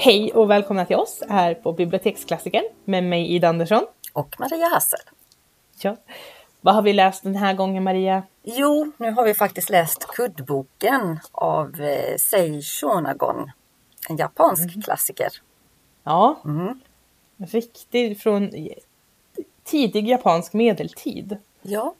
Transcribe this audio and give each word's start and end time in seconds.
Hej 0.00 0.32
och 0.32 0.50
välkomna 0.50 0.84
till 0.86 0.96
oss 0.96 1.22
här 1.28 1.54
på 1.54 1.72
Biblioteksklassikern 1.72 2.64
med 2.84 3.04
mig 3.04 3.26
Ida 3.34 3.48
Andersson. 3.48 3.86
Och 4.12 4.36
Maria 4.38 4.68
Hassel. 4.68 5.00
Ja. 5.82 5.96
Vad 6.60 6.74
har 6.74 6.82
vi 6.82 6.92
läst 6.92 7.22
den 7.22 7.34
här 7.36 7.54
gången 7.54 7.82
Maria? 7.82 8.22
Jo, 8.42 8.92
nu 8.96 9.10
har 9.10 9.24
vi 9.24 9.34
faktiskt 9.34 9.70
läst 9.70 10.06
Kuddboken 10.06 11.20
av 11.32 11.80
eh, 11.80 12.16
Sei 12.16 12.62
Shonagon. 12.62 13.50
En 14.08 14.16
japansk 14.16 14.62
Mm. 14.72 14.82
klassiker. 14.82 15.28
Ja, 16.04 16.40
Mm. 16.44 16.80
riktigt 17.36 18.22
från 18.22 18.50
tidig 19.64 20.08
japansk 20.08 20.52
medeltid. 20.52 21.36
Ja, 21.62 21.94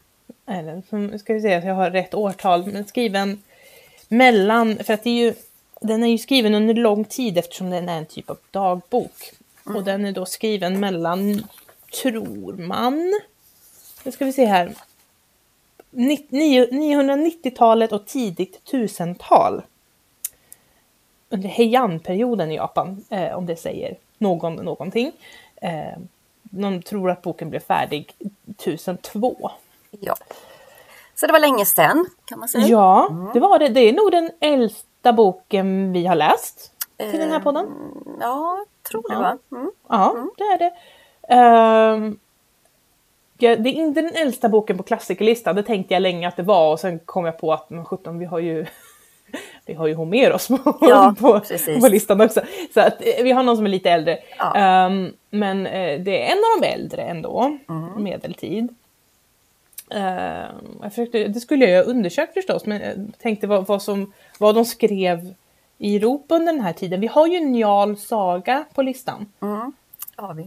Eller 0.47 0.83
som- 0.89 1.19
ska 1.19 1.35
vi 1.35 1.41
se 1.41 1.55
att 1.55 1.65
jag 1.65 1.75
har 1.75 1.91
rätt 1.91 2.15
årtal, 2.15 2.67
men 2.73 2.85
skriven 2.87 3.43
mellan, 4.09 4.77
för 4.85 4.95
att 4.95 5.05
det 5.05 5.11
är 5.11 5.25
ju, 5.25 5.35
den 5.81 6.03
är 6.03 6.09
ju 6.09 6.19
skriven 6.19 6.55
under 6.55 6.75
lång 6.75 7.05
tid 7.05 7.39
eftersom 7.39 7.71
den 7.71 7.89
är 7.89 7.99
en 7.99 8.07
typ 8.07 8.31
av 8.31 8.39
dagbok. 8.51 9.31
Och 9.65 9.85
den 9.85 10.05
är 10.05 10.13
då 10.13 10.27
skriven 10.27 10.81
mellan, 10.81 11.43
tror 12.03 12.53
man, 12.53 13.15
nu 14.05 14.13
ska 14.13 14.25
vi 14.25 14.33
se 14.33 14.45
här, 14.47 14.73
ni- 15.91 16.27
nio- 16.31 16.71
990-talet 16.71 17.93
och 17.93 18.07
tidigt 18.07 18.65
tusental. 18.65 19.63
Under 21.31 21.49
Heian-perioden 21.49 22.51
i 22.53 22.57
Japan, 22.57 23.05
eh, 23.11 23.35
om 23.39 23.47
det 23.47 23.57
säger 23.57 23.97
någon 24.19 24.55
någonting. 24.55 25.13
Eh, 25.63 25.99
någon 26.43 26.83
tror 26.83 27.11
att 27.11 27.23
boken 27.23 27.51
blev 27.51 27.61
färdig 27.61 28.13
1002. 28.57 29.51
ja. 30.01 30.15
Så 31.15 31.27
det 31.27 31.33
var 31.33 31.41
länge 31.41 31.65
sedan 31.67 32.07
kan 32.25 32.39
man 32.39 32.49
säga. 32.49 32.67
Ja, 32.67 33.31
det 33.35 33.41
var 33.41 33.59
det. 33.59 33.69
Det 33.69 33.81
är 33.81 33.93
nog 33.93 34.11
den 34.13 34.31
äldsta 34.41 34.88
boken 35.13 35.93
vi 35.93 36.07
har 36.07 36.15
läst 36.15 36.73
till 36.97 37.19
den 37.21 37.31
här 37.31 37.41
podden. 37.41 37.67
Mm, 37.67 38.17
Ja, 38.21 38.65
tror 38.91 39.03
det 39.09 39.15
Ja. 39.15 39.21
va? 39.21 39.39
Mm. 39.59 39.71
Ja, 39.89 40.17
det 40.39 40.45
är 40.45 40.59
det. 40.59 40.73
Ehm, 41.35 42.19
ja, 43.39 43.57
det 43.57 43.69
är 43.71 43.73
inte 43.75 44.01
den 44.03 44.15
äldsta 44.15 44.49
boken 44.49 44.77
på 44.77 44.83
klassikerlistan, 44.83 45.57
det 45.57 45.63
tänkte 45.63 45.95
jag 45.95 46.01
länge 46.01 46.29
att 46.29 46.37
det 46.37 46.43
var 46.43 46.73
och 46.73 46.81
sen 46.81 46.99
kom 46.99 47.25
jag 47.25 47.39
på 47.39 47.53
att 47.53 47.71
men 47.71 47.85
17, 47.85 48.19
vi 48.19 48.25
har 48.25 48.39
ju 48.39 48.67
vi 49.67 49.75
har 49.75 49.87
ju 49.87 49.95
Homeros 49.95 50.49
på, 50.49 50.59
Ja, 50.81 51.15
på, 51.21 51.41
på 51.81 51.89
listan 51.89 52.21
också. 52.21 52.41
Så 52.75 52.81
att 52.81 52.95
eh, 53.01 53.25
vi 53.25 53.31
har 53.33 53.43
någon 53.43 53.57
som 53.57 53.67
är 53.67 53.71
lite 53.71 53.91
äldre. 53.91 54.19
Ja. 54.39 54.55
Ehm, 54.55 55.13
men 55.31 55.67
eh, 55.67 56.01
det 56.01 56.23
är 56.23 56.33
en 56.33 56.39
av 56.39 56.61
de 56.61 56.67
äldre 56.67 57.03
ändå, 57.03 57.59
Mm. 57.69 58.03
medeltid. 58.03 58.75
Ehm, 59.91 60.79
jag 60.83 60.93
försökte, 60.93 61.29
det 61.29 61.41
skulle 61.41 61.65
jag 61.65 61.85
ha 61.85 61.91
undersökt 61.91 62.35
förstås, 62.35 62.67
men 62.67 62.81
jag 62.81 63.19
tänkte 63.19 63.47
vad, 63.47 63.67
vad, 63.67 63.83
som, 63.83 64.13
vad 64.39 64.55
de 64.55 64.65
skrev 64.65 65.35
i 65.79 65.97
Europa 65.97 66.35
under 66.35 66.53
den 66.53 66.63
här 66.63 66.73
tiden. 66.73 67.01
Vi 67.01 67.07
har 67.07 67.27
ju 67.27 67.41
Njal 67.41 67.97
saga 67.97 68.65
på 68.75 68.83
listan. 68.83 69.33
Mm. 69.41 69.73
Har 70.17 70.35
vi. 70.35 70.47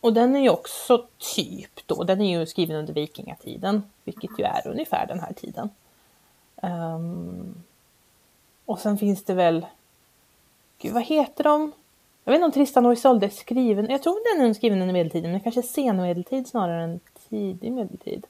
Och 0.00 0.12
den 0.12 0.36
är 0.36 0.40
ju 0.40 0.50
också 0.50 1.06
typ 1.36 1.86
då, 1.86 2.04
den 2.04 2.20
är 2.20 2.38
ju 2.38 2.46
skriven 2.46 2.76
under 2.76 2.92
vikingatiden, 2.92 3.82
vilket 4.04 4.30
ju 4.38 4.44
är 4.44 4.68
ungefär 4.68 5.06
den 5.06 5.20
här 5.20 5.32
tiden. 5.32 5.70
Ehm, 6.62 7.54
och 8.64 8.78
sen 8.78 8.98
finns 8.98 9.24
det 9.24 9.34
väl, 9.34 9.66
gud 10.78 10.92
vad 10.92 11.02
heter 11.02 11.44
de? 11.44 11.72
Jag 12.24 12.32
vet 12.32 12.38
inte 12.38 12.46
om 12.46 12.52
Tristan 12.52 12.86
och 12.86 12.92
Isolde 12.92 13.26
är 13.26 13.30
skriven, 13.30 13.90
jag 13.90 14.02
tror 14.02 14.38
den 14.38 14.50
är 14.50 14.54
skriven 14.54 14.82
under 14.82 14.92
medeltiden, 14.92 15.30
men 15.30 15.40
kanske 15.40 15.62
sen 15.62 15.96
medeltid 15.96 16.46
snarare 16.46 16.82
än 16.82 17.00
tidig 17.28 17.72
medeltid. 17.72 18.26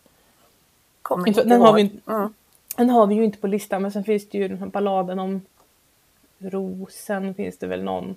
Kommer 1.02 1.28
Inte- 1.28 1.40
inte 1.40 1.54
den 1.54 1.60
har 1.60 1.72
vi 1.72 1.80
inte- 1.80 2.10
Mm. 2.12 2.34
Den 2.76 2.90
har 2.90 3.06
vi 3.06 3.14
ju 3.14 3.24
inte 3.24 3.38
på 3.38 3.46
listan, 3.46 3.82
men 3.82 3.92
sen 3.92 4.04
finns 4.04 4.28
det 4.28 4.38
ju 4.38 4.48
den 4.48 4.58
här 4.58 4.66
balladen 4.66 5.18
om 5.18 5.40
rosen, 6.38 7.34
finns 7.34 7.58
det 7.58 7.66
väl 7.66 7.82
någon. 7.84 8.14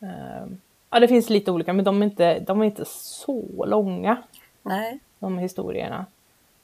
Ehm, 0.00 0.60
ja, 0.90 1.00
det 1.00 1.08
finns 1.08 1.30
lite 1.30 1.50
olika, 1.50 1.72
men 1.72 1.84
de 1.84 2.02
är 2.02 2.06
inte, 2.06 2.38
de 2.38 2.60
är 2.60 2.64
inte 2.64 2.84
så 2.86 3.64
långa, 3.66 4.22
Nej, 4.62 4.98
de 5.18 5.38
historierna. 5.38 6.06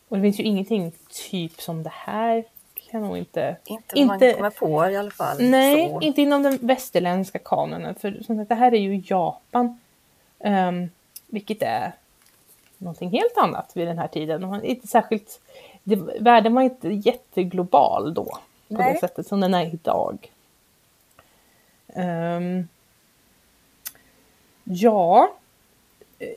Och 0.08 0.16
det 0.16 0.22
finns 0.22 0.40
ju 0.40 0.44
ingenting 0.44 0.92
typ 1.30 1.60
som 1.60 1.82
det 1.82 1.92
här. 1.94 2.44
Kan 2.90 3.02
nog 3.02 3.16
inte... 3.18 3.56
inte, 3.64 3.94
vad 3.96 4.06
man 4.06 4.18
kommer 4.18 4.50
på 4.50 4.90
i 4.90 4.96
alla 4.96 5.10
fall. 5.10 5.36
Nej, 5.40 5.88
Så. 5.88 6.00
inte 6.00 6.22
inom 6.22 6.42
den 6.42 6.58
västerländska 6.62 7.38
kanonen. 7.38 7.94
För 7.94 8.22
som 8.26 8.36
sagt, 8.36 8.48
det 8.48 8.54
här 8.54 8.74
är 8.74 8.78
ju 8.78 9.02
Japan. 9.06 9.80
Um, 10.38 10.90
vilket 11.26 11.62
är 11.62 11.92
någonting 12.78 13.10
helt 13.10 13.36
annat 13.36 13.70
vid 13.74 13.86
den 13.86 13.98
här 13.98 14.08
tiden. 14.08 14.44
Och 14.44 14.64
inte 14.64 14.86
särskilt, 14.86 15.40
det, 15.82 15.96
världen 16.20 16.54
var 16.54 16.62
inte 16.62 16.88
jätteglobal 16.88 18.14
då. 18.14 18.24
På 18.68 18.74
Nej. 18.74 18.92
det 18.92 19.00
sättet 19.00 19.26
som 19.26 19.40
den 19.40 19.54
är 19.54 19.74
idag. 19.74 20.32
Ehm, 21.94 22.68
ja. 24.64 25.30
eh, 26.18 26.28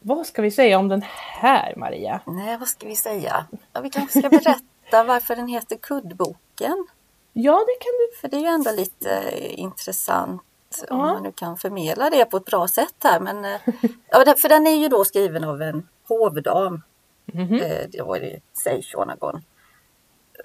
Vad 0.00 0.26
ska 0.26 0.42
vi 0.42 0.50
säga 0.50 0.78
om 0.78 0.88
den 0.88 1.02
här 1.40 1.74
Maria? 1.76 2.20
Nej, 2.26 2.56
vad 2.58 2.68
ska 2.68 2.86
vi 2.88 2.96
säga? 2.96 3.46
Ja, 3.72 3.80
vi 3.80 3.90
kanske 3.90 4.18
ska 4.18 4.28
berätta 4.28 5.04
varför 5.04 5.36
den 5.36 5.48
heter 5.48 5.76
Kuddboken. 5.76 6.86
Ja, 7.32 7.52
det 7.66 7.84
kan 7.84 7.92
du. 7.98 8.16
För 8.20 8.28
det 8.28 8.36
är 8.36 8.40
ju 8.40 8.54
ändå 8.54 8.70
lite 8.72 9.10
eh, 9.10 9.58
intressant 9.58 10.42
om 10.90 10.98
man 10.98 11.22
nu 11.22 11.32
kan 11.32 11.56
förmedla 11.56 12.10
det 12.10 12.24
på 12.24 12.36
ett 12.36 12.44
bra 12.44 12.68
sätt 12.68 12.94
här. 13.04 13.20
Men, 13.20 13.44
eh, 13.44 13.60
ja, 14.08 14.34
för 14.38 14.48
den 14.48 14.66
är 14.66 14.76
ju 14.76 14.88
då 14.88 15.04
skriven 15.04 15.44
av 15.44 15.62
en 15.62 15.88
hovdam. 16.08 16.82
Mhm. 17.24 17.54
Eh, 17.54 17.86
Det 17.88 18.02
var 18.02 18.18
det 18.20 18.40
Sei 18.52 18.82
Shonagon. 18.82 19.42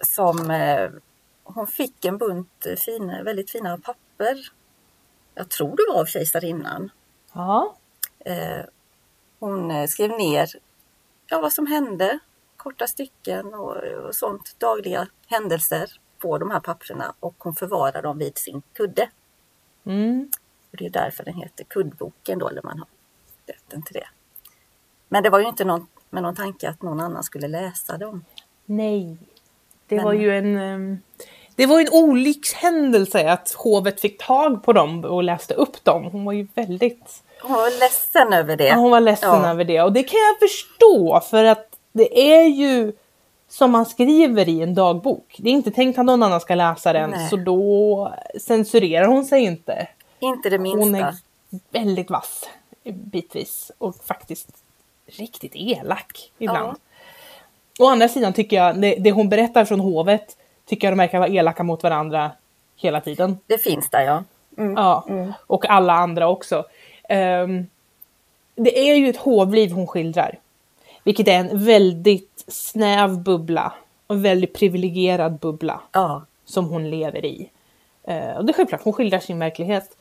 Som 0.01 0.51
eh, 0.51 0.89
hon 1.43 1.67
fick 1.67 2.05
en 2.05 2.17
bunt 2.17 2.65
fina, 2.85 3.23
väldigt 3.23 3.51
fina 3.51 3.77
papper. 3.77 4.51
Jag 5.35 5.49
tror 5.49 5.75
det 5.75 5.93
var 5.93 6.01
av 6.01 6.05
kejsarinnan. 6.05 6.91
Ja. 7.33 7.75
Hon 9.39 9.87
skrev 9.87 10.09
ner 10.09 10.49
ja, 11.27 11.41
vad 11.41 11.53
som 11.53 11.67
hände, 11.67 12.19
korta 12.57 12.87
stycken 12.87 13.53
och, 13.53 13.77
och 13.77 14.15
sånt, 14.15 14.55
dagliga 14.57 15.07
händelser 15.27 15.89
på 16.17 16.37
de 16.37 16.51
här 16.51 16.59
papperna 16.59 17.13
och 17.19 17.35
hon 17.37 17.55
förvarar 17.55 18.01
dem 18.01 18.17
vid 18.17 18.37
sin 18.37 18.61
kudde. 18.73 19.09
Mm. 19.85 20.29
Och 20.71 20.77
det 20.77 20.85
är 20.85 20.89
därför 20.89 21.23
den 21.23 21.33
heter 21.33 21.63
Kuddboken 21.63 22.39
då, 22.39 22.47
eller 22.49 22.61
man 22.63 22.79
har 22.79 22.87
rätten 23.47 23.83
till 23.83 23.93
det. 23.93 24.07
Men 25.09 25.23
det 25.23 25.29
var 25.29 25.39
ju 25.39 25.47
inte 25.47 25.65
någon, 25.65 25.87
med 26.09 26.23
någon 26.23 26.35
tanke 26.35 26.69
att 26.69 26.81
någon 26.81 26.99
annan 26.99 27.23
skulle 27.23 27.47
läsa 27.47 27.97
dem. 27.97 28.25
Nej. 28.65 29.17
Det 29.87 29.95
Men- 29.95 30.05
var 30.05 30.13
ju 30.13 30.37
en... 30.37 30.57
ehm, 30.57 30.97
Det 31.55 31.65
var 31.65 31.79
en 31.79 31.87
olyckshändelse 31.91 33.31
att 33.31 33.51
hovet 33.57 34.01
fick 34.01 34.25
tag 34.25 34.63
på 34.63 34.73
dem 34.73 35.05
och 35.05 35.23
läste 35.23 35.53
upp 35.53 35.83
dem. 35.83 36.03
Hon 36.03 36.25
var 36.25 36.33
ju 36.33 36.47
väldigt... 36.55 37.23
Hon 37.41 37.51
var 37.51 37.79
ledsen 37.79 38.33
över 38.33 38.57
det. 38.57 38.67
Ja, 38.67 38.75
hon 38.75 38.91
var 38.91 38.99
ledsen 38.99 39.29
Ja. 39.29 39.49
över 39.49 39.63
det. 39.63 39.81
Och 39.81 39.93
det 39.93 40.03
kan 40.03 40.19
jag 40.19 40.49
förstå 40.49 41.19
för 41.29 41.43
att 41.43 41.67
det 41.91 42.33
är 42.33 42.43
ju 42.47 42.93
som 43.53 43.71
man 43.71 43.85
skriver 43.85 44.49
i 44.49 44.61
en 44.61 44.73
dagbok. 44.73 45.35
Det 45.37 45.49
är 45.49 45.53
inte 45.53 45.71
tänkt 45.71 45.99
att 45.99 46.05
någon 46.05 46.23
annan 46.23 46.41
ska 46.41 46.55
läsa 46.55 46.93
den 46.93 47.09
Nej. 47.09 47.29
så 47.29 47.35
då 47.35 48.13
censurerar 48.39 49.07
hon 49.07 49.25
sig 49.25 49.43
inte. 49.43 49.87
Inte 50.19 50.49
det 50.49 50.59
minsta. 50.59 50.79
Hon 50.79 50.95
är 50.95 51.15
väldigt 51.71 52.09
vass 52.09 52.49
bitvis 52.83 53.71
och 53.77 53.95
faktiskt 53.95 54.49
riktigt 55.05 55.51
elak 55.55 56.31
ibland. 56.37 56.77
Å 57.79 57.87
andra 57.87 58.09
sidan 58.09 58.33
tycker 58.33 58.55
jag 58.55 58.81
det, 58.81 58.95
det 58.95 59.11
hon 59.11 59.29
berättar 59.29 59.65
från 59.65 59.79
hovet 59.79 60.37
tycker 60.65 60.87
jag 60.87 60.91
de 60.91 60.97
verkar 60.97 61.19
vara 61.19 61.29
elaka 61.29 61.63
mot 61.63 61.83
varandra 61.83 62.31
hela 62.75 63.01
tiden. 63.01 63.37
Det 63.47 63.57
finns 63.57 63.89
där 63.89 64.01
ja. 64.01 64.23
Mm. 64.57 64.73
Ja, 64.73 65.05
och 65.47 65.69
alla 65.69 65.93
andra 65.93 66.27
också. 66.27 66.65
Ehm, 67.09 67.67
det 68.55 68.89
är 68.89 68.95
ju 68.95 69.09
ett 69.09 69.17
hovliv 69.17 69.71
hon 69.71 69.87
skildrar. 69.87 70.39
Vilket 71.03 71.27
är 71.27 71.39
en 71.39 71.65
väldigt 71.65 72.32
snäv 72.47 73.23
bubbla. 73.23 73.73
Och 74.07 74.15
en 74.15 74.21
väldigt 74.21 74.53
privilegierad 74.53 75.39
bubbla 75.39 75.81
ja. 75.91 76.25
som 76.45 76.65
hon 76.65 76.89
lever 76.89 77.25
i. 77.25 77.49
Eh, 78.03 78.37
och 78.37 78.45
det 78.45 78.51
är 78.51 78.53
självklart, 78.53 78.83
hon 78.83 78.93
skildrar 78.93 79.19
sin 79.19 79.39
verklighet. 79.39 79.97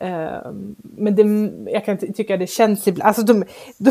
Eh, 0.00 0.50
men 0.80 1.16
det, 1.16 1.72
jag 1.72 1.84
kan 1.84 1.98
ty- 1.98 2.12
tycka 2.12 2.36
det 2.36 2.46
känns 2.46 2.88
ibland, 2.88 3.08
alltså 3.08 3.22
de, 3.22 3.44
de, 3.78 3.90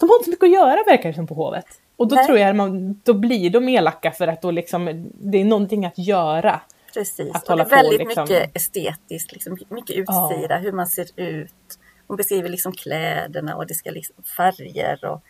de 0.00 0.08
har 0.08 0.16
inte 0.16 0.24
så 0.24 0.30
mycket 0.30 0.44
att 0.44 0.52
göra 0.52 0.84
verkar 0.86 1.08
det 1.08 1.14
som 1.14 1.26
på 1.26 1.34
hovet. 1.34 1.66
Och 1.96 2.08
då 2.08 2.14
Nej. 2.16 2.26
tror 2.26 2.38
jag 2.38 2.56
man, 2.56 3.00
då 3.04 3.14
blir 3.14 3.50
de 3.50 3.68
elaka 3.68 4.10
för 4.10 4.28
att 4.28 4.42
då 4.42 4.50
liksom, 4.50 5.10
det 5.12 5.40
är 5.40 5.44
någonting 5.44 5.84
att 5.84 5.98
göra. 5.98 6.60
Precis. 6.94 7.34
Att 7.34 7.48
och 7.48 7.56
det 7.56 7.62
är 7.62 7.68
väldigt 7.68 8.00
på, 8.00 8.04
liksom. 8.04 8.22
mycket 8.22 8.56
estetiskt, 8.56 9.32
liksom, 9.32 9.58
mycket 9.68 9.96
utsida, 9.96 10.58
hur 10.58 10.72
man 10.72 10.86
ser 10.86 11.06
ut. 11.16 11.78
Hon 12.06 12.16
beskriver 12.16 12.48
liksom 12.48 12.72
kläderna 12.72 13.56
och 13.56 13.66
det 13.66 13.74
ska 13.74 13.90
liksom 13.90 14.16
färger 14.36 15.04
och 15.04 15.22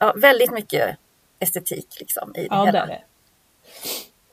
ja, 0.00 0.12
väldigt 0.16 0.50
mycket 0.50 0.96
estetik 1.38 1.96
liksom 2.00 2.36
i 2.36 2.40
det 2.40 2.46
Ja, 2.50 2.56
det 2.60 2.66
hela. 2.66 2.82
är 2.82 2.86
det. 2.86 3.02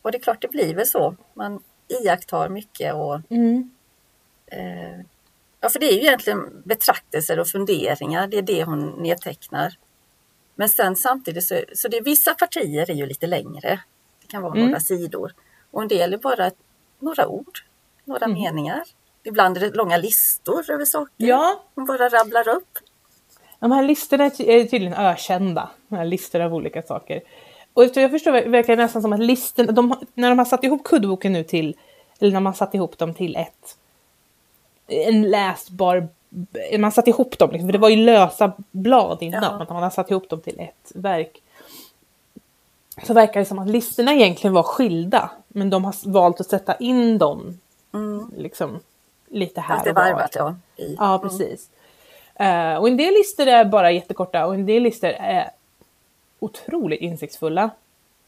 Och 0.01 0.11
det 0.11 0.17
är 0.17 0.21
klart 0.21 0.41
det 0.41 0.47
blir 0.47 0.75
väl 0.75 0.85
så. 0.87 1.15
Man 1.33 1.63
iakttar 1.87 2.49
mycket 2.49 2.93
och 2.93 3.19
Mm. 3.29 3.71
eh, 4.45 4.99
ja, 5.61 5.69
för 5.69 5.79
det 5.79 5.85
är 5.85 5.93
ju 5.93 5.99
egentligen 5.99 6.61
betraktelser 6.65 7.39
och 7.39 7.47
funderingar. 7.47 8.27
Det 8.27 8.37
är 8.37 8.41
det 8.41 8.63
hon 8.63 8.89
nedtecknar. 8.89 9.73
Men 10.55 10.69
sen 10.69 10.95
samtidigt 10.95 11.43
så, 11.47 11.61
så 11.75 11.87
det 11.87 11.97
är 11.97 12.03
vissa 12.03 12.33
partier 12.33 12.89
är 12.91 12.95
ju 12.95 13.05
lite 13.05 13.27
längre. 13.27 13.79
Det 14.21 14.27
kan 14.27 14.41
vara 14.43 14.53
Mm. 14.53 14.65
några 14.65 14.79
sidor 14.79 15.33
och 15.71 15.81
en 15.81 15.87
del 15.87 16.13
är 16.13 16.17
bara 16.17 16.51
några 16.99 17.27
ord. 17.27 17.59
några 18.05 18.25
Mm. 18.25 18.41
meningar. 18.41 18.83
Ibland 19.23 19.57
är 19.57 19.61
det 19.61 19.69
långa 19.75 19.97
listor 19.97 20.71
över 20.71 20.85
saker. 20.85 21.13
Ja, 21.17 21.63
Hon 21.75 21.85
bara 21.85 22.09
rabblar 22.09 22.47
upp. 22.49 22.77
De 23.59 23.71
här 23.71 23.83
listorna 23.83 24.25
är 24.25 24.29
ty- 24.29 24.51
är 24.51 24.63
tydligen 24.65 24.93
ökända. 24.93 25.69
De 25.87 25.95
här 25.95 26.05
listor 26.05 26.39
av 26.41 26.53
olika 26.53 26.81
saker. 26.81 27.21
Och 27.73 27.83
jag 27.95 28.11
förstår 28.11 28.31
verkar 28.31 28.75
det 28.75 28.83
nästan 28.83 29.01
som 29.01 29.13
att 29.13 29.19
listorna, 29.19 29.71
de, 29.71 29.95
när 30.13 30.29
de 30.29 30.37
har 30.39 30.45
satt 30.45 30.63
ihop 30.63 30.83
kuddboken 30.83 31.33
nu 31.33 31.43
till, 31.43 31.75
eller 32.19 32.31
när 32.31 32.39
man 32.39 32.53
satt 32.53 32.73
ihop 32.75 32.97
dem 32.97 33.13
till 33.13 33.35
ett, 33.35 33.77
en 34.87 35.21
läsbar, 35.29 36.07
man 36.79 36.91
satt 36.91 37.07
ihop 37.07 37.37
dem, 37.37 37.51
liksom, 37.51 37.67
för 37.67 37.73
det 37.73 37.77
var 37.79 37.89
ju 37.89 37.95
lösa 38.05 38.51
blad 38.71 39.17
innan, 39.23 39.43
Ja. 39.43 39.65
man 39.73 39.83
har 39.83 39.89
satt 39.89 40.11
ihop 40.11 40.29
dem 40.29 40.41
till 40.41 40.59
ett 40.59 40.91
verk. 40.95 41.41
Så 43.07 43.13
verkar 43.13 43.39
det 43.39 43.45
som 43.45 43.59
att 43.59 43.69
listorna 43.69 44.13
egentligen 44.13 44.53
var 44.53 44.63
skilda, 44.63 45.31
men 45.47 45.69
de 45.69 45.85
har 45.85 46.09
valt 46.11 46.41
att 46.41 46.49
sätta 46.49 46.75
in 46.75 47.17
dem 47.17 47.59
Mm. 47.93 48.31
liksom 48.37 48.79
lite 49.29 49.61
här 49.61 49.85
var. 49.85 49.93
varvat 49.93 50.35
ja. 50.35 50.55
I. 50.77 50.95
Ja, 50.99 51.19
precis. 51.19 51.69
Eh, 52.39 52.75
och 52.75 52.87
en 52.87 52.97
del 52.97 53.13
listor 53.13 53.47
är 53.47 53.65
bara 53.65 53.91
jättekorta 53.91 54.45
och 54.45 54.53
en 54.53 54.65
del 54.65 54.83
listor 54.83 55.09
är 55.09 55.49
otroligt 56.39 57.01
insiktsfulla. 57.01 57.69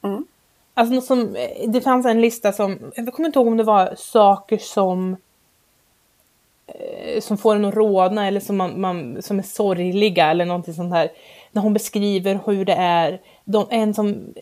Mm. 0.01 0.25
Alltså 0.73 0.95
något 0.95 1.05
som, 1.05 1.35
eh, 1.35 1.69
det 1.69 1.81
fanns 1.81 2.05
en 2.05 2.21
lista 2.21 2.51
som, 2.51 2.91
jag 2.95 3.13
kommer 3.13 3.29
inte 3.29 3.39
ihåg 3.39 3.47
om 3.47 3.57
det 3.57 3.63
var 3.63 3.93
saker 3.97 4.57
som 4.57 5.17
eh, 6.67 7.21
som 7.21 7.37
får 7.37 7.55
en 7.55 7.65
att 7.65 7.75
rodna 7.75 8.27
eller 8.27 8.39
som, 8.39 8.57
man, 8.57 8.81
man, 8.81 9.21
som 9.21 9.39
är 9.39 9.43
sorgliga 9.43 10.31
eller 10.31 10.45
någonting 10.45 10.73
sånt 10.73 10.93
här. 10.93 11.11
När 11.51 11.61
hon 11.61 11.73
beskriver 11.73 12.39
hur 12.45 12.65
det 12.65 12.73
är, 12.73 13.21
de, 13.45 13.67
en 13.69 13.93
som 13.93 14.33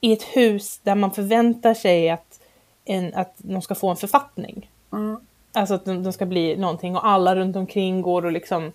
i 0.00 0.12
ett 0.12 0.22
hus 0.22 0.80
där 0.82 0.94
man 0.94 1.10
förväntar 1.10 1.74
sig 1.74 2.10
att, 2.10 2.40
en, 2.84 3.14
att 3.14 3.34
de 3.36 3.62
ska 3.62 3.74
få 3.74 3.88
en 3.90 3.96
författning. 3.96 4.70
Mm. 4.92 5.16
Alltså 5.52 5.74
att 5.74 5.84
de, 5.84 6.02
de 6.02 6.12
ska 6.12 6.26
bli 6.26 6.56
någonting 6.56 6.96
och 6.96 7.06
alla 7.06 7.36
runt 7.36 7.56
omkring 7.56 8.02
går 8.02 8.24
och 8.24 8.32
liksom 8.32 8.72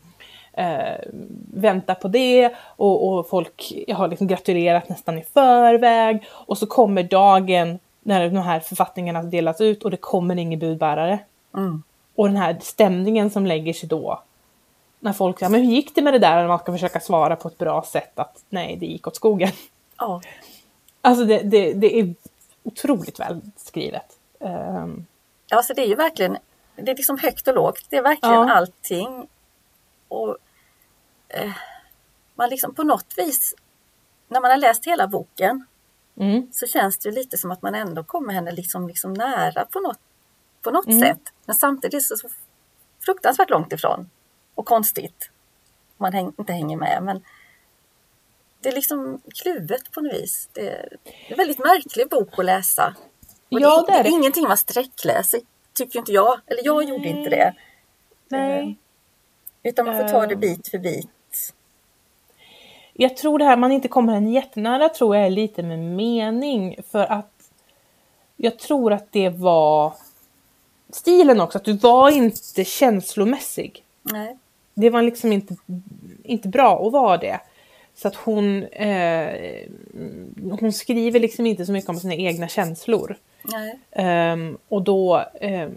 eh, 0.58 1.00
väntar 1.54 1.96
på 1.96 2.08
det 2.08 2.56
och, 2.60 3.08
och 3.08 3.30
folk 3.30 3.74
har 3.94 4.08
liksom 4.08 4.28
gratulerat 4.28 4.90
nästan 4.90 5.18
i 5.18 5.24
förväg 5.34 6.28
och 6.32 6.58
så 6.58 6.66
kommer 6.66 7.04
dagen 7.04 7.80
när 8.02 8.30
de 8.30 8.38
här 8.38 8.60
författningarna 8.60 9.24
delas 9.24 9.62
ut 9.62 9.84
och 9.84 9.92
det 9.92 9.98
kommer 9.98 10.36
ingen 10.36 10.60
budbärare. 10.60 11.20
Mm. 11.56 11.84
Och 12.16 12.28
den 12.28 12.38
här 12.38 12.58
stämningen 12.62 13.30
som 13.30 13.46
lägger 13.46 13.74
sig 13.74 13.90
då. 13.90 14.22
När 15.00 15.14
folk 15.14 15.40
säger, 15.40 15.50
men 15.50 15.62
hur 15.62 15.72
gick 15.72 15.96
det 15.96 16.02
med 16.02 16.14
det 16.14 16.20
där? 16.20 16.36
När 16.36 16.48
man 16.48 16.60
ska 16.60 16.72
försöka 16.72 17.00
svara 17.00 17.36
på 17.36 17.48
ett 17.48 17.58
bra 17.58 17.84
sätt 17.84 18.20
att 18.20 18.44
nej, 18.50 18.76
det 18.76 18.86
gick 18.86 19.08
åt 19.08 19.16
skogen. 19.16 19.52
Ja. 19.98 20.22
Alltså 21.02 21.26
det, 21.26 21.40
det, 21.40 21.74
det 21.74 22.00
är 22.00 22.14
otroligt 22.64 23.20
väl 23.20 23.42
skrivet. 23.58 24.18
Ehm, 24.40 25.06
Ja, 25.50 25.64
så 25.64 25.74
det 25.74 25.82
är 25.82 25.88
ju 25.88 25.96
verkligen, 25.96 26.38
det 26.76 26.92
är 26.92 26.96
liksom 26.96 27.18
högt 27.20 27.48
och 27.48 27.56
lågt. 27.56 27.86
Det 27.90 27.98
är 27.98 28.02
verkligen 28.02 28.36
Ja. 28.36 28.54
allting. 28.54 29.28
Och 30.08 30.38
eh, 31.30 31.52
man 32.36 32.50
liksom 32.50 32.76
på 32.76 32.84
något 32.84 33.14
vis, 33.18 33.56
när 34.28 34.42
man 34.42 34.52
har 34.52 34.58
läst 34.58 34.86
hela 34.88 35.08
boken 35.08 35.66
mm, 36.20 36.48
så 36.52 36.68
känns 36.68 36.98
det 36.98 37.12
lite 37.12 37.38
som 37.38 37.52
att 37.52 37.62
man 37.62 37.76
ändå 37.76 38.04
kommer 38.04 38.34
henne 38.34 38.52
liksom, 38.52 38.88
liksom 38.88 39.14
nära 39.14 39.66
på 39.66 39.80
något, 39.80 40.00
på 40.62 40.72
något 40.72 40.86
Mm. 40.88 41.00
sätt. 41.00 41.34
Men 41.46 41.56
samtidigt 41.56 42.04
så, 42.06 42.18
så 42.18 42.30
fruktansvärt 43.06 43.50
långt 43.50 43.74
ifrån 43.74 44.10
och 44.56 44.66
konstigt. 44.66 45.30
Man 45.98 46.14
häng, 46.14 46.34
inte 46.38 46.54
hänger 46.54 46.78
med. 46.78 47.04
Men 47.04 47.24
det 48.60 48.70
är 48.70 48.74
liksom 48.74 49.22
kluvet 49.36 49.92
på 49.92 50.02
något 50.02 50.14
vis. 50.14 50.50
Det 50.54 50.70
är, 50.70 50.98
en 51.28 51.38
väldigt 51.38 51.60
märklig 51.60 52.10
bok 52.10 52.40
att 52.40 52.46
läsa. 52.46 52.96
Och 53.52 53.62
Ja, 53.62 53.86
det, 53.88 53.94
det 53.94 54.00
är 54.00 54.04
det 54.04 54.10
ingenting 54.10 54.48
man 54.48 54.58
sträckläser, 54.58 55.42
tycker 55.74 56.00
inte 56.00 56.12
jag. 56.12 56.40
Eller 56.48 56.66
jag 56.66 56.84
gjorde 56.84 57.08
inte 57.08 57.30
det. 57.30 57.56
nej. 58.28 58.78
Utan 59.64 59.86
man 59.86 59.98
får 59.98 60.08
ta 60.08 60.26
det 60.26 60.34
Eh. 60.34 60.40
bit 60.40 60.68
för 60.68 60.78
bit. 60.78 61.10
Jag 63.00 63.18
tror 63.18 63.40
det 63.40 63.46
här 63.46 63.58
man 63.58 63.72
inte 63.72 63.88
kommer 63.88 64.16
en 64.16 64.32
jättenära 64.32 64.90
tror 64.90 65.16
jag 65.16 65.26
är 65.26 65.30
lite 65.30 65.64
med 65.64 65.80
mening 65.80 66.76
för 66.92 67.12
att 67.12 67.50
jag 68.36 68.60
tror 68.60 68.94
att 68.94 69.12
det 69.12 69.30
var 69.30 69.94
stilen 70.90 71.42
också, 71.42 71.58
att 71.58 71.66
du 71.66 71.74
var 71.74 72.10
inte 72.10 72.64
känslomässig. 72.64 73.84
Nej. 74.02 74.38
Det 74.74 74.90
var 74.90 75.02
liksom 75.02 75.32
inte, 75.32 75.56
inte 76.24 76.48
bra 76.48 76.88
att 76.88 76.94
vara 76.94 77.18
det. 77.18 77.40
Så 77.96 78.08
att 78.08 78.16
hon, 78.16 78.64
eh, 78.64 79.30
hon 80.60 80.74
skriver 80.74 81.20
liksom 81.20 81.46
inte 81.46 81.66
så 81.66 81.72
mycket 81.72 81.90
om 81.90 82.00
sina 82.00 82.16
egna 82.16 82.48
känslor. 82.48 83.18
Ehm, 83.92 84.58
och 84.68 84.82
då, 84.82 85.24
ehm, 85.42 85.72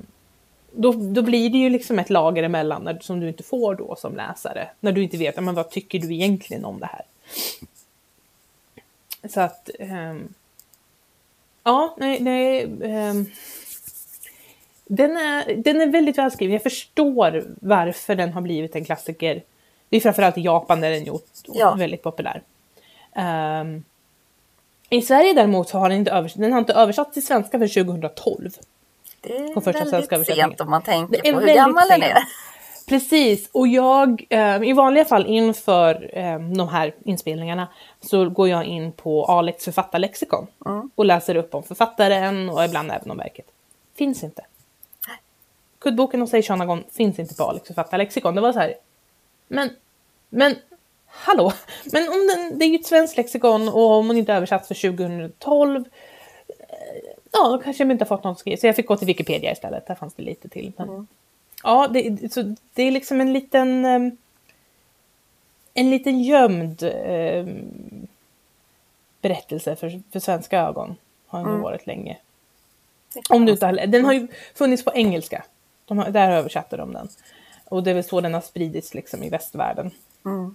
då, 0.72 0.92
då 0.92 1.22
blir 1.22 1.50
det 1.50 1.58
ju 1.58 1.70
liksom 1.70 1.98
ett 1.98 2.10
lager 2.10 2.42
emellan 2.42 2.84
när, 2.84 2.98
som 3.00 3.20
du 3.20 3.28
inte 3.28 3.42
får 3.42 3.74
då 3.74 3.96
som 3.96 4.16
läsare. 4.16 4.68
När 4.80 4.92
du 4.92 5.02
inte 5.02 5.16
vet, 5.16 5.42
men 5.42 5.54
vad 5.54 5.70
tycker 5.70 5.98
du 5.98 6.14
egentligen 6.14 6.64
om 6.64 6.80
det 6.80 6.86
här? 6.86 7.02
Så 9.28 9.40
att, 9.40 9.70
ehm, 9.78 10.34
ja, 11.64 11.94
nej, 11.98 12.20
nej 12.20 12.62
ehm, 12.82 13.26
den, 14.84 15.16
är, 15.16 15.54
den 15.56 15.80
är 15.80 15.86
väldigt 15.86 16.18
välskriven. 16.18 16.52
Jag 16.52 16.62
förstår 16.62 17.44
varför 17.60 18.14
den 18.14 18.32
har 18.32 18.40
blivit 18.40 18.76
en 18.76 18.84
klassiker. 18.84 19.42
Det 19.88 19.96
är 19.96 20.00
framförallt 20.00 20.38
i 20.38 20.40
Japan 20.40 20.80
där 20.80 20.90
den 20.90 21.04
gjort 21.04 21.26
Ja. 21.46 21.74
väldigt 21.74 22.02
populär. 22.02 22.42
Ehm, 23.12 23.84
I 24.90 25.02
Sverige 25.02 25.34
däremot 25.34 25.68
så 25.68 25.78
har 25.78 25.88
den 25.88 25.98
inte 25.98 26.10
översatts, 26.10 26.40
den 26.40 26.52
har 26.52 26.58
inte 26.58 26.72
översatts 26.72 27.14
till 27.14 27.26
svenska 27.26 27.58
för 27.58 27.68
2012. 27.68 28.50
Det 29.20 29.36
är 29.36 29.72
väldigt 29.72 30.26
sent 30.26 30.60
om 30.60 30.70
man 30.70 30.82
tänker 30.82 31.32
på 31.32 31.40
hur 31.40 31.54
gammal 31.54 31.88
den 31.88 32.02
är. 32.02 32.18
Precis, 32.90 33.48
och 33.52 33.68
jag 33.68 34.26
eh, 34.30 34.62
i 34.62 34.72
vanliga 34.72 35.04
fall 35.04 35.26
inför 35.26 36.18
eh, 36.18 36.38
de 36.38 36.68
här 36.68 36.94
inspelningarna 37.04 37.68
så 38.00 38.28
går 38.28 38.48
jag 38.48 38.64
in 38.64 38.92
på 38.92 39.24
Alex 39.24 39.64
författarlexikon 39.64 40.46
Mm. 40.66 40.90
och 40.94 41.04
läser 41.04 41.34
upp 41.34 41.54
om 41.54 41.62
författaren 41.62 42.48
och 42.50 42.64
ibland 42.64 42.90
även 42.90 43.10
om 43.10 43.16
verket. 43.16 43.46
Finns 43.94 44.24
inte. 44.24 44.44
Kuddboken 45.78 46.22
och 46.22 46.28
Seishonagon 46.28 46.84
finns 46.92 47.18
inte 47.18 47.34
på 47.34 47.42
Alex 47.42 47.66
författarlexikon. 47.66 48.34
Det 48.34 48.40
var 48.40 48.52
så 48.52 48.58
här, 48.58 48.74
men, 49.48 49.70
men, 50.28 50.54
hallå, 51.06 51.52
men 51.92 52.08
om 52.08 52.26
den, 52.26 52.58
det 52.58 52.64
är 52.64 52.68
ju 52.68 52.76
ett 52.76 52.86
svenskt 52.86 53.16
lexikon 53.16 53.68
och 53.68 53.90
om 53.90 54.06
hon 54.06 54.16
inte 54.16 54.34
översatts 54.34 54.68
för 54.68 54.96
2012 54.96 55.84
eh, 56.48 56.64
Ja, 57.32 57.48
då 57.48 57.58
kanske 57.58 57.84
jag 57.84 57.90
inte 57.90 58.04
har 58.04 58.16
fått 58.16 58.24
något 58.24 58.38
skrivet. 58.38 58.60
Så 58.60 58.66
jag 58.66 58.76
fick 58.76 58.86
gå 58.86 58.96
till 58.96 59.06
Wikipedia 59.06 59.52
istället. 59.52 59.86
Där 59.86 59.94
fanns 59.94 60.14
det 60.14 60.22
lite 60.22 60.48
till. 60.48 60.72
Men... 60.76 60.88
Mm. 60.88 61.06
Ja, 61.62 61.88
det, 61.88 62.32
så 62.32 62.54
det 62.74 62.82
är 62.82 62.90
liksom 62.90 63.20
en 63.20 63.32
liten... 63.32 63.84
ehm, 63.84 64.16
En 65.74 65.90
liten 65.90 66.22
gömd 66.22 66.82
ehm, 66.82 68.06
berättelse 69.20 69.76
för, 69.76 70.02
för 70.12 70.20
svenska 70.20 70.60
ögon. 70.60 70.96
Har 71.26 71.38
den 71.38 71.48
Mm. 71.48 71.60
varit 71.62 71.86
länge. 71.86 72.16
Om 73.30 73.46
du 73.46 73.52
inte 73.52 73.66
har, 73.66 73.72
den 73.86 74.04
har 74.04 74.12
ju 74.12 74.28
funnits 74.54 74.84
på 74.84 74.92
engelska. 74.94 75.44
De 75.84 75.98
har, 75.98 76.10
där 76.10 76.30
översatte 76.30 76.76
de 76.76 76.92
den. 76.92 77.08
Och 77.64 77.82
det 77.82 77.90
är 77.90 77.94
väl 77.94 78.04
så 78.04 78.20
den 78.20 78.34
har 78.34 78.40
spridits 78.40 78.94
liksom 78.94 79.22
i 79.22 79.28
västvärlden. 79.30 79.90
Mm. 80.24 80.54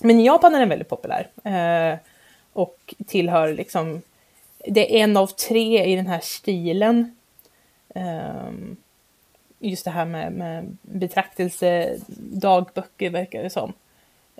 Men 0.00 0.20
i 0.20 0.26
Japan 0.26 0.54
är 0.54 0.60
den 0.60 0.68
väldigt 0.68 0.88
populär. 0.88 1.28
Eh, 1.44 1.98
och 2.52 2.94
tillhör 3.06 3.52
liksom... 3.52 4.02
Det 4.66 4.98
är 5.00 5.04
en 5.04 5.16
av 5.16 5.26
tre 5.26 5.84
i 5.84 5.96
den 5.96 6.06
här 6.06 6.20
stilen. 6.20 7.16
Ehm, 7.94 8.76
just 9.58 9.84
det 9.84 9.90
här 9.90 10.04
med, 10.04 10.32
med 10.32 10.76
betraktelse, 10.82 11.96
dagböcker 12.18 13.10
verkar 13.10 13.42
det 13.42 13.50
som. 13.50 13.72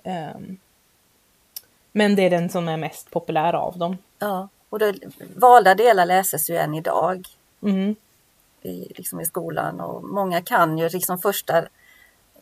Ehm, 0.04 0.58
men 1.92 2.16
det 2.16 2.22
är 2.22 2.30
den 2.30 2.48
som 2.50 2.68
är 2.68 2.76
mest 2.76 3.10
populär 3.10 3.52
av 3.52 3.78
dem. 3.78 3.98
Ja, 4.18 4.48
och 4.68 4.78
det, 4.78 4.94
valda 5.36 5.74
delar 5.74 6.06
läses 6.06 6.50
ju 6.50 6.56
än 6.56 6.74
idag 6.74 7.26
Mm. 7.62 7.94
i, 8.62 8.92
liksom 8.96 9.20
i 9.20 9.24
skolan 9.24 9.80
och 9.80 10.04
många 10.04 10.42
kan 10.42 10.78
ju 10.78 10.88
liksom 10.88 11.18
första 11.18 11.64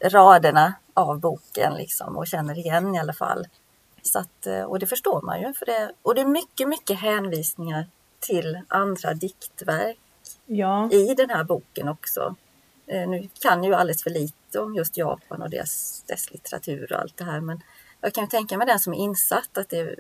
raderna 0.05 0.75
av 0.95 1.21
boken 1.21 1.75
liksom 1.75 2.17
och 2.17 2.27
känner 2.27 2.59
igen 2.59 2.95
i 2.95 2.99
alla 2.99 3.13
fall. 3.13 3.47
Så 4.03 4.19
att, 4.19 4.47
eh, 4.47 4.63
och 4.63 4.79
det 4.79 4.87
förstår 4.87 5.23
man 5.23 5.41
ju. 5.41 5.55
För 5.55 5.67
det, 5.67 5.93
och 6.03 6.15
det 6.15 6.21
är 6.21 6.27
mycket, 6.27 6.69
mycket 6.69 6.99
hänvisningar 7.01 7.87
till 8.21 8.61
andra 8.69 9.15
diktverk 9.15 9.99
Ja. 10.47 10.91
i 10.93 11.15
den 11.15 11.31
här 11.31 11.45
boken 11.45 11.89
också. 11.89 12.35
Eh, 12.87 13.09
Nu 13.09 13.29
kan 13.41 13.63
jag 13.65 13.71
ju 13.71 13.75
alldeles 13.75 14.03
för 14.03 14.11
lite 14.11 14.61
om 14.61 14.75
just 14.75 14.97
Japan 14.97 15.43
och 15.43 15.51
deras, 15.51 16.03
dess 16.07 16.31
litteratur 16.31 16.93
och 16.93 16.99
allt 17.01 17.17
det 17.17 17.25
här 17.25 17.41
men 17.41 17.61
jag 18.01 18.13
kan 18.15 18.25
ju 18.25 18.31
tänka 18.31 18.59
mig 18.59 18.67
den 18.67 18.79
som 18.79 18.93
är 18.95 18.99
insatt 18.99 19.59
att 19.59 19.69
det 19.69 19.97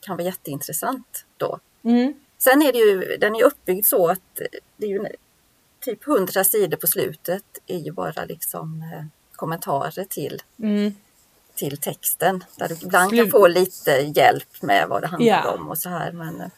kan 0.00 0.16
vara 0.16 0.24
jätteintressant 0.26 1.24
då. 1.36 1.58
Mm. 1.82 2.14
Sen 2.38 2.62
är 2.62 2.72
det 2.72 2.78
ju, 2.78 3.16
den 3.16 3.36
är 3.36 3.44
uppbyggd 3.44 3.86
så 3.86 4.08
att 4.08 4.40
det 4.76 4.86
är 4.86 4.90
ju 4.90 5.06
typ 5.80 6.06
100 6.06 6.44
sidor 6.44 6.76
på 6.76 6.86
slutet 6.86 7.44
är 7.66 7.78
ju 7.78 7.92
bara 7.92 8.24
liksom 8.24 8.82
eh, 8.94 9.04
kommentarer 9.36 10.04
till, 10.04 10.42
Mm. 10.58 10.94
till 11.54 11.78
texten. 11.78 12.44
Där 12.56 12.68
du 12.68 12.74
ibland 12.82 13.10
Slut. 13.10 13.22
kan 13.22 13.30
få 13.30 13.46
lite 13.46 13.90
hjälp 13.90 14.62
med 14.62 14.88
vad 14.88 15.02
det 15.02 15.06
handlar 15.06 15.28
Ja. 15.44 15.52
om 15.52 15.68
och 15.68 15.78
så 15.78 15.88
här. 15.88 16.12
Men, 16.12 16.40
eh, 16.40 16.48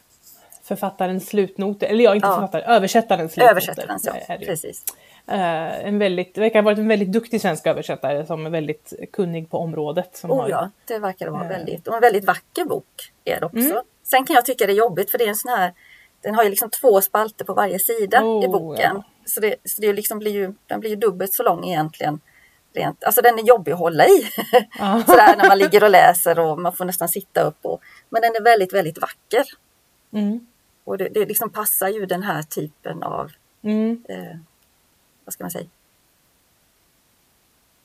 författarens 0.63 1.27
slutnoter, 1.27 1.87
eller 1.87 2.03
ja, 2.03 2.15
inte 2.15 2.27
Ja. 2.27 2.35
författaren, 2.35 2.65
översättarens 2.65 3.33
slutnoter. 3.33 3.51
Översättarens, 3.51 4.05
ja. 4.29 4.37
Precis. 4.45 4.83
Eh, 5.27 5.85
en 5.87 5.99
väldigt, 5.99 6.35
det 6.35 6.41
verkar 6.41 6.59
ha 6.59 6.65
varit 6.65 6.77
en 6.77 6.87
väldigt 6.87 7.11
duktig 7.11 7.41
svensk 7.41 7.67
översättare 7.67 8.25
som 8.25 8.45
är 8.45 8.49
väldigt 8.49 8.93
kunnig 9.13 9.49
på 9.49 9.57
området. 9.57 10.15
Som 10.17 10.31
Oh 10.31 10.37
har, 10.41 10.49
ja, 10.49 10.69
det 10.87 10.99
verkar 10.99 11.29
vara 11.29 11.43
Eh. 11.43 11.49
väldigt. 11.49 11.87
Och 11.87 11.95
en 11.95 12.01
väldigt 12.01 12.25
vacker 12.25 12.65
bok 12.65 13.11
är 13.25 13.39
det 13.39 13.45
också. 13.45 13.57
Mm. 13.57 13.77
Sen 14.03 14.25
kan 14.25 14.33
jag 14.33 14.45
tycka 14.45 14.65
det 14.67 14.73
är 14.73 14.77
jobbigt 14.77 15.11
för 15.11 15.17
det 15.17 15.23
är 15.23 15.29
en 15.29 15.35
sån 15.35 15.51
här 15.51 15.73
den 16.21 16.35
har 16.35 16.43
ju 16.43 16.49
liksom 16.49 16.69
två 16.69 17.01
spalter 17.01 17.45
på 17.45 17.53
varje 17.53 17.79
sida 17.79 18.23
Oh, 18.23 18.45
i 18.45 18.47
boken. 18.47 18.91
ja. 18.95 19.03
Så, 19.25 19.39
det, 19.39 19.55
så 19.65 19.81
det 19.81 19.93
liksom 19.93 20.19
blir 20.19 20.31
ju, 20.31 20.53
den 20.67 20.79
blir 20.79 20.89
ju 20.89 20.95
dubbelt 20.95 21.33
så 21.33 21.43
lång 21.43 21.65
egentligen. 21.69 22.19
Rent, 22.73 23.03
alltså 23.03 23.21
den 23.21 23.39
är 23.39 23.43
jobbig 23.43 23.71
att 23.71 23.79
hålla 23.79 24.05
i. 24.05 24.27
Ja. 24.79 25.03
Sådär 25.07 25.35
när 25.37 25.47
man 25.47 25.57
ligger 25.57 25.83
och 25.83 25.89
läser 25.89 26.39
och 26.39 26.59
man 26.59 26.73
får 26.73 26.85
nästan 26.85 27.09
sitta 27.09 27.41
upp. 27.41 27.57
Och, 27.61 27.81
men 28.09 28.21
den 28.21 28.35
är 28.35 28.41
väldigt, 28.43 28.73
väldigt 28.73 29.01
vacker. 29.01 29.43
Mm. 30.13 30.47
Och 30.91 30.97
det, 30.97 31.09
det 31.09 31.25
liksom 31.25 31.49
passar 31.49 31.87
ju 31.89 32.05
den 32.05 32.23
här 32.23 32.43
typen 32.43 33.03
av, 33.03 33.31
Mm. 33.63 34.03
eh, 34.09 34.37
vad 35.25 35.33
ska 35.33 35.43
man 35.43 35.51
säga, 35.51 35.65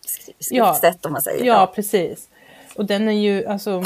Skri- 0.07 0.35
Ja. 0.51 0.75
skriftsätt 0.75 1.07
om 1.07 1.13
man 1.13 1.23
säger. 1.23 1.45
Ja, 1.45 1.73
precis. 1.75 2.29
Och 2.77 2.85
den 2.87 3.09
är 3.09 3.13
ju 3.13 3.47
alltså... 3.47 3.83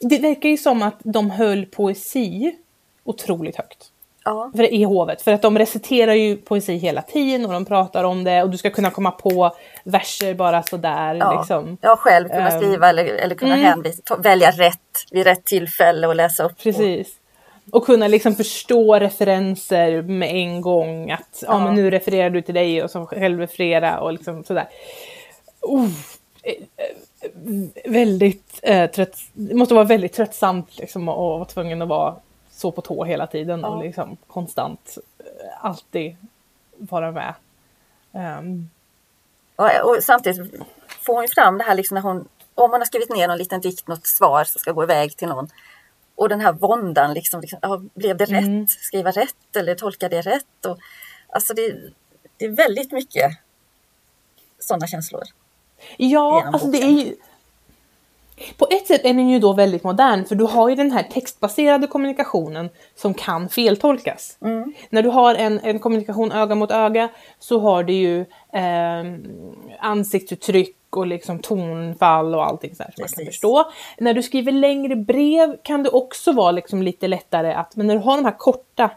Det 0.00 0.18
verkar 0.18 0.48
ju 0.48 0.56
som 0.56 0.82
att 0.82 1.00
de 1.04 1.30
höll 1.30 1.66
poesi 1.66 2.56
otroligt 3.04 3.56
högt. 3.56 3.92
Ja. 4.26 4.50
För, 4.56 4.74
I 4.74 4.84
hovet. 4.84 5.22
För 5.22 5.32
att 5.32 5.42
de 5.42 5.58
reciterar 5.58 6.14
ju 6.14 6.36
poesi 6.36 6.76
hela 6.76 7.02
tiden 7.02 7.46
och 7.46 7.52
de 7.52 7.64
pratar 7.64 8.04
om 8.04 8.24
det 8.24 8.42
och 8.42 8.50
du 8.50 8.58
ska 8.58 8.70
kunna 8.70 8.90
komma 8.90 9.10
på 9.10 9.56
verser 9.84 10.34
bara 10.34 10.62
sådär. 10.62 11.14
Ja, 11.14 11.38
Liksom. 11.38 11.78
har 11.82 11.96
själv 11.96 12.28
kunnat 12.28 12.52
Ehm, 12.52 12.60
skriva 12.60 12.88
eller, 12.88 13.04
eller 13.04 13.34
kunna 13.34 13.54
mm. 13.54 13.66
hänvisa, 13.66 14.16
välja 14.16 14.50
rätt 14.50 14.78
vid 15.10 15.26
rätt 15.26 15.44
tillfälle 15.44 16.06
och 16.06 16.14
läsa 16.14 16.44
upp. 16.44 16.58
Precis. 16.62 17.08
Och 17.70 17.86
kunna 17.86 18.08
liksom 18.08 18.34
förstå 18.34 18.98
referenser 18.98 20.02
med 20.02 20.30
en 20.30 20.60
gång. 20.60 21.10
Att 21.10 21.42
ja. 21.42 21.48
Ja. 21.48 21.64
men 21.64 21.74
nu 21.74 21.90
refererar 21.90 22.30
du 22.30 22.42
till 22.42 22.54
dig 22.54 22.82
och 22.82 22.90
så 22.90 23.06
själv 23.06 23.40
referera 23.40 24.00
och 24.00 24.12
liksom 24.12 24.44
sådär. 24.44 24.68
Oh, 25.60 25.88
väldigt 27.84 28.60
eh, 28.62 28.90
trött. 28.90 29.18
Det 29.32 29.54
måste 29.54 29.74
vara 29.74 29.84
väldigt 29.84 30.12
tröttsamt 30.12 30.78
liksom, 30.78 31.08
att 31.08 31.16
vara 31.16 31.44
tvungen 31.44 31.82
att 31.82 31.88
vara 31.88 32.14
så 32.56 32.72
på 32.72 32.80
tå 32.80 33.04
hela 33.04 33.26
tiden 33.26 33.64
och 33.64 33.78
Ja. 33.78 33.82
liksom 33.82 34.16
konstant 34.26 34.98
eh, 35.18 35.64
alltid 35.64 36.16
vara 36.76 37.12
med. 37.12 37.34
Ehm, 38.12 38.70
Och, 39.56 39.64
och 39.84 40.02
samtidigt 40.02 40.54
får 41.00 41.14
hon 41.14 41.28
fram 41.28 41.58
det 41.58 41.64
här 41.64 41.74
liksom 41.74 41.94
när 41.94 42.02
hon, 42.02 42.28
om 42.54 42.70
hon 42.70 42.80
har 42.80 42.84
skrivit 42.84 43.10
ner 43.10 43.28
någon 43.28 43.38
liten 43.38 43.60
dikt, 43.60 43.88
något 43.88 44.06
svar 44.06 44.44
som 44.44 44.58
ska 44.60 44.72
gå 44.72 44.82
iväg 44.82 45.16
till 45.16 45.28
någon. 45.28 45.48
Och 46.14 46.28
den 46.28 46.40
här 46.40 46.52
våndan, 46.52 47.14
liksom, 47.14 47.40
liksom, 47.40 47.58
ja, 47.62 47.82
blev 47.94 48.16
det 48.16 48.24
rätt? 48.24 48.44
Mm. 48.44 48.66
Skriva 48.68 49.10
rätt 49.10 49.56
eller 49.56 49.74
tolka 49.74 50.08
det 50.08 50.20
rätt? 50.20 50.66
Och, 50.66 50.78
alltså 51.28 51.54
det, 51.54 51.92
det 52.36 52.44
är 52.44 52.50
väldigt 52.50 52.92
mycket 52.92 53.38
sådana 54.58 54.86
känslor. 54.86 55.22
Ja, 55.96 56.44
alltså 56.52 56.68
det 56.68 56.82
är 56.82 56.90
ju... 56.90 57.16
På 58.56 58.66
ett 58.70 58.86
sätt 58.86 59.04
är 59.04 59.14
den 59.14 59.28
ju 59.28 59.38
då 59.38 59.52
väldigt 59.52 59.84
modern 59.84 60.24
för 60.24 60.34
du 60.34 60.44
har 60.44 60.68
ju 60.68 60.74
den 60.74 60.90
här 60.90 61.02
textbaserade 61.02 61.86
kommunikationen 61.86 62.68
som 62.94 63.14
kan 63.14 63.48
feltolkas. 63.48 64.38
Mm. 64.40 64.72
När 64.90 65.02
du 65.02 65.08
har 65.08 65.34
en, 65.34 65.60
en 65.62 65.78
kommunikation 65.78 66.32
öga 66.32 66.54
mot 66.54 66.70
öga 66.70 67.08
så 67.38 67.60
har 67.60 67.84
du 67.84 67.92
ju 67.92 68.20
eh, 68.52 69.04
ansiktsuttryck 69.80 70.76
och 70.90 71.06
liksom 71.06 71.38
tonfall 71.38 72.34
och 72.34 72.46
allting 72.46 72.74
så 72.74 72.82
här 72.82 72.90
som 72.90 73.02
man 73.02 73.08
kan 73.08 73.16
Precis. 73.16 73.28
förstå. 73.28 73.70
När 73.98 74.14
du 74.14 74.22
skriver 74.22 74.52
längre 74.52 74.96
brev 74.96 75.56
kan 75.62 75.82
det 75.82 75.90
också 75.90 76.32
vara 76.32 76.50
liksom 76.50 76.82
lite 76.82 77.08
lättare 77.08 77.52
att, 77.52 77.76
men 77.76 77.86
när 77.86 77.94
du 77.94 78.00
har 78.00 78.16
de 78.16 78.24
här 78.24 78.38
korta, 78.38 78.90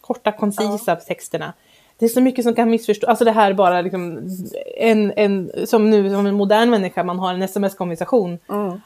korta 0.00 0.32
koncisa 0.32 0.96
texterna 0.96 1.52
det 1.98 2.04
är 2.04 2.08
så 2.08 2.20
mycket 2.20 2.44
som 2.44 2.54
kan 2.54 2.70
missförstås. 2.70 3.08
Alltså 3.08 3.24
det 3.24 3.32
här 3.32 3.52
bara 3.52 3.80
liksom 3.80 4.28
en, 4.76 5.12
en, 5.16 5.50
som 5.66 5.90
nu 5.90 6.10
som 6.10 6.26
en 6.26 6.34
modern 6.34 6.70
människa, 6.70 7.04
man 7.04 7.18
har 7.18 7.34
en 7.34 7.42
sms-konversation. 7.42 8.38
Mm. 8.48 8.80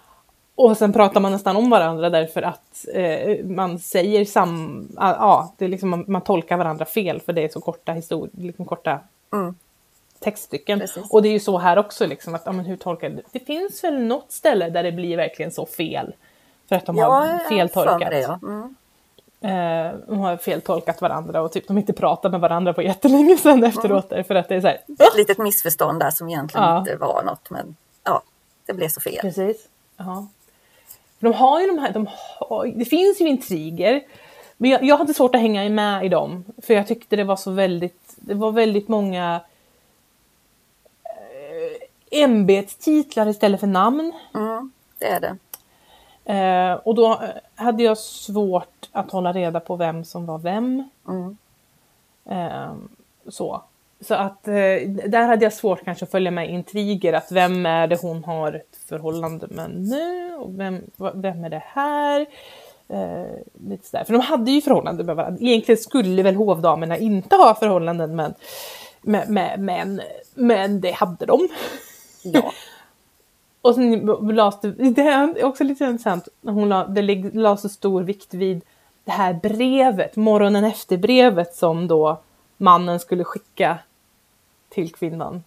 Och 0.55 0.77
sen 0.77 0.93
pratar 0.93 1.21
man 1.21 1.33
nästan 1.33 1.57
om 1.57 1.71
varandra 1.71 2.11
därför 2.11 2.43
att 2.43 2.85
eh, 2.95 3.45
man 3.45 3.79
säger 3.79 4.25
sam... 4.25 4.89
Ja, 4.97 5.55
det 5.59 5.65
är 5.65 5.69
liksom, 5.69 5.89
man, 5.91 6.05
man 6.09 6.21
tolkar 6.23 6.57
varandra 6.57 6.85
fel 6.85 7.21
för 7.21 7.33
det 7.33 7.45
är 7.45 7.49
så 7.49 7.61
korta 7.61 7.93
historier, 7.93 8.31
liksom 8.47 8.65
korta 8.65 9.01
Mm. 9.33 9.55
textstycken. 10.21 10.81
Precis. 10.81 11.11
Och 11.11 11.23
det 11.23 11.29
är 11.29 11.33
ju 11.33 11.41
så 11.41 11.59
här 11.59 11.79
också, 11.79 12.07
liksom, 12.07 12.35
att 12.35 12.43
ja, 12.45 12.53
men 12.53 12.65
hur 12.65 12.77
tolkar 12.77 13.09
du? 13.11 13.23
Det 13.33 13.41
finns 13.41 13.85
väl 13.85 13.99
något 14.03 14.33
ställe 14.33 14.71
där 14.71 14.83
det 14.83 14.93
blir 14.93 15.17
verkligen 15.17 15.51
så 15.53 15.67
fel. 15.67 16.15
För 16.69 16.77
att 16.77 16.87
de 16.87 16.97
Ja, 16.97 17.05
har 17.07 17.39
feltolkat. 17.49 18.13
ja. 18.13 18.39
Mm. 18.43 18.75
Eh, 19.41 19.93
de 20.07 20.19
har 20.19 20.37
feltolkat 20.37 21.01
varandra 21.01 21.43
och 21.43 21.53
typ 21.53 21.69
de 21.69 21.79
inte 21.79 21.93
pratar 21.93 22.31
med 22.31 22.41
varandra 22.41 22.73
på 22.73 22.83
jättelänge 22.83 23.37
sedan 23.37 23.65
efteråt. 23.65 24.09
För 24.27 24.35
att 24.35 24.49
det 24.49 24.55
är 24.55 24.61
så 24.61 24.67
här, 24.67 24.77
Ett 24.99 25.17
litet 25.17 25.39
missförstånd 25.39 26.01
där 26.01 26.11
som 26.11 26.29
egentligen 26.29 26.67
Ja. 26.67 26.79
inte 26.79 26.97
var 26.97 27.23
något. 27.23 27.51
Men 27.51 27.77
ja, 28.05 28.23
det 28.67 28.73
blev 28.75 28.89
så 28.89 29.01
fel. 29.01 29.19
Precis. 29.21 29.69
Ja. 29.97 30.27
De 31.19 31.33
har 31.33 31.61
ju 31.61 31.67
de 31.67 31.79
här, 31.79 31.93
de 31.93 32.09
har, 32.41 32.67
det 32.67 32.85
finns 32.85 33.21
ju 33.21 33.29
intriger. 33.29 34.03
Men 34.57 34.71
jag, 34.71 34.83
jag 34.85 34.97
hade 34.97 35.15
svårt 35.15 35.35
att 35.35 35.41
hänga 35.41 35.69
med 35.69 36.05
i 36.05 36.09
dem. 36.09 36.45
För 36.63 36.75
jag 36.75 36.87
tyckte 36.87 37.17
det 37.17 37.25
var 37.25 37.37
så 37.37 37.51
väldigt, 37.51 38.15
det 38.17 38.35
var 38.35 38.53
väldigt 38.53 38.89
många 38.89 39.41
eh, 41.05 42.23
ämbetstitlar 42.23 43.29
istället 43.29 43.61
för 43.61 43.67
namn. 43.67 44.13
Mm, 44.35 44.73
det 44.99 45.07
är 45.07 45.21
det. 45.21 45.37
Eh, 46.29 46.73
och 46.73 46.95
då 46.95 47.13
eh, 47.13 47.65
hade 47.65 47.83
jag 47.83 47.99
svårt 47.99 48.89
att 48.93 49.11
hålla 49.11 49.33
reda 49.33 49.61
på 49.61 49.77
vem 49.77 50.05
som 50.05 50.27
var 50.27 50.39
vem. 50.39 50.89
Mm. 51.09 51.37
Eh, 52.31 52.73
så. 53.29 53.63
Så 54.01 54.15
att 54.15 54.49
eh, 54.49 54.55
där 55.07 55.27
hade 55.27 55.45
jag 55.45 55.53
svårt 55.53 55.85
kanske 55.85 56.05
att 56.05 56.11
följa 56.11 56.31
med 56.31 56.51
intriger. 56.51 57.13
Att 57.13 57.33
vem 57.33 57.67
är 57.67 57.87
det 57.87 58.01
hon 58.03 58.25
har 58.25 58.53
ett 58.53 58.77
förhållande 58.89 59.47
med 59.51 59.71
nu? 59.71 60.35
Och 60.35 60.61
vem, 60.61 60.81
vem 61.15 61.45
är 61.45 61.51
det 61.51 61.63
här? 61.67 62.27
Eh, 62.89 63.39
lite 63.69 63.89
sådär. 63.89 64.05
För 64.05 64.13
de 64.13 64.23
hade 64.23 64.51
ju 64.51 64.61
förhållanden 64.61 65.07
med 65.07 65.17
varandra. 65.17 65.41
Egentligen 65.43 65.79
skulle 65.79 66.23
väl 66.23 66.35
hovdamerna 66.35 66.99
inte 66.99 67.37
ha 67.37 67.55
förhållanden 67.55 68.17
med, 68.17 68.35
med 69.29 69.61
män. 69.61 70.01
Men 70.35 70.81
det 70.81 70.93
hade 70.93 71.27
de. 71.27 71.49
Ja. 72.23 72.53
Och 73.63 73.75
sen 73.75 74.07
lades 74.23 74.61
det, 74.61 74.71
det 74.71 75.03
är 75.03 75.45
också 75.45 75.65
lite 75.65 75.85
intressant, 75.85 76.29
hon 76.43 76.69
la, 76.69 76.87
det 76.87 77.03
lig- 77.03 77.35
la 77.35 77.57
så 77.57 77.69
stor 77.69 78.03
vikt 78.03 78.35
vid 78.35 78.63
det 79.05 79.11
här 79.13 79.33
brevet, 79.33 80.17
morgonen 80.17 80.65
efter 80.65 80.97
brevet 80.97 81.55
som 81.55 81.89
då 81.89 82.21
mannen 82.57 83.01
skulle 83.01 83.25
skicka 83.25 83.79
till 84.69 84.93
kvinnan. 84.93 85.45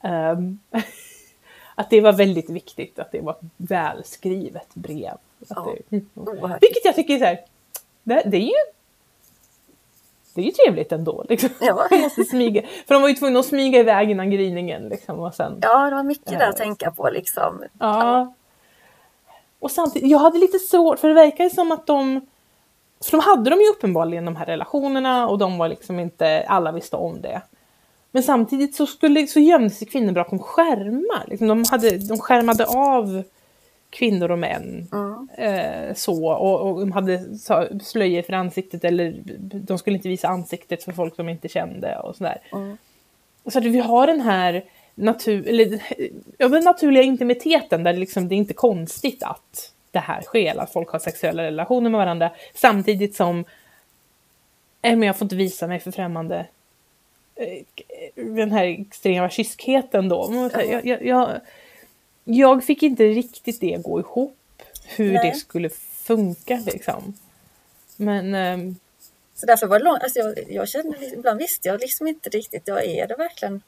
Ehm, 0.00 0.58
att 1.74 1.90
det 1.90 2.00
var 2.00 2.12
väldigt 2.12 2.50
viktigt 2.50 2.98
att 2.98 3.12
det 3.12 3.20
var 3.20 3.32
ett 3.32 3.38
välskrivet 3.56 4.74
brev. 4.74 5.16
Att 5.48 5.68
det, 5.88 6.00
oerhört 6.14 6.62
vilket 6.62 6.84
jag 6.84 6.94
tycker 6.94 7.14
är 7.14 7.18
så 7.18 7.24
här, 7.24 7.38
det, 8.02 8.22
det 8.26 8.36
är 8.36 8.40
ju 8.40 8.72
det 10.34 10.40
är 10.40 10.44
ju 10.44 10.50
trevligt 10.50 10.92
ändå. 10.92 11.24
Liksom. 11.28 11.50
Ja. 11.60 11.88
Måste 12.02 12.24
smyga. 12.24 12.62
För 12.86 12.94
de 12.94 13.02
var 13.02 13.08
ju 13.08 13.14
tvungna 13.14 13.40
att 13.40 13.46
smyga 13.46 13.78
iväg 13.80 14.10
innan 14.10 14.30
gryningen. 14.30 14.88
Liksom, 14.88 15.20
och 15.20 15.34
sen, 15.34 15.58
Ja, 15.62 15.90
det 15.90 15.96
var 15.96 16.02
mycket 16.02 16.38
där 16.38 16.48
att 16.48 16.56
tänka 16.56 16.90
på 16.90 17.10
liksom. 17.10 17.64
Ja. 17.80 18.34
Och 19.58 19.70
samtidigt, 19.70 20.10
jag 20.10 20.18
hade 20.18 20.38
lite 20.38 20.58
svårt, 20.58 20.98
för 20.98 21.08
det 21.08 21.14
verkar 21.14 21.44
ju 21.44 21.50
som 21.50 21.72
att 21.72 21.86
de... 21.86 22.26
För 23.04 23.10
de 23.10 23.20
hade 23.20 23.50
de 23.50 23.60
ju 23.60 23.68
uppenbarligen 23.68 24.24
de 24.24 24.36
här 24.36 24.46
relationerna 24.46 25.28
och 25.28 25.38
de 25.38 25.58
var 25.58 25.68
liksom 25.68 26.00
inte, 26.00 26.44
alla 26.48 26.72
visste 26.72 26.96
om 26.96 27.20
det. 27.20 27.42
Men 28.10 28.22
samtidigt 28.22 28.74
så, 28.74 28.86
skulle, 28.86 29.26
så 29.26 29.40
gömde 29.40 29.70
sig 29.70 29.88
kvinnor 29.88 30.12
bakom 30.12 30.38
skärmar. 30.38 31.24
Liksom 31.26 31.48
de, 31.48 31.64
hade, 31.70 31.98
de 31.98 32.18
skärmade 32.18 32.66
av 32.66 33.22
kvinnor 33.92 34.30
och 34.30 34.38
män. 34.38 34.88
Mm. 34.92 35.28
Eh, 35.36 35.94
så, 35.94 36.32
och, 36.32 36.60
och 36.60 36.80
de 36.80 36.92
hade 36.92 37.20
slöjor 37.82 38.22
för 38.22 38.32
ansiktet 38.32 38.84
eller 38.84 39.14
de 39.38 39.78
skulle 39.78 39.96
inte 39.96 40.08
visa 40.08 40.28
ansiktet 40.28 40.84
för 40.84 40.92
folk 40.92 41.16
de 41.16 41.28
inte 41.28 41.48
kände 41.48 41.98
och 41.98 42.16
sådär. 42.16 42.38
Mm. 42.52 42.76
Så 43.46 43.58
att 43.58 43.64
vi 43.64 43.78
har 43.78 44.06
den 44.06 44.20
här 44.20 44.64
natur, 44.94 45.48
eller, 45.48 45.82
ja, 46.38 46.48
den 46.48 46.64
naturliga 46.64 47.02
intimiteten 47.02 47.84
där 47.84 47.92
det, 47.92 47.98
liksom, 47.98 48.28
det 48.28 48.34
är 48.34 48.36
inte 48.36 48.54
konstigt 48.54 49.22
att 49.22 49.72
det 49.90 49.98
här 49.98 50.22
sker, 50.22 50.58
att 50.58 50.72
folk 50.72 50.88
har 50.88 50.98
sexuella 50.98 51.42
relationer 51.42 51.90
med 51.90 51.98
varandra 51.98 52.30
samtidigt 52.54 53.16
som 53.16 53.44
eh, 54.82 54.96
men 54.96 55.02
jag 55.02 55.18
får 55.18 55.24
inte 55.24 55.36
visa 55.36 55.66
mig 55.66 55.80
för 55.80 55.90
främmande. 55.90 56.46
Eh, 57.34 58.24
Den 58.24 58.52
här 58.52 58.64
extrema 58.64 59.30
kyskheten 59.30 60.08
då. 60.08 60.50
Jag, 60.54 60.86
jag, 60.86 61.06
jag, 61.06 61.30
jag 62.24 62.64
fick 62.64 62.82
inte 62.82 63.04
riktigt 63.04 63.60
det 63.60 63.82
gå 63.82 64.00
ihop, 64.00 64.36
hur 64.84 65.12
Nej. 65.12 65.30
det 65.30 65.36
skulle 65.36 65.70
funka 65.94 66.60
liksom. 66.66 67.14
Men 67.96 68.34
ehm, 68.34 68.76
Så 69.34 69.46
därför 69.46 69.66
var 69.66 69.78
det 69.78 69.84
långt, 69.84 70.02
alltså 70.02 70.18
jag, 70.18 70.34
jag 70.48 70.68
kände, 70.68 71.06
ibland 71.06 71.38
visste 71.38 71.68
jag 71.68 71.80
liksom 71.80 72.06
inte 72.06 72.28
riktigt, 72.28 72.62
ja 72.64 72.80
är 72.80 73.06
det 73.08 73.14
verkligen, 73.16 73.62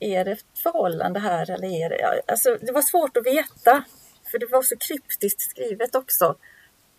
är 0.00 0.24
det 0.24 0.32
ett 0.32 0.44
förhållande 0.54 1.20
här 1.20 1.50
eller 1.50 1.68
är 1.68 1.88
det, 1.88 2.22
alltså 2.26 2.56
det 2.60 2.72
var 2.72 2.82
svårt 2.82 3.16
att 3.16 3.26
veta. 3.26 3.84
för 4.30 4.38
det 4.38 4.46
var 4.46 4.62
så 4.62 4.76
kryptiskt 4.76 5.40
skrivet 5.40 5.94
också. 5.94 6.36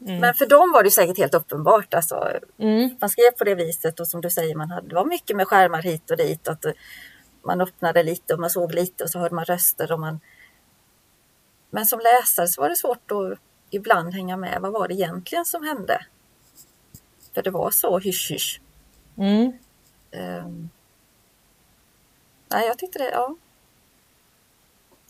Mm. 0.01 0.19
Men 0.19 0.33
för 0.33 0.45
dem 0.45 0.71
var 0.73 0.83
det 0.83 0.91
säkert 0.91 1.17
helt 1.17 1.33
uppenbart. 1.33 1.93
Alltså, 1.93 2.29
Mm. 2.59 2.89
man 3.01 3.09
skrev 3.09 3.31
på 3.37 3.43
det 3.43 3.55
viset 3.55 3.99
och 3.99 4.07
som 4.07 4.21
du 4.21 4.29
säger, 4.29 4.55
man 4.55 4.71
hade, 4.71 4.87
det 4.87 4.95
var 4.95 5.05
mycket 5.05 5.35
med 5.37 5.47
skärmar 5.47 5.81
hit 5.81 6.11
och 6.11 6.17
dit. 6.17 6.47
Att 6.47 6.65
eh, 6.65 6.71
man 7.45 7.61
öppnade 7.61 8.03
lite 8.03 8.33
och 8.33 8.39
man 8.39 8.49
såg 8.49 8.73
lite 8.73 9.03
och 9.03 9.09
så 9.09 9.19
hörde 9.19 9.35
man 9.35 9.45
röster. 9.45 9.91
Och 9.91 9.99
man... 9.99 10.19
Men 11.73 11.85
som 11.85 11.99
läsare 11.99 12.47
så 12.47 12.61
var 12.61 12.69
det 12.69 12.75
svårt 12.75 13.11
att 13.11 13.39
ibland 13.69 14.13
hänga 14.13 14.37
med. 14.37 14.61
Vad 14.61 14.73
var 14.73 14.87
det 14.87 14.93
egentligen 14.93 15.45
som 15.45 15.63
hände? 15.63 16.05
För 17.33 17.41
det 17.43 17.51
var 17.51 17.71
så 17.71 17.99
hysch-hysch. 17.99 18.61
Mm. 19.17 19.51
Ehm. 20.11 20.69
Nej, 22.51 22.67
jag 22.67 22.77
tyckte 22.77 22.99
det, 22.99 23.09
ja. 23.09 23.35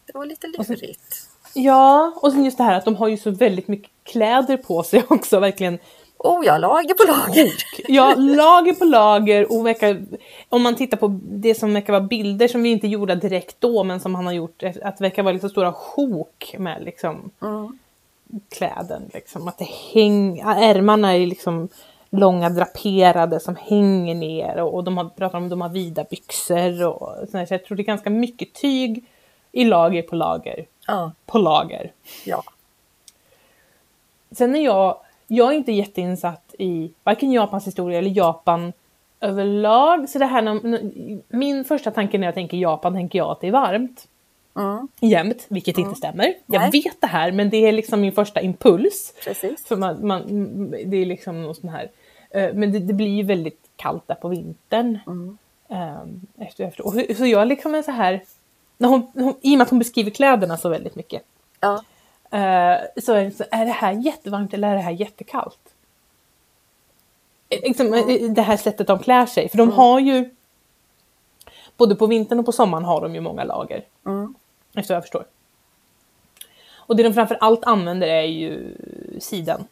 Det 0.05 0.13
var 0.13 0.25
lite 0.25 0.47
lurigt. 0.47 1.29
Ja, 1.53 2.13
och 2.21 2.31
sen 2.31 2.43
just 2.43 2.57
det 2.57 2.63
här 2.63 2.77
att 2.77 2.85
de 2.85 2.95
har 2.95 3.07
ju 3.07 3.17
så 3.17 3.31
väldigt 3.31 3.67
mycket 3.67 3.91
kläder 4.03 4.57
på 4.57 4.83
sig 4.83 5.05
också, 5.09 5.39
verkligen. 5.39 5.79
Oh 6.23 6.45
ja, 6.45 6.57
lager 6.57 6.93
på 6.93 7.11
lager. 7.11 7.51
Ja, 7.87 8.15
lager 8.17 8.73
på 8.73 8.85
lager 8.85 9.51
och 9.57 9.65
verkar, 9.67 10.01
om 10.49 10.61
man 10.63 10.75
tittar 10.75 10.97
på 10.97 11.19
det 11.23 11.55
som 11.55 11.73
verkar 11.73 11.93
vara 11.93 12.03
bilder 12.03 12.47
som 12.47 12.63
vi 12.63 12.69
inte 12.69 12.87
gjorde 12.87 13.15
direkt 13.15 13.55
då, 13.59 13.83
men 13.83 13.99
som 13.99 14.15
han 14.15 14.25
har 14.25 14.33
gjort, 14.33 14.63
att 14.63 14.97
det 14.97 15.03
verkar 15.03 15.23
vara 15.23 15.31
liksom 15.33 15.49
stora 15.49 15.73
sjok 15.73 16.55
med 16.57 16.83
liksom 16.83 17.31
Mm. 17.41 17.79
kläden. 18.49 19.09
Liksom. 19.13 19.47
Att 19.47 19.57
det 19.57 19.69
häng, 19.93 20.39
ärmarna 20.39 21.15
är 21.15 21.25
liksom 21.25 21.69
långa 22.09 22.49
draperade 22.49 23.39
som 23.39 23.55
hänger 23.55 24.15
ner 24.15 24.57
och, 24.61 24.73
och 24.73 24.83
de 24.83 24.97
har 24.97 25.05
pratat 25.05 25.37
om 25.37 25.49
de 25.49 25.61
har 25.61 25.69
vida 25.69 26.03
byxor 26.09 26.85
och 26.87 27.27
sådär. 27.31 27.45
Så 27.45 27.53
jag 27.53 27.65
tror 27.65 27.77
det 27.77 27.81
är 27.83 27.85
ganska 27.85 28.09
mycket 28.09 28.53
tyg 28.53 29.05
i 29.51 29.65
lager 29.65 30.01
på 30.01 30.15
lager 30.15 30.65
Ja, 30.87 31.11
på 31.25 31.37
lager. 31.37 31.91
ja. 32.25 32.43
Sen 34.31 34.55
är 34.55 34.61
jag, 34.65 34.97
jag 35.35 35.53
är 35.53 35.57
inte 35.57 35.71
jätteinsatt 35.71 36.55
i 36.59 36.91
varken 37.03 37.31
Japans 37.31 37.67
historia 37.67 37.99
eller 37.99 38.09
Japan 38.17 38.73
överlag. 39.19 40.09
Så 40.09 40.19
det 40.19 40.25
här 40.25 40.59
min 41.35 41.63
första 41.65 41.91
tanke 41.91 42.17
när 42.17 42.27
jag 42.27 42.33
tänker 42.33 42.57
Japan 42.57 42.93
tänker 42.93 43.19
jag 43.19 43.29
att 43.29 43.41
det 43.41 43.47
är 43.47 43.51
varmt. 43.51 44.07
Mm, 44.55 44.87
Jämt, 44.99 45.45
vilket 45.49 45.77
inte 45.77 45.95
stämmer. 45.95 46.33
Jag 46.45 46.59
Nej. 46.61 46.69
vet 46.71 47.01
det 47.01 47.07
här 47.07 47.31
men 47.31 47.49
det 47.49 47.57
är 47.57 47.71
liksom 47.71 48.01
min 48.01 48.11
första 48.11 48.41
impuls. 48.41 49.13
precis. 49.23 49.65
För 49.65 49.75
man, 49.75 50.07
man, 50.07 50.21
det 50.85 50.97
är 50.97 51.05
liksom 51.05 51.43
något 51.43 51.57
sån 51.57 51.69
här. 51.69 51.89
eh, 52.31 52.53
Men 52.53 52.71
det, 52.71 52.79
det 52.79 52.93
blir 52.93 53.23
väldigt 53.23 53.59
kallt 53.75 54.07
där 54.07 54.15
på 54.15 54.27
vintern. 54.27 54.99
Mm. 55.07 55.37
Ehm, 55.69 56.21
efter, 56.37 56.63
efter. 56.63 56.85
Och 56.85 56.93
så- 57.17 57.25
jag 57.25 57.47
liksom 57.47 57.75
är 57.75 57.81
så 57.81 57.91
här. 57.91 58.21
När 58.77 58.89
hon, 58.89 59.07
hon, 59.13 59.33
I 59.41 59.53
och 59.53 59.57
med 59.57 59.61
att 59.65 59.69
hon 59.69 59.79
beskriver 59.79 60.11
kläderna 60.11 60.57
så 60.57 60.69
väldigt 60.69 60.95
mycket. 60.95 61.21
Ja, 61.59 61.83
så, 63.03 63.13
är 63.13 63.23
det 63.25 63.31
så 63.31 63.43
är 63.51 63.65
det 63.65 63.71
här 63.71 63.91
jättevarmt 63.93 64.53
eller 64.53 64.67
är 64.71 64.75
det 64.75 64.81
här 64.81 64.91
jättekallt? 64.91 65.59
Eh, 67.49 67.59
Liksom, 67.63 67.93
eh, 67.93 68.29
Det 68.31 68.41
här 68.41 68.57
sättet 68.57 68.87
de 68.87 68.99
klär 68.99 69.25
sig. 69.25 69.49
För 69.49 69.57
de 69.57 69.71
har 69.71 69.99
ju 69.99 70.35
både 71.77 71.95
på 71.95 72.07
vintern 72.07 72.39
och 72.39 72.45
på 72.45 72.51
sommaren 72.51 72.85
har 72.85 73.01
de 73.01 73.15
ju 73.15 73.21
många 73.21 73.43
lager. 73.43 73.83
mm, 74.05 74.35
Efter 74.75 74.93
vad 74.93 74.95
jag 74.97 75.03
förstår. 75.03 75.25
Och 76.75 76.95
det 76.95 77.03
de 77.03 77.13
framför 77.13 77.37
allt 77.41 77.63
använder 77.63 78.07
är 78.07 78.23
ju 78.23 78.75
siden. 79.19 79.67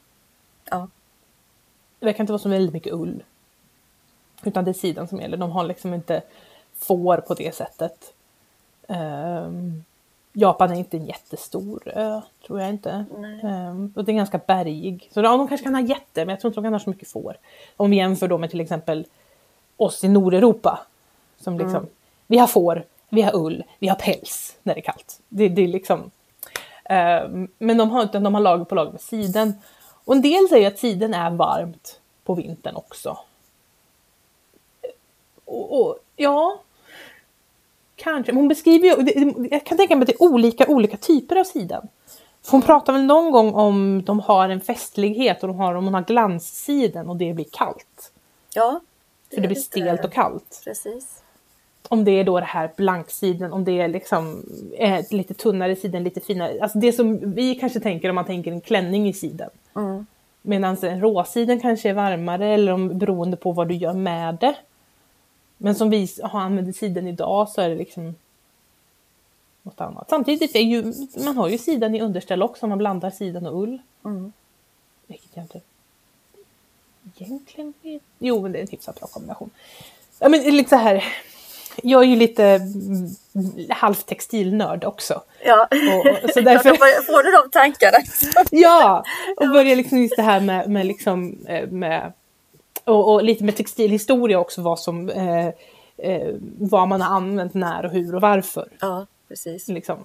ja, 0.65 0.87
Det 1.99 2.05
verkar 2.05 2.23
inte 2.23 2.33
vara 2.33 2.41
så 2.41 2.49
väldigt 2.49 2.73
mycket 2.73 2.93
ull. 2.93 3.23
Utan 4.43 4.63
det 4.65 4.71
är 4.71 4.73
sidan 4.73 5.07
som 5.07 5.19
gäller. 5.19 5.37
De 5.37 5.51
har 5.51 5.63
liksom 5.63 5.93
inte 5.93 6.21
får 6.75 7.17
på 7.17 7.33
det 7.33 7.55
sättet. 7.55 8.13
Ehm, 8.87 9.83
Japan 10.33 10.71
är 10.71 10.75
inte 10.75 10.97
en 10.97 11.05
jättestor 11.05 11.81
ö, 11.95 12.21
tror 12.47 12.61
jag 12.61 12.69
inte. 12.69 13.05
Ehm, 13.43 13.93
och 13.95 14.05
det 14.05 14.11
är 14.11 14.15
ganska 14.15 14.37
bergig. 14.37 15.09
Så 15.13 15.19
ja, 15.19 15.37
de 15.37 15.47
kanske 15.47 15.63
kan 15.63 15.75
ha 15.75 15.81
jätte, 15.81 16.25
men 16.25 16.29
jag 16.29 16.39
tror 16.39 16.49
inte 16.49 16.59
de 16.59 16.63
kan 16.63 16.73
ha 16.73 16.79
så 16.79 16.89
mycket 16.89 17.07
får. 17.07 17.37
Om 17.77 17.89
vi 17.91 17.97
jämför 17.97 18.27
då 18.27 18.37
med 18.37 18.49
till 18.49 18.61
exempel 18.61 19.05
oss 19.77 20.03
i 20.03 20.07
Nordeuropa. 20.07 20.79
Som 21.39 21.57
liksom, 21.57 21.87
Vi 22.27 22.37
har 22.37 22.47
får, 22.47 22.83
vi 23.09 23.21
har 23.21 23.35
ull, 23.35 23.63
vi 23.79 23.87
har 23.87 23.95
päls 23.95 24.57
när 24.63 24.73
det 24.73 24.79
är 24.79 24.83
kallt. 24.83 25.19
Det, 25.29 25.49
det 25.49 25.61
är 25.61 25.67
liksom... 25.67 26.11
ehm, 26.85 27.47
men 27.57 27.77
de 27.77 27.91
har, 27.91 28.01
inte- 28.01 28.19
de 28.19 28.33
har 28.33 28.41
lager 28.41 28.65
på 28.65 28.75
lager 28.75 28.91
med 28.91 29.01
siden. 29.01 29.53
Och 30.05 30.15
en 30.15 30.21
del 30.21 30.47
säger 30.49 30.67
att 30.67 30.79
siden 30.79 31.13
är 31.13 31.29
varmt 31.31 31.99
på 32.23 32.33
vintern 32.33 32.75
också. 32.75 33.17
Och, 35.45 35.81
och 35.81 35.97
ja, 36.15 36.59
kanske. 38.03 38.33
Hon 38.33 38.47
beskriver 38.47 38.87
ju, 38.87 38.95
det- 39.03 39.13
det- 39.41 39.47
jag 39.51 39.63
kan 39.65 39.77
tänka 39.77 39.95
mig 39.95 40.01
att 40.03 40.07
det 40.07 40.13
är 40.13 40.23
olika, 40.23 40.67
olika 40.67 40.97
typer 40.97 41.35
av 41.35 41.43
siden. 41.43 41.87
För 42.43 42.51
hon 42.51 42.61
pratar 42.61 42.93
väl 42.93 43.03
någon 43.03 43.31
gång 43.31 43.53
om 43.53 44.03
de 44.05 44.19
har 44.19 44.49
en 44.49 44.61
festlighet 44.61 45.41
och 45.43 45.47
de 45.47 45.57
har, 45.59 45.73
om 45.75 45.85
hon 45.85 45.93
har 45.93 46.01
glanssiden 46.01 47.09
och 47.09 47.15
det 47.15 47.33
blir 47.33 47.45
kallt. 47.51 48.11
ja. 48.53 48.79
För 49.33 49.41
det 49.41 49.47
blir 49.47 49.57
stelt 49.57 50.05
och 50.05 50.13
kallt. 50.13 50.61
Precis. 50.63 51.23
Om 51.87 52.03
det 52.03 52.11
är 52.11 52.23
då 52.23 52.39
det 52.39 52.45
här 52.45 52.71
blanksiden, 52.77 53.53
om 53.53 53.63
det 53.63 53.81
är 53.81 53.87
liksom 53.87 54.43
eh, 54.77 55.05
lite 55.09 55.33
tunnare 55.33 55.75
siden, 55.75 56.03
lite 56.03 56.19
finare. 56.21 56.57
Alltså 56.61 56.77
det 56.77 56.93
som 56.93 57.33
vi 57.33 57.55
kanske 57.55 57.79
tänker 57.79 58.09
om 58.09 58.15
man 58.15 58.25
tänker 58.25 58.51
en 58.51 58.61
klänning 58.61 59.07
i 59.09 59.13
siden. 59.13 59.49
Mm, 59.75 60.05
Medan 60.41 60.77
en 60.83 61.01
råsiden 61.01 61.59
kanske 61.59 61.89
är 61.89 61.93
varmare 61.93 62.47
eller 62.47 62.71
om, 62.73 62.97
beroende 62.97 63.37
på 63.37 63.51
vad 63.51 63.67
du 63.67 63.75
gör 63.75 63.93
med 63.93 64.37
det. 64.41 64.55
Men 65.63 65.75
som 65.75 65.89
vi 65.89 66.07
har 66.23 66.39
använder 66.39 66.73
siden 66.73 67.07
idag 67.07 67.49
så 67.49 67.61
är 67.61 67.69
det 67.69 67.75
liksom 67.75 68.15
något 69.63 69.81
annat. 69.81 70.09
Samtidigt 70.09 70.55
är 70.55 70.59
ju, 70.59 70.93
man 71.25 71.37
har 71.37 71.49
ju 71.49 71.57
sidan 71.57 71.95
i 71.95 72.01
underställ 72.01 72.43
också, 72.43 72.67
man 72.67 72.77
blandar 72.77 73.09
sidan 73.09 73.45
och 73.45 73.63
ull. 73.63 73.81
mm. 74.05 74.33
Vilket 75.07 75.29
jag 75.33 75.43
inte 75.43 75.61
egentligen 77.17 77.73
vet. 77.81 78.01
Jo, 78.19 78.41
men 78.41 78.51
det 78.51 78.59
är 78.59 78.61
en 78.61 78.67
hyfsat 78.67 78.99
bra 78.99 79.07
kombination. 79.07 79.49
Ja, 80.19 80.29
men 80.29 80.41
lite 80.41 80.69
så 80.69 80.75
här. 80.75 81.03
Jag 81.83 82.03
är 82.03 82.07
ju 82.07 82.15
lite 82.15 82.45
mm, 82.45 83.09
halvt 83.69 84.05
textilnörd 84.05 84.83
också. 84.83 85.21
Ja, 85.45 85.67
Och, 85.71 86.23
och, 86.23 86.29
så 86.29 86.41
därför, 86.41 86.69
får 87.05 87.23
du 87.23 87.31
de 87.31 87.49
tankarna. 87.51 87.97
ja, 88.51 89.03
och 89.37 89.49
börjar 89.49 89.75
liksom 89.75 89.97
just 89.97 90.15
det 90.15 90.21
här 90.21 90.39
med, 90.39 90.69
med 90.69 90.85
liksom 90.85 91.45
eh, 91.47 91.67
med 91.69 92.13
och, 92.83 93.13
och 93.13 93.23
lite 93.23 93.43
med 93.43 93.55
textilhistoria 93.55 94.39
också 94.39 94.61
vad 94.61 94.79
som 94.79 95.09
eh, 95.09 95.47
eh, 95.97 96.33
vad 96.59 96.87
man 96.87 97.01
har 97.01 97.15
använt 97.15 97.53
när 97.53 97.85
och 97.85 97.91
hur 97.91 98.15
och 98.15 98.21
varför. 98.21 98.67
Ja, 98.79 99.05
precis. 99.27 99.67
Liksom. 99.67 99.97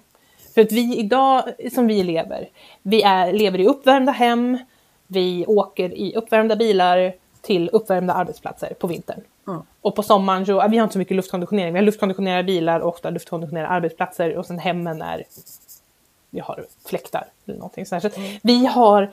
För 0.55 0.61
att 0.61 0.73
vi 0.73 0.99
idag, 0.99 1.43
som 1.73 1.87
vi 1.87 2.03
lever, 2.03 2.49
vi 2.83 3.03
är, 3.03 3.33
lever 3.33 3.61
i 3.61 3.67
uppvärmda 3.67 4.13
hem, 4.13 4.59
vi 5.07 5.47
åker 5.47 5.95
i 5.95 6.15
uppvärmda 6.17 6.57
bilar 6.57 7.15
till 7.43 7.71
uppvärmda 7.73 8.15
arbetsplatser 8.15 8.75
på 8.75 8.87
vintern. 8.87 9.21
Mm. 9.49 9.61
Och 9.81 9.95
på 9.95 10.03
sommaren 10.03 10.47
så, 10.47 10.69
vi 10.69 10.77
har 10.77 10.85
inte 10.85 10.93
så 10.93 10.99
mycket 10.99 11.17
luftkonditionering, 11.17 11.73
vi 11.73 11.79
har 11.79 11.85
luftkonditionerade 11.85 12.45
bilar 12.45 12.81
och 12.81 12.89
ofta 12.89 13.11
luftkonditionerade 13.11 13.69
arbetsplatser 13.69 14.37
och 14.37 14.47
sen 14.47 14.59
hemmen 14.59 15.03
är, 15.03 15.25
vi 16.31 16.41
har 16.41 16.67
fläktar 16.87 17.27
eller 17.47 17.59
någonting 17.59 17.87
sånt. 17.87 18.03
Så 18.03 18.09
att 18.09 18.19
vi 18.43 18.67
har 18.67 19.13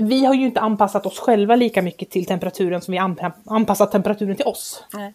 vi 0.00 0.24
har 0.24 0.34
ju 0.34 0.46
inte 0.46 0.60
anpassat 0.60 1.06
oss 1.06 1.18
själva 1.18 1.56
lika 1.56 1.82
mycket 1.82 2.10
till 2.10 2.26
temperaturen 2.26 2.80
som 2.80 2.92
vi 2.92 2.98
anpa- 2.98 3.32
anpassat 3.46 3.92
temperaturen 3.92 4.36
till 4.36 4.46
oss. 4.46 4.84
Nej. 4.92 5.14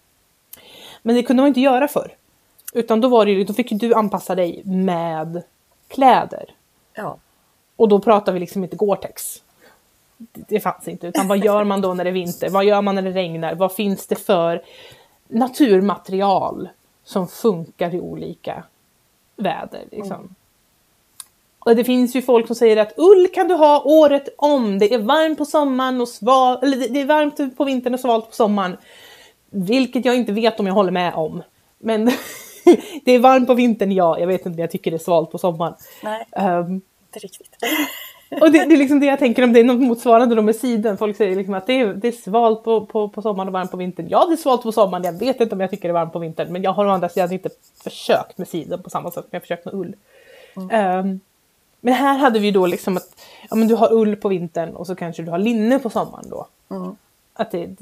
Men 1.02 1.16
det 1.16 1.24
kunde 1.24 1.42
man 1.44 1.48
inte 1.48 1.62
göra 1.62 1.88
förr. 1.88 2.12
Utan 2.74 3.02
då, 3.02 3.08
var 3.08 3.26
det, 3.26 3.44
då 3.44 3.54
fick 3.54 3.70
du 3.72 3.94
anpassa 3.94 4.36
dig 4.36 4.62
med 4.66 5.44
kläder. 5.88 6.46
Ja, 6.94 7.18
Och 7.76 7.88
då 7.90 8.00
pratar 8.00 8.32
vi 8.34 8.40
liksom 8.40 8.64
inte 8.64 8.76
Gore-Tex. 8.76 9.42
Det, 10.18 10.60
fanns 10.60 10.88
inte. 10.88 11.08
Utan 11.08 11.28
vad 11.28 11.38
gör 11.38 11.64
man 11.64 11.82
då 11.82 11.94
när 11.94 12.04
det 12.04 12.10
är 12.10 12.14
vinter? 12.14 12.50
Vad 12.50 12.66
gör 12.66 12.82
man 12.82 12.96
när 12.96 13.02
det 13.02 13.12
regnar? 13.12 13.56
Vad 13.56 13.74
finns 13.74 14.08
det 14.08 14.16
för 14.16 14.64
naturmaterial 15.28 16.70
som 17.04 17.28
funkar 17.28 17.96
i 17.96 18.00
olika 18.00 18.64
väder? 19.36 19.84
Liksom? 19.92 20.36
Och 21.66 21.76
det 21.76 21.84
finns 21.84 22.16
ju 22.16 22.22
folk 22.22 22.48
som 22.48 22.56
säger 22.56 22.78
att 22.78 22.94
ull 22.98 23.28
kan 23.34 23.48
du 23.48 23.54
ha 23.54 23.82
året 23.84 24.30
om. 24.38 24.80
Det 24.80 24.94
är 24.94 24.98
varmt 25.00 25.38
på 25.38 25.46
sommaren 25.46 26.02
och 26.02 26.08
sval, 26.10 26.58
eller 26.64 26.78
det- 26.90 27.02
är 27.02 27.06
varmt 27.06 27.58
på 27.58 27.64
vintern 27.64 27.94
och 27.94 28.00
svalt 28.00 28.30
på 28.30 28.36
sommaren. 28.36 28.78
Vilket 29.50 30.06
jag 30.06 30.16
inte 30.16 30.32
vet 30.32 30.60
om 30.60 30.68
jag 30.68 30.74
håller 30.74 30.92
med 30.92 31.14
om. 31.14 31.44
Men 31.80 32.06
det 33.06 33.12
är 33.12 33.20
varmt 33.20 33.48
på 33.48 33.54
vintern, 33.54 33.92
ja. 33.92 34.20
Jag 34.20 34.28
vet 34.28 34.46
inte 34.46 34.50
om 34.50 34.60
jag 34.60 34.72
tycker 34.72 34.92
det 34.92 34.98
är 34.98 35.00
svalt 35.00 35.32
på 35.32 35.38
sommaren. 35.38 35.74
nej, 36.04 36.26
Ehm, 36.32 36.74
inte 36.74 37.20
riktigt. 37.20 37.56
och 38.42 38.52
det, 38.52 38.66
det 38.66 38.76
är 38.76 38.78
liksom 38.78 39.00
det 39.00 39.06
jag 39.06 39.20
tänker 39.20 39.44
om 39.44 39.54
det 39.54 39.60
är 39.60 39.64
något 39.64 39.82
motsvarande 39.82 40.36
då 40.36 40.42
med 40.42 40.56
siden. 40.56 40.98
Folk 40.98 41.18
säger 41.18 41.36
liksom 41.36 41.54
att 41.54 41.68
det 41.68 41.74
är, 41.80 41.94
det 41.94 42.08
är 42.08 42.12
svalt 42.12 42.64
på, 42.64 42.86
på, 42.86 43.10
på 43.10 43.22
sommaren 43.22 43.48
och 43.48 43.54
varmt 43.54 43.72
på 43.72 43.78
vintern. 43.78 44.08
Ja, 44.10 44.26
det 44.28 44.34
är 44.34 44.38
svalt 44.38 44.64
på 44.64 44.72
sommaren. 44.72 45.04
Jag 45.04 45.20
vet 45.20 45.42
inte 45.42 45.56
om 45.56 45.62
jag 45.62 45.70
tycker 45.70 45.88
det 45.88 45.92
är 45.92 45.94
varmt 45.94 46.14
på 46.14 46.20
vintern. 46.20 46.52
Men 46.54 46.64
jag 46.64 46.72
har 46.72 46.86
å 46.86 46.90
andra 46.90 47.10
sidan 47.10 47.32
inte 47.32 47.50
försökt 47.84 48.38
med 48.38 48.48
siden 48.48 48.84
på 48.84 48.90
samma 48.90 49.12
sätt 49.12 49.24
som 49.24 49.30
jag 49.32 49.42
försökt 49.42 49.66
med 49.66 49.74
ull. 49.74 49.96
Ehm, 50.72 51.20
men 51.86 51.94
här 51.94 52.18
hade 52.18 52.40
vi 52.40 52.52
då 52.52 52.66
liksom 52.66 52.98
att 52.98 53.16
ja, 53.50 53.56
men 53.56 53.68
du 53.68 53.76
har 53.76 53.94
ull 53.94 54.16
på 54.16 54.30
vintern 54.30 54.76
och 54.76 54.88
så 54.88 54.96
kanske 54.96 55.24
du 55.24 55.32
har 55.32 55.38
linne 55.38 55.80
på 55.80 55.90
sommaren 55.90 56.30
då. 56.30 56.48
Mm. 56.70 56.96
Att 57.34 57.52
det, 57.52 57.76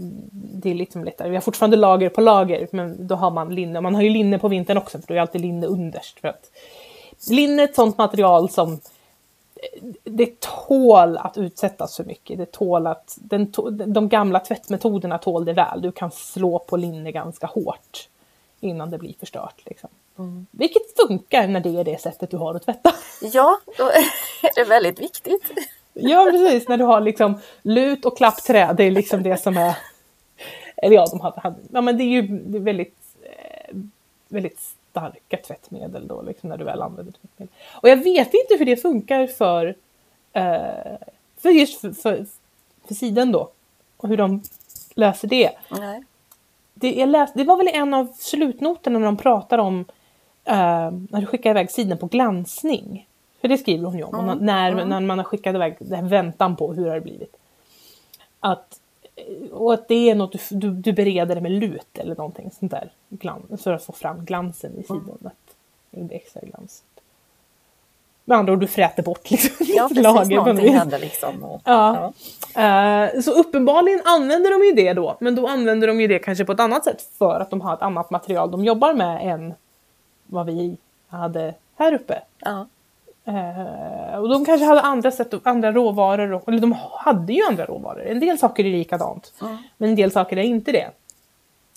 det 0.53 0.69
är 0.69 0.75
liksom 0.75 1.03
lättare. 1.03 1.29
Vi 1.29 1.35
har 1.35 1.41
fortfarande 1.41 1.77
lager 1.77 2.09
på 2.09 2.21
lager, 2.21 2.67
men 2.71 3.07
då 3.07 3.15
har 3.15 3.31
man 3.31 3.55
linne. 3.55 3.81
Man 3.81 3.95
har 3.95 4.01
ju 4.01 4.09
linne 4.09 4.39
på 4.39 4.47
vintern 4.47 4.77
också, 4.77 4.99
för 4.99 5.07
då 5.07 5.13
är 5.13 5.19
alltid 5.19 5.41
linne 5.41 5.67
underst. 5.67 6.19
För 6.19 6.27
att 6.27 6.51
linne 7.29 7.61
är 7.61 7.67
ett 7.67 7.75
sånt 7.75 7.97
material 7.97 8.49
som 8.49 8.79
det 10.03 10.39
tål 10.39 11.17
att 11.17 11.37
utsättas 11.37 11.97
för 11.97 12.03
mycket. 12.03 12.37
Det 12.37 12.51
tål 12.51 12.87
att, 12.87 13.17
den, 13.21 13.53
de 13.93 14.09
gamla 14.09 14.39
tvättmetoderna 14.39 15.17
tål 15.17 15.45
det 15.45 15.53
väl. 15.53 15.81
Du 15.81 15.91
kan 15.91 16.11
slå 16.11 16.59
på 16.59 16.77
linne 16.77 17.11
ganska 17.11 17.47
hårt 17.47 18.09
innan 18.59 18.89
det 18.89 18.97
blir 18.97 19.15
förstört. 19.19 19.61
Liksom. 19.65 19.89
Mm. 20.17 20.45
Vilket 20.51 20.95
funkar 20.97 21.47
när 21.47 21.59
det 21.59 21.79
är 21.79 21.83
det 21.83 22.01
sättet 22.01 22.31
du 22.31 22.37
har 22.37 22.55
att 22.55 22.65
tvätta. 22.65 22.93
Ja, 23.21 23.59
då 23.77 23.83
är 23.83 24.55
det 24.55 24.63
väldigt 24.63 24.99
viktigt. 24.99 25.51
Ja, 25.93 26.27
precis. 26.31 26.67
När 26.67 26.77
du 26.77 26.83
har 26.83 27.01
liksom 27.01 27.39
lut 27.61 28.05
och 28.05 28.17
klappträ, 28.17 28.73
det 28.73 28.83
är 28.83 28.91
liksom 28.91 29.23
det 29.23 29.37
som 29.37 29.57
är... 29.57 29.77
Eller 30.77 30.95
ja, 30.95 31.05
de 31.11 31.19
hade, 31.19 31.55
ja 31.71 31.81
men 31.81 31.97
det 31.97 32.03
är 32.03 32.21
ju 32.21 32.39
väldigt, 32.59 32.97
eh, 33.23 33.75
väldigt 34.27 34.59
starka 34.91 35.37
tvättmedel 35.37 36.07
då, 36.07 36.21
liksom 36.21 36.49
när 36.49 36.57
du 36.57 36.63
väl 36.63 36.81
använder 36.81 37.13
tvättmedel. 37.13 37.53
Och 37.71 37.89
jag 37.89 37.97
vet 37.97 38.33
inte 38.33 38.55
hur 38.59 38.65
det 38.65 38.77
funkar 38.77 39.27
för, 39.27 39.75
eh, 40.33 40.97
för 41.37 41.49
just 41.49 41.81
för, 41.81 41.91
för, 41.91 42.25
för 42.87 42.93
sidan 42.93 43.31
då. 43.31 43.49
Och 43.97 44.09
hur 44.09 44.17
de 44.17 44.43
löser 44.95 45.27
det. 45.27 45.51
Nej. 45.69 46.03
Det, 46.73 47.05
läste, 47.05 47.39
det 47.39 47.45
var 47.45 47.57
väl 47.57 47.69
en 47.73 47.93
av 47.93 48.13
slutnoterna 48.19 48.99
när 48.99 49.05
de 49.05 49.17
pratar 49.17 49.57
om 49.57 49.85
när 50.45 51.19
du 51.19 51.25
skickar 51.25 51.49
iväg 51.49 51.71
sidan 51.71 51.97
på 51.97 52.05
glansning. 52.05 53.07
För 53.41 53.47
det 53.47 53.57
skriver 53.57 53.85
hon 53.85 53.97
ju 53.97 54.03
om, 54.03 54.15
mm. 54.15 54.37
när, 54.37 54.85
när 54.85 54.99
man 54.99 55.17
har 55.17 55.25
skickat 55.25 55.55
iväg 55.55 55.75
den 55.79 55.99
här 55.99 56.09
väntan 56.09 56.55
på 56.55 56.73
hur 56.73 56.87
har 56.87 56.95
det 56.95 57.01
blivit. 57.01 57.35
Att, 58.39 58.79
och 59.51 59.73
att 59.73 59.87
det 59.87 60.09
är 60.09 60.15
något 60.15 60.31
du, 60.31 60.39
du, 60.57 60.71
du 60.71 60.93
bereder 60.93 61.35
det 61.35 61.41
med 61.41 61.51
lut 61.51 61.97
eller 61.97 62.15
någonting 62.15 62.51
sånt 62.59 62.71
där. 62.71 62.91
Glans, 63.09 63.63
för 63.63 63.73
att 63.73 63.83
få 63.83 63.93
fram 63.93 64.25
glansen 64.25 64.71
i 64.79 64.83
sidan. 64.83 65.17
Mm. 65.21 65.27
Att 65.27 66.11
extra 66.11 66.41
glans. 66.41 66.83
Med 68.25 68.37
andra 68.37 68.53
ord, 68.53 68.59
du 68.59 68.67
fräter 68.67 69.03
bort 69.03 69.31
liksom 69.31 69.55
Ja, 69.75 69.87
precis. 69.87 70.03
Lager 70.03 70.35
någonting 70.35 70.73
händer 70.73 70.99
liksom. 70.99 71.43
Och, 71.43 71.61
ja. 71.65 72.13
ja. 72.55 73.13
Uh, 73.13 73.21
så 73.21 73.31
uppenbarligen 73.31 74.01
använder 74.05 74.51
de 74.51 74.65
ju 74.65 74.85
det 74.85 74.93
då. 74.93 75.17
Men 75.19 75.35
då 75.35 75.47
använder 75.47 75.87
de 75.87 76.01
ju 76.01 76.07
det 76.07 76.19
kanske 76.19 76.45
på 76.45 76.51
ett 76.51 76.59
annat 76.59 76.83
sätt 76.83 77.09
för 77.17 77.39
att 77.39 77.49
de 77.49 77.61
har 77.61 77.73
ett 77.73 77.81
annat 77.81 78.09
material 78.09 78.51
de 78.51 78.65
jobbar 78.65 78.93
med 78.93 79.33
än 79.33 79.53
vad 80.33 80.45
vi 80.45 80.77
hade 81.07 81.53
här 81.75 81.93
uppe. 81.93 82.21
Ja. 82.39 82.67
Uh, 83.27 84.17
och 84.19 84.29
de 84.29 84.45
kanske 84.45 84.65
hade 84.65 84.81
andra 84.81 85.11
sätt, 85.11 85.33
andra 85.43 85.71
råvaror, 85.71 86.43
eller 86.47 86.59
de 86.59 86.75
hade 86.91 87.33
ju 87.33 87.41
andra 87.49 87.65
råvaror. 87.65 88.01
En 88.01 88.19
del 88.19 88.37
saker 88.39 88.65
är 88.65 88.71
likadant, 88.71 89.33
mm. 89.41 89.57
men 89.77 89.89
en 89.89 89.95
del 89.95 90.11
saker 90.11 90.37
är 90.37 90.43
inte 90.43 90.71
det. 90.71 90.91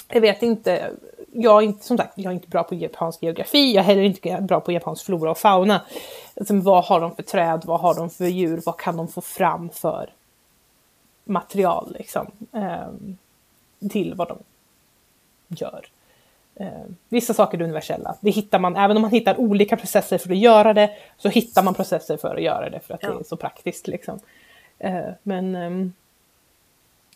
Jag 0.09 0.21
vet 0.21 0.43
inte, 0.43 0.91
jag 1.33 1.63
är 1.63 1.67
inte, 1.67 1.85
som 1.85 1.97
sagt, 1.97 2.13
jag 2.19 2.31
är 2.31 2.35
inte 2.35 2.49
bra 2.49 2.63
på 2.63 2.75
japansk 2.75 3.23
geografi, 3.23 3.75
jag 3.75 3.83
är 3.83 3.87
heller 3.87 4.03
inte 4.03 4.41
bra 4.41 4.61
på 4.61 4.73
japansk 4.73 5.05
flora 5.05 5.31
och 5.31 5.39
fauna. 5.39 5.81
Alltså, 6.37 6.55
vad 6.55 6.85
har 6.85 7.01
de 7.01 7.17
för 7.17 7.23
träd, 7.23 7.63
vad 7.65 7.81
har 7.81 7.95
de 7.95 8.11
för 8.11 8.25
djur, 8.25 8.63
vad 8.67 8.77
kan 8.77 8.97
de 8.97 9.09
få 9.09 9.21
fram 9.21 9.71
för 9.71 10.11
material 11.25 11.97
liksom, 11.99 12.27
eh, 12.53 12.89
till 13.91 14.15
vad 14.15 14.29
de 14.29 14.39
gör. 15.49 15.87
Eh, 16.61 16.69
vissa 17.09 17.35
saker 17.35 17.59
är 17.59 17.63
universella. 17.63 18.17
Det 18.21 18.31
hittar 18.31 18.59
man, 18.59 18.77
även 18.77 18.97
om 18.97 19.03
man 19.03 19.11
hittar 19.11 19.41
olika 19.41 19.77
processer 19.77 20.19
för 20.19 20.31
att 20.31 20.39
göra 20.39 20.75
det, 20.75 20.91
så 21.17 21.29
hittar 21.29 21.63
man 21.63 21.75
processer 21.75 22.17
för 22.17 22.35
att 22.35 22.43
göra 22.43 22.71
det 22.71 22.81
för 22.81 22.95
att 22.95 23.03
ja. 23.03 23.09
det 23.09 23.21
är 23.21 23.25
så 23.25 23.37
praktiskt. 23.37 23.87
Liksom. 23.87 24.19
Eh, 24.79 25.05
men 25.23 25.55
ehm, 25.55 25.93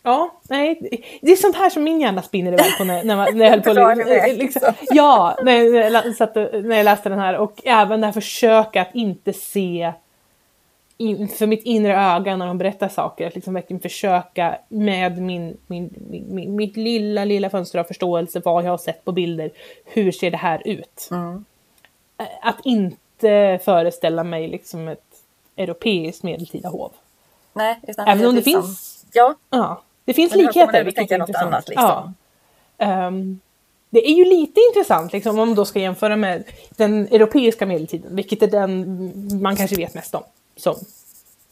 Ja, 0.03 0.39
nej, 0.49 0.79
det 1.21 1.31
är 1.31 1.35
sånt 1.35 1.55
här 1.55 1.69
som 1.69 1.83
min 1.83 2.01
hjärna 2.01 2.21
spinner 2.21 2.51
iväg 2.51 2.77
på 2.77 2.83
när, 2.83 3.03
när, 3.03 3.15
man, 3.15 3.37
när 3.37 3.45
jag 3.45 3.51
höll 3.51 3.61
på. 3.61 4.03
liksom, 4.03 4.37
liksom. 4.37 4.73
ja, 4.89 5.37
när 5.43 5.53
jag, 5.53 6.15
satt, 6.15 6.35
när 6.35 6.75
jag 6.75 6.83
läste 6.83 7.09
den 7.09 7.19
här 7.19 7.37
och 7.37 7.61
även 7.65 8.01
det 8.01 8.07
här 8.07 8.13
försöka 8.13 8.81
att 8.81 8.95
inte 8.95 9.33
se 9.33 9.93
in, 11.01 11.27
för 11.27 11.47
mitt 11.47 11.63
inre 11.63 11.95
öga 11.95 12.35
när 12.35 12.47
de 12.47 12.57
berättar 12.57 12.89
saker, 12.89 13.27
att 13.27 13.35
liksom 13.35 13.53
verkligen 13.53 13.79
försöka 13.79 14.57
med 14.69 15.21
min, 15.21 15.57
min, 15.67 15.93
min, 16.29 16.55
mitt 16.55 16.77
lilla, 16.77 17.25
lilla 17.25 17.49
fönster 17.49 17.79
av 17.79 17.83
förståelse, 17.83 18.41
vad 18.45 18.65
jag 18.65 18.69
har 18.71 18.77
sett 18.77 19.05
på 19.05 19.11
bilder, 19.11 19.51
hur 19.85 20.11
ser 20.11 20.31
det 20.31 20.37
här 20.37 20.67
ut? 20.67 21.07
Mm. 21.11 21.45
Att 22.41 22.65
inte 22.65 23.59
föreställa 23.65 24.23
mig 24.23 24.47
liksom 24.47 24.87
ett 24.87 25.03
europeiskt 25.55 26.23
medeltida 26.23 26.69
hov. 26.69 26.91
Nej, 27.53 27.79
Även 28.07 28.25
om 28.25 28.35
det 28.35 28.45
liksom, 28.45 28.63
finns 28.63 29.05
ja. 29.13 29.35
ja. 29.49 29.81
Det 30.05 30.13
finns 30.13 30.35
likheter. 30.35 30.83
Vi 30.83 30.91
tänker 30.91 31.17
något 31.17 31.35
annat 31.35 31.69
liksom. 31.69 32.13
Ja. 32.77 33.07
Um, 33.07 33.39
det 33.89 34.09
är 34.09 34.13
ju 34.13 34.25
lite 34.25 34.61
intressant 34.69 35.13
liksom, 35.13 35.39
om 35.39 35.47
man 35.47 35.55
då 35.55 35.65
ska 35.65 35.79
jämföra 35.79 36.15
med 36.15 36.43
den 36.69 37.07
europeiska 37.07 37.65
medeltiden, 37.65 38.15
vilket 38.15 38.43
är 38.43 38.47
den 38.47 39.41
man 39.41 39.55
kanske 39.55 39.75
vet 39.75 39.93
mest 39.93 40.15
om 40.15 40.23
som 40.55 40.75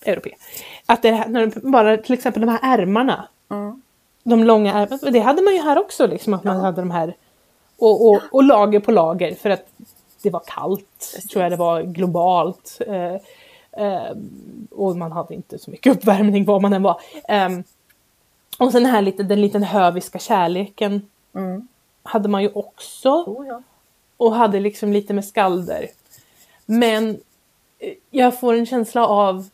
europé. 0.01 0.35
Att 0.85 1.01
det 1.01 1.27
när 1.27 1.71
bara 1.71 1.97
till 1.97 2.13
exempel 2.13 2.41
de 2.41 2.49
här 2.49 2.59
ärmarna, 2.61 3.27
mm. 3.49 3.81
de 4.23 4.43
långa 4.43 4.73
ärmarna, 4.73 5.11
det 5.11 5.19
hade 5.19 5.41
man 5.41 5.53
ju 5.53 5.61
här 5.61 5.79
också, 5.79 6.07
liksom, 6.07 6.33
att 6.33 6.43
man 6.43 6.55
ja. 6.55 6.61
hade 6.61 6.81
de 6.81 6.91
här 6.91 7.15
och, 7.77 8.09
och, 8.09 8.21
och, 8.31 8.43
lager 8.43 8.79
på 8.79 8.91
lager 8.91 9.35
för 9.35 9.49
att 9.49 9.65
det 10.21 10.29
var 10.29 10.41
kallt, 10.45 10.85
Precis. 10.99 11.29
tror 11.29 11.43
jag 11.43 11.51
det 11.51 11.55
var 11.55 11.81
globalt. 11.81 12.81
Eh, 12.87 13.15
eh, 13.85 14.15
och 14.71 14.97
man 14.97 15.11
hade 15.11 15.35
inte 15.35 15.59
så 15.59 15.71
mycket 15.71 15.95
uppvärmning 15.95 16.45
var 16.45 16.59
man 16.59 16.73
än 16.73 16.83
var. 16.83 17.01
Um, 17.29 17.63
och 18.59 18.71
sen 18.71 18.83
den 18.83 18.91
här 18.91 19.01
lite, 19.01 19.23
den 19.23 19.41
liten 19.41 19.63
höviska 19.63 20.19
kärleken 20.19 21.07
mm. 21.35 21.67
hade 22.03 22.29
man 22.29 22.43
ju 22.43 22.51
också. 22.53 23.09
Oh, 23.09 23.47
ja. 23.47 23.61
Och 24.17 24.35
hade 24.35 24.59
liksom 24.59 24.93
lite 24.93 25.13
med 25.13 25.25
skalder. 25.25 25.87
Men 26.65 27.09
eh, 27.09 27.15
jag 28.09 28.39
får 28.39 28.53
en 28.53 28.65
känsla 28.65 29.07
av 29.07 29.49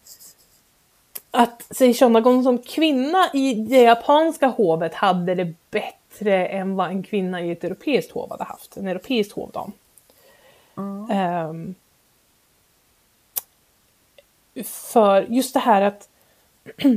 att 1.32 1.76
Seishonagon 1.76 2.44
som 2.44 2.58
kvinna 2.58 3.30
i 3.34 3.54
det 3.54 3.82
japanska 3.82 4.48
hovet 4.48 4.94
hade 4.94 5.36
det 5.36 5.54
bättre 5.72 6.48
än 6.48 6.76
vad 6.76 6.90
en 6.90 7.04
kvinna 7.04 7.42
i 7.42 7.52
ett 7.52 7.64
europeiskt 7.64 8.12
hov 8.12 8.30
hade 8.30 8.44
haft. 8.44 8.78
En 8.78 8.88
europeisk 8.88 9.36
hovdam. 9.36 9.72
Mm. 10.78 11.50
Um, 11.50 11.76
för 14.64 15.22
just 15.22 15.54
det 15.54 15.60
här 15.60 15.82
att 15.82 16.10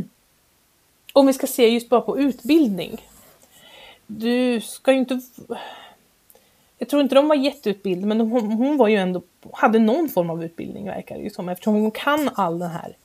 om 1.13 1.27
vi 1.27 1.33
ska 1.33 1.47
se 1.47 1.69
just 1.69 1.89
bara 1.89 2.01
på 2.01 2.19
utbildning. 2.19 3.03
Du 4.07 4.61
ska 4.61 4.93
ju 4.93 4.99
inte... 4.99 5.21
Jag 6.79 6.89
tror 6.89 7.03
inte 7.03 7.15
de 7.15 7.29
var 7.29 7.37
jätteutbildade 7.37 8.07
men 8.07 8.21
hon, 8.21 8.53
hon 8.53 8.77
var 8.77 8.89
ju 8.89 8.97
ändå, 8.97 9.23
hade 9.53 9.79
någon 9.79 10.09
form 10.09 10.31
av 10.31 10.45
utbildning 10.45 10.87
verkar 10.87 11.17
det 11.17 11.23
ju 11.23 11.31
som 11.31 11.49
eftersom 11.49 11.75
hon 11.75 11.91
kan 11.91 12.31
all 12.35 12.59
den 12.59 12.71
här, 12.71 12.97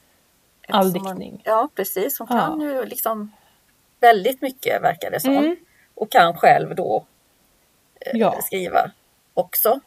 all 0.68 0.94
diktning. 0.94 1.42
Ja 1.46 1.70
precis, 1.76 2.20
hon 2.20 2.28
kan 2.28 2.62
ja. 2.62 2.68
ju 2.68 2.86
liksom 2.86 3.32
väldigt 4.00 4.42
mycket 4.42 4.84
verkar 4.84 5.12
det 5.12 5.20
som. 5.20 5.38
Mm. 5.38 5.56
Och 5.96 6.12
kan 6.12 6.38
själv 6.38 6.76
då 6.76 7.06
eh, 8.00 8.20
ja. 8.20 8.42
skriva 8.42 8.92
också. 9.34 9.80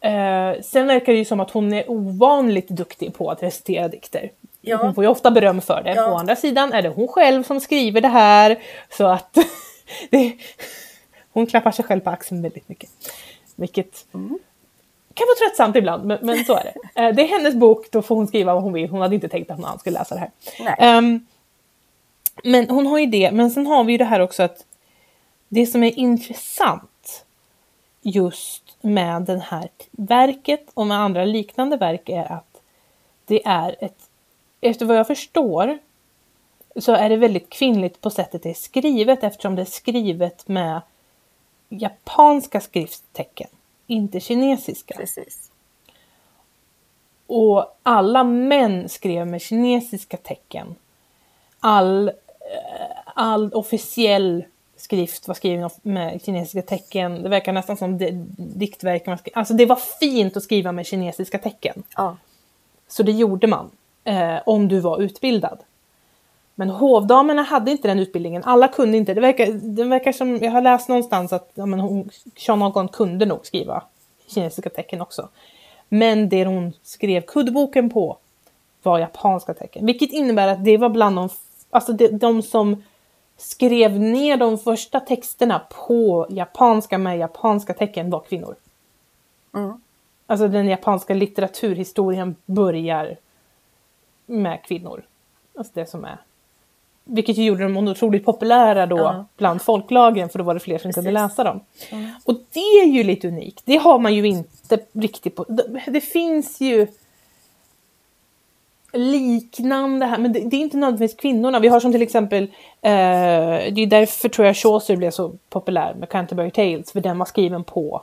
Eh, 0.00 0.60
sen 0.62 0.86
verkar 0.86 1.12
det 1.12 1.18
ju 1.18 1.24
som 1.24 1.40
att 1.40 1.50
hon 1.50 1.72
är 1.72 1.90
ovanligt 1.90 2.68
duktig 2.68 3.14
på 3.14 3.30
att 3.30 3.42
recitera 3.42 3.88
dikter. 3.88 4.30
Ja. 4.60 4.76
Hon 4.76 4.94
får 4.94 5.04
ju 5.04 5.10
ofta 5.10 5.30
beröm 5.30 5.60
för 5.60 5.82
det. 5.82 6.00
Å 6.00 6.16
andra 6.16 6.36
sidan 6.36 6.72
är 6.72 6.82
det 6.82 6.88
hon 6.88 7.08
själv 7.08 7.42
som 7.42 7.60
skriver 7.60 8.00
det 8.00 8.08
här. 8.08 8.58
Så 8.90 9.06
att 9.06 9.38
det, 10.10 10.32
hon 11.38 11.46
klappar 11.46 11.70
sig 11.70 11.84
själv 11.84 12.00
på 12.00 12.10
axeln 12.10 12.42
väldigt 12.42 12.68
mycket. 12.68 12.90
Vilket 13.56 14.06
mm. 14.14 14.38
kan 15.14 15.26
vara 15.26 15.48
tröttsamt 15.48 15.76
ibland, 15.76 16.04
men, 16.04 16.18
men, 16.22 16.44
så 16.44 16.54
är 16.54 16.64
det. 16.64 16.74
Eh, 17.00 17.14
det 17.14 17.22
är 17.22 17.28
hennes 17.28 17.54
bok, 17.54 17.90
då 17.90 18.02
får 18.02 18.16
hon 18.16 18.26
skriva 18.26 18.54
vad 18.54 18.62
hon 18.62 18.72
vill. 18.72 18.90
Hon 18.90 19.00
hade 19.00 19.14
inte 19.14 19.28
tänkt 19.28 19.50
att 19.50 19.58
någon 19.58 19.66
annan 19.66 19.78
skulle 19.78 19.98
läsa 19.98 20.14
det 20.14 20.30
här. 20.58 20.98
Um, 20.98 21.26
men 22.44 22.70
hon 22.70 22.86
har 22.86 22.98
ju 22.98 23.06
det, 23.06 23.30
men 23.30 23.50
sen 23.50 23.66
har 23.66 23.84
vi 23.84 23.92
ju 23.92 23.98
det 23.98 24.04
här 24.04 24.20
också 24.20 24.42
att 24.42 24.64
det 25.48 25.66
som 25.66 25.82
är 25.82 25.98
intressant 25.98 27.24
just 28.02 28.76
med 28.80 29.22
det 29.22 29.38
här 29.38 29.68
verket 29.90 30.66
och 30.74 30.86
med 30.86 30.98
andra 30.98 31.24
liknande 31.24 31.76
verk 31.76 32.08
är 32.08 32.32
att 32.32 32.62
det 33.26 33.46
är 33.46 33.76
ett 33.80 34.08
efter 34.60 34.86
vad 34.86 34.96
jag 34.96 35.06
förstår 35.06 35.78
så 36.76 36.92
är 36.92 37.08
det 37.08 37.16
väldigt 37.16 37.50
kvinnligt 37.50 38.00
på 38.00 38.10
sättet 38.10 38.42
det 38.42 38.50
är 38.50 38.54
skrivet 38.54 39.24
eftersom 39.24 39.54
det 39.54 39.62
är 39.62 39.66
skrivet 39.66 40.48
med 40.48 40.80
japanska 41.68 42.60
skrifttecken, 42.60 43.48
inte 43.86 44.20
kinesiska. 44.20 44.94
Precis. 44.96 45.50
Och 47.26 47.78
alla 47.82 48.24
män 48.24 48.88
skrev 48.88 49.26
med 49.26 49.42
kinesiska 49.42 50.16
tecken. 50.16 50.74
All, 51.60 52.08
eh, 52.08 52.14
all 53.14 53.52
officiell 53.54 54.44
skrift 54.76 55.28
var 55.28 55.34
skriven 55.34 55.70
med 55.82 56.24
kinesiska 56.24 56.62
tecken. 56.62 57.22
Det 57.22 57.28
verkar 57.28 57.52
nästan 57.52 57.76
som 57.76 57.98
skrivna. 59.18 59.40
Alltså 59.40 59.54
det 59.54 59.66
var 59.66 59.78
fint 60.00 60.36
att 60.36 60.42
skriva 60.42 60.72
med 60.72 60.86
kinesiska 60.86 61.38
tecken. 61.38 61.82
Ja. 61.96 62.16
Så 62.88 63.02
det 63.02 63.12
gjorde 63.12 63.46
man 63.46 63.70
eh, 64.04 64.36
om 64.46 64.68
du 64.68 64.80
var 64.80 65.00
utbildad. 65.00 65.58
Men 66.58 66.70
hovdamerna 66.70 67.42
hade 67.42 67.70
inte 67.70 67.88
den 67.88 67.98
utbildningen. 67.98 68.44
Alla 68.44 68.68
kunde 68.68 68.96
inte. 68.96 69.14
Det 69.14 69.20
verkar, 69.20 69.46
det 69.46 69.84
verkar 69.84 70.12
som, 70.12 70.36
jag 70.36 70.50
har 70.50 70.60
läst 70.60 70.88
någonstans 70.88 71.32
att 71.32 71.50
ja, 71.54 71.66
men 71.66 71.80
hon, 71.80 72.10
Shonagon 72.36 72.88
kunde 72.88 73.26
nog 73.26 73.46
skriva 73.46 73.82
kinesiska 74.26 74.70
tecken 74.70 75.00
också. 75.00 75.28
Men 75.88 76.28
det 76.28 76.44
hon 76.44 76.72
skrev 76.82 77.20
kuddboken 77.20 77.90
på 77.90 78.16
var 78.82 78.98
japanska 78.98 79.54
tecken. 79.54 79.86
Vilket 79.86 80.12
innebär 80.12 80.48
att 80.48 80.64
det 80.64 80.76
var 80.76 80.88
bland 80.88 81.16
de, 81.16 81.28
alltså 81.70 81.92
de, 81.92 82.08
de 82.08 82.42
som 82.42 82.82
skrev 83.36 84.00
ner 84.00 84.36
de 84.36 84.58
första 84.58 85.00
texterna 85.00 85.62
på 85.86 86.26
japanska 86.30 86.98
med 86.98 87.18
japanska 87.18 87.74
tecken 87.74 88.10
var 88.10 88.20
kvinnor. 88.20 88.54
Mm. 89.54 89.80
Alltså 90.26 90.48
den 90.48 90.68
japanska 90.68 91.14
litteraturhistorien 91.14 92.36
börjar 92.46 93.16
med 94.26 94.62
kvinnor. 94.64 95.02
Alltså 95.54 95.72
det 95.74 95.86
som 95.86 96.04
är. 96.04 96.18
Vilket 97.10 97.36
ju 97.36 97.44
gjorde 97.44 97.62
dem 97.62 97.76
otroligt 97.88 98.24
populära 98.24 98.86
då 98.86 98.98
Ja. 98.98 99.24
bland 99.36 99.62
folklagren 99.62 100.28
för 100.28 100.38
då 100.38 100.44
var 100.44 100.54
det 100.54 100.60
fler 100.60 100.78
som 100.78 100.92
kunde 100.92 101.10
Precis. 101.10 101.22
läsa 101.30 101.44
dem. 101.44 101.60
Mm. 101.90 102.10
Och 102.24 102.34
det 102.52 102.60
är 102.60 102.86
ju 102.86 103.02
lite 103.02 103.28
unikt. 103.28 103.62
Det 103.64 103.76
har 103.76 103.98
man 103.98 104.14
ju 104.14 104.26
inte 104.26 104.78
riktigt 104.92 105.36
på. 105.36 105.44
det- 105.48 105.82
Det 105.90 106.00
finns 106.00 106.60
ju 106.60 106.86
liknande 108.92 110.06
här, 110.06 110.18
men 110.18 110.32
det, 110.32 110.40
det 110.40 110.56
är 110.56 110.60
inte 110.60 110.76
nödvändigtvis 110.76 111.20
kvinnorna. 111.20 111.58
Vi 111.60 111.68
har 111.68 111.80
som 111.80 111.92
till 111.92 112.02
exempel, 112.02 112.42
eh, 112.82 112.90
det 113.72 113.80
är 113.82 113.86
därför 113.86 114.28
tror 114.28 114.46
jag 114.46 114.56
Chaucer 114.56 114.96
blev 114.96 115.10
så 115.10 115.32
populär 115.50 115.94
med 115.94 116.08
Canterbury 116.08 116.50
Tales, 116.50 116.92
för 116.92 117.00
den 117.00 117.18
var 117.18 117.26
skriven 117.26 117.64
på 117.64 118.02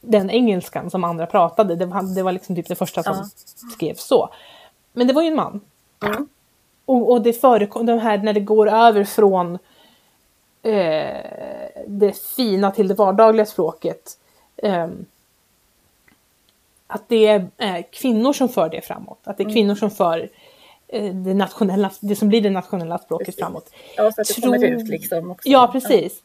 den 0.00 0.30
engelskan 0.30 0.90
som 0.90 1.04
andra 1.04 1.26
pratade. 1.26 1.76
Det 1.76 1.86
var, 1.86 2.14
det 2.14 2.22
var 2.22 2.32
liksom 2.32 2.56
typ 2.56 2.68
det 2.68 2.74
första 2.74 3.02
som 3.02 3.14
Ja. 3.16 3.24
skrevs 3.74 4.02
så. 4.04 4.28
Men 4.92 5.06
det 5.06 5.12
var 5.12 5.22
ju 5.22 5.28
en 5.28 5.36
man. 5.36 5.60
Mm. 6.04 6.28
Och, 6.90 7.10
och 7.10 7.22
det 7.22 7.32
förekom, 7.32 7.86
de 7.86 7.98
här 7.98 8.18
när 8.18 8.32
det 8.32 8.40
går 8.40 8.68
över 8.68 9.04
från 9.04 9.58
eh, 10.62 11.20
det 11.86 12.18
fina 12.36 12.70
till 12.70 12.88
det 12.88 12.94
vardagliga 12.94 13.46
språket. 13.46 14.18
ehm, 14.56 15.04
att 16.86 17.08
det 17.08 17.26
är 17.26 17.46
eh, 17.58 17.84
kvinnor 17.92 18.32
som 18.32 18.48
för 18.48 18.68
det 18.68 18.80
framåt. 18.80 19.18
Att 19.24 19.36
det 19.36 19.42
är 19.42 19.52
kvinnor 19.52 19.74
som 19.74 19.90
för 19.90 20.30
eh, 20.88 21.14
det, 21.14 21.34
nationella, 21.34 21.90
det 22.00 22.16
som 22.16 22.28
blir 22.28 22.40
det 22.40 22.50
nationella 22.50 22.98
språket 22.98 23.26
Precis. 23.26 23.40
framåt. 23.40 23.70
Ja, 23.96 24.12
så 24.12 24.20
att 24.20 24.26
det 24.28 24.34
Tror- 24.34 24.42
kommer 24.42 24.64
ut 24.66 24.88
liksom 24.88 25.30
också. 25.30 25.48
Ja, 25.48 25.68
precis. 25.72 26.22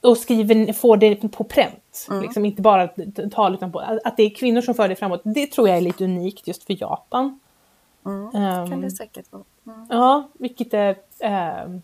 Och 0.00 0.18
skriver, 0.18 0.72
får 0.72 0.96
det 0.96 1.16
på 1.16 1.44
pränt. 1.44 2.06
Mm. 2.10 2.22
Liksom, 2.22 2.44
inte 2.44 2.62
bara 2.62 2.88
tal 3.32 3.54
utan 3.54 3.72
på, 3.72 3.78
att 4.04 4.16
det 4.16 4.22
är 4.22 4.30
kvinnor 4.34 4.60
som 4.60 4.74
för 4.74 4.88
det 4.88 4.96
framåt. 4.96 5.20
Det 5.24 5.46
tror 5.46 5.68
jag 5.68 5.76
är 5.76 5.80
lite 5.80 6.04
unikt 6.04 6.48
just 6.48 6.64
för 6.64 6.76
Japan. 6.80 7.40
Mm. 8.06 8.34
Ehm, 8.34 8.70
Kan 8.70 8.80
det 8.80 8.90
säkert 8.90 9.32
vara. 9.32 9.42
Mm. 9.66 9.86
Ja, 9.90 10.28
vilket 10.32 10.74
är 10.74 10.96
ehm, 11.18 11.82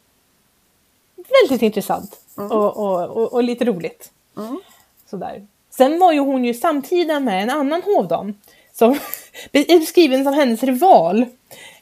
väldigt 1.17 1.63
intressant 1.63 2.21
och, 2.35 2.77
och, 2.77 3.11
och, 3.11 3.33
och 3.33 3.43
lite 3.43 3.65
roligt. 3.65 4.13
Mm. 4.37 4.61
Sådär. 5.07 5.47
Sen 5.71 5.99
var 5.99 6.13
ju 6.13 6.21
hon 6.21 6.45
ju 6.45 6.55
samtida 6.55 7.21
med 7.21 7.43
en 7.43 7.51
annan 7.51 7.83
hovdam 7.83 8.35
som 8.73 8.91
är 9.53 9.79
beskriven 9.79 10.25
som 10.25 10.35
hennes 10.35 10.63
rival 10.63 11.27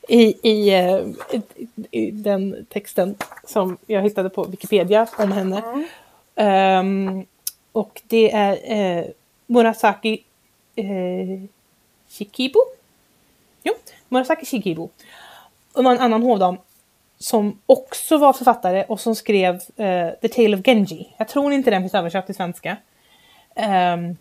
i, 0.09 0.51
i, 0.51 0.75
eh, 0.75 1.01
i 1.91 2.11
den 2.11 2.67
texten 2.69 3.15
som 3.45 3.77
jag 3.87 4.03
hittade 4.03 4.31
på 4.31 4.45
Wikipedia 4.45 5.07
om 5.19 5.33
henne. 5.33 5.85
Ehm, 6.35 7.27
och 7.73 8.03
det 8.07 8.33
är 8.33 8.59
eh, 8.63 9.05
Murasaki 9.47 10.23
eh, 10.77 11.43
Shikibu. 12.09 12.59
Jo, 13.63 13.75
Murasaki 14.09 14.47
Shikibu. 14.47 14.89
En 15.77 15.87
annan 15.87 16.23
hovdam 16.23 16.57
som 17.19 17.59
också 17.67 18.19
var 18.19 18.33
författare 18.33 18.85
och 18.89 19.01
som 19.01 19.15
skrev 19.15 19.55
eh, 19.55 20.11
The 20.23 20.29
Tale 20.29 20.57
of 20.57 20.65
Genji. 20.65 21.15
Jag 21.17 21.29
tror 21.29 21.53
inte 21.53 21.71
den 21.71 21.83
finns 21.83 21.95
översatt 21.95 22.27
till 22.27 22.35
svenska. 22.35 22.77
Ehm, 23.55 24.17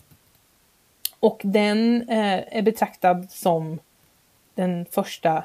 och 1.20 1.42
den 1.44 2.10
eh, 2.10 2.58
är 2.58 2.62
betraktad 2.62 3.28
som 3.32 3.80
den 4.56 4.86
första 4.92 5.44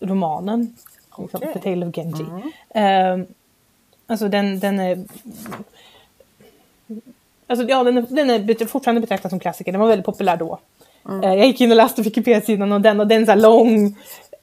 romanen. 0.00 0.76
Liksom, 1.18 1.40
Okej. 1.42 1.52
The 1.52 1.58
Tale 1.58 1.86
of 1.86 1.94
Genji. 1.94 2.26
Ehm, 2.74 3.26
alltså 4.06 4.28
den, 4.28 4.60
den 4.60 4.80
är... 4.80 5.04
Alltså 7.46 7.66
ja, 7.68 7.84
den 7.84 7.98
är, 7.98 8.02
den 8.02 8.30
är 8.30 8.66
fortfarande 8.66 9.00
betraktad 9.00 9.30
som 9.30 9.40
klassiker. 9.40 9.72
Den 9.72 9.80
var 9.80 9.88
väldigt 9.88 10.06
populär 10.06 10.36
då. 10.36 10.58
Eh, 11.08 11.34
jag 11.34 11.46
gick 11.46 11.60
in 11.60 11.70
och 11.70 11.76
läste 11.76 12.02
Wikipedia-sidan 12.02 12.72
och 12.72 12.80
den 12.80 13.00
och 13.00 13.06
den 13.06 13.22
är 13.22 13.26
så 13.26 13.34
lång. 13.34 13.96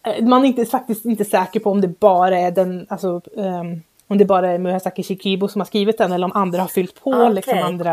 Eh, 0.07 0.25
man 0.25 0.43
är 0.43 0.47
inte, 0.47 0.65
faktiskt 0.65 1.05
inte 1.05 1.25
säker 1.25 1.59
på 1.59 1.71
om 1.71 1.81
det 1.81 1.99
bara 1.99 2.39
är 2.39 2.51
den, 2.51 2.85
alltså 2.89 3.21
ehm, 3.37 3.81
om 4.07 4.17
det 4.17 4.25
bara 4.25 4.51
är 4.51 4.57
Murasaki 4.57 5.03
Shikibu 5.03 5.47
som 5.47 5.61
har 5.61 5.65
skrivit 5.65 5.97
den 5.97 6.11
eller 6.11 6.25
om 6.25 6.31
andra 6.35 6.61
har 6.61 6.67
fyllt 6.67 7.03
på 7.03 7.11
Ja, 7.11 7.29
liksom 7.29 7.51
okej, 7.53 7.63
andra. 7.63 7.91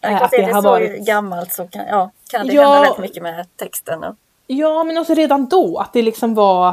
Ja. 0.00 0.08
eh, 0.08 0.12
Ja, 0.14 0.24
att 0.24 0.30
det 0.30 0.36
det 0.36 0.42
är 0.42 0.52
har 0.52 0.62
så 0.62 0.68
varit- 0.68 1.06
gammalt 1.06 1.52
så 1.52 1.66
kan, 1.66 1.82
ja, 1.88 2.10
kan 2.30 2.46
det 2.46 2.52
Ja. 2.52 2.62
hända 2.62 2.80
väldigt 2.80 2.98
mycket 2.98 3.22
med 3.22 3.46
texten. 3.56 4.04
Och, 4.04 4.14
Ja, 4.46 4.84
men 4.84 4.98
också 4.98 5.14
redan 5.14 5.46
då 5.46 5.78
att 5.78 5.92
det 5.92 6.02
liksom 6.02 6.34
var 6.34 6.68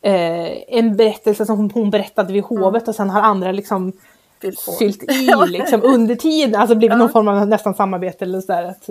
eh, 0.00 0.74
en 0.78 0.96
berättelse 0.96 1.46
som 1.46 1.70
hon 1.70 1.90
berättade 1.90 2.32
vid 2.32 2.44
hovet 2.44 2.88
och 2.88 2.94
sen 2.94 3.10
har 3.10 3.20
andra 3.20 3.52
liksom 3.52 3.92
fyllt 4.40 4.60
fyllt 4.78 5.02
i 5.02 5.30
liksom 5.46 5.80
under 5.84 6.14
tiden, 6.14 6.60
alltså 6.60 6.74
blivit 6.76 6.98
någon 6.98 7.08
form 7.12 7.28
av 7.28 7.48
nästan 7.48 7.74
samarbete 7.74 8.24
eller 8.24 8.40
sådär. 8.40 8.64
Att, 8.64 8.88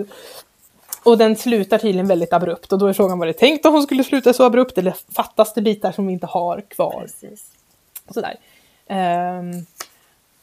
och 1.04 1.18
den 1.18 1.36
slutar 1.36 1.78
tydligen 1.78 2.08
väldigt 2.08 2.34
abrupt 2.34 2.74
och 2.74 2.80
då 2.80 2.88
är 2.88 2.94
frågan 2.94 3.20
var 3.20 3.28
det 3.28 3.34
tänkt 3.34 3.66
att 3.66 3.72
hon 3.72 3.84
skulle 3.84 4.04
sluta 4.04 4.34
så 4.34 4.44
abrupt 4.44 4.78
eller 4.78 4.96
fattas 5.16 5.54
det 5.54 5.62
bitar 5.62 5.92
som 5.92 6.08
vi 6.08 6.14
inte 6.14 6.28
har 6.28 6.62
kvar? 6.62 7.02
Precis. 7.02 7.52
Sådär. 8.10 8.36
Ehm, 8.88 9.66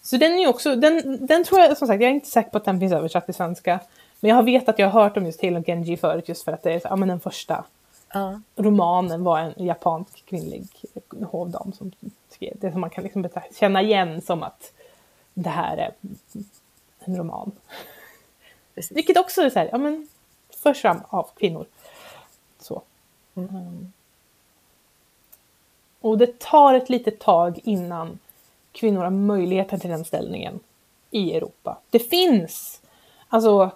så 0.02 0.16
den 0.16 0.32
är 0.32 0.38
ju 0.38 0.46
också, 0.46 0.76
den, 0.76 1.26
den 1.26 1.44
tror 1.44 1.60
jag 1.60 1.78
som 1.78 1.88
sagt, 1.88 2.02
jag 2.02 2.10
är 2.10 2.14
inte 2.14 2.28
säker 2.28 2.50
på 2.50 2.56
att 2.58 2.64
den 2.64 2.80
finns 2.80 2.92
översatt 2.92 3.24
till 3.24 3.34
svenska. 3.34 3.80
Men 4.20 4.30
jag 4.30 4.42
vet 4.42 4.68
att 4.68 4.78
jag 4.78 4.90
har 4.90 5.02
hört 5.02 5.16
om 5.16 5.26
just 5.26 5.40
Tale 5.40 5.58
of 5.58 5.66
Genji 5.66 5.96
förut 5.96 6.28
just 6.28 6.44
för 6.44 6.52
att 6.52 6.62
det 6.62 6.72
är 6.72 6.80
ja, 6.84 6.96
men 6.96 7.08
den 7.08 7.20
första 7.20 7.64
Ja. 8.12 8.40
romanen 8.56 9.24
var 9.24 9.38
en 9.38 9.66
japansk 9.66 10.26
kvinnlig 10.26 10.64
hovdam 11.30 11.72
som 11.72 11.92
skrev 12.30 12.56
det 12.60 12.72
som 12.72 12.80
man 12.80 12.90
kan 12.90 13.04
liksom 13.04 13.28
känna 13.60 13.82
igen 13.82 14.20
som 14.22 14.42
att 14.42 14.72
det 15.34 15.50
här 15.50 15.76
är 15.76 15.92
en 16.98 17.16
roman. 17.16 17.52
Precis. 18.74 18.96
Vilket 18.96 19.16
också 19.16 19.42
är 19.42 19.50
så 19.50 19.58
här, 19.58 19.68
ja 19.72 19.78
men 19.78 20.08
förs 20.62 20.82
fram 20.82 21.00
av 21.08 21.28
kvinnor. 21.36 21.66
Så. 22.58 22.82
Mm. 23.34 23.92
Och 26.00 26.18
det 26.18 26.38
tar 26.38 26.74
ett 26.74 26.88
litet 26.88 27.18
tag 27.18 27.60
innan 27.64 28.18
kvinnor 28.72 29.02
har 29.02 29.10
möjligheten 29.10 29.80
till 29.80 29.90
den 29.90 30.04
ställningen 30.04 30.60
i 31.10 31.34
Europa. 31.34 31.78
Det 31.90 31.98
finns, 31.98 32.80
alltså, 33.28 33.70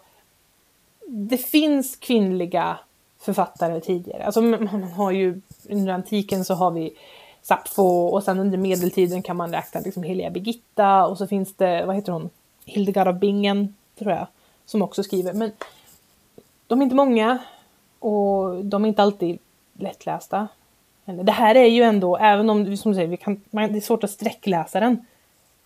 det 1.07 1.39
finns 1.39 1.97
kvinnliga 1.97 2.79
författare 3.19 3.81
tidigare. 3.81 4.25
Alltså 4.25 4.43
man 4.43 4.83
har 4.83 5.11
ju, 5.11 5.41
under 5.69 5.93
antiken 5.93 6.45
så 6.45 6.55
har 6.55 6.71
vi 6.71 6.97
Sappho 7.43 8.07
och 8.07 8.23
sen 8.23 8.39
under 8.39 8.59
medeltiden 8.59 9.23
kan 9.23 9.37
man 9.37 9.53
räkna 9.53 9.81
liksom 9.81 10.03
Heliga 10.03 10.31
Birgitta 10.31 11.07
och 11.07 11.19
så 11.19 11.27
finns 11.27 11.55
det, 11.55 11.87
vad 11.87 11.97
heter 11.97 12.13
hon, 12.13 12.31
Hildegard 12.65 13.09
av 13.09 13.19
Bingen, 13.19 13.75
tror 13.99 14.13
jag, 14.13 14.27
som 14.67 14.83
också 14.83 15.03
skriver. 15.03 15.33
Men 15.33 15.53
de 16.73 16.81
är 16.81 16.85
inte 16.85 16.97
många 16.97 17.39
och 17.99 18.65
de 18.65 18.85
är 18.85 18.89
inte 18.89 19.03
alltid 19.03 19.39
lättlästa. 19.79 20.49
Det 21.05 21.33
här 21.33 21.55
är 21.55 21.67
ju 21.67 21.83
ändå, 21.83 22.17
även 22.17 22.51
om 22.51 22.77
som 22.77 22.93
du 22.93 22.97
säger, 22.97 23.09
vi 23.09 23.17
kan, 23.17 23.43
man, 23.51 23.73
det 23.73 23.79
är 23.79 23.81
svårt 23.81 24.05
att 24.05 24.11
sträckläsa 24.11 24.81
den. 24.81 25.07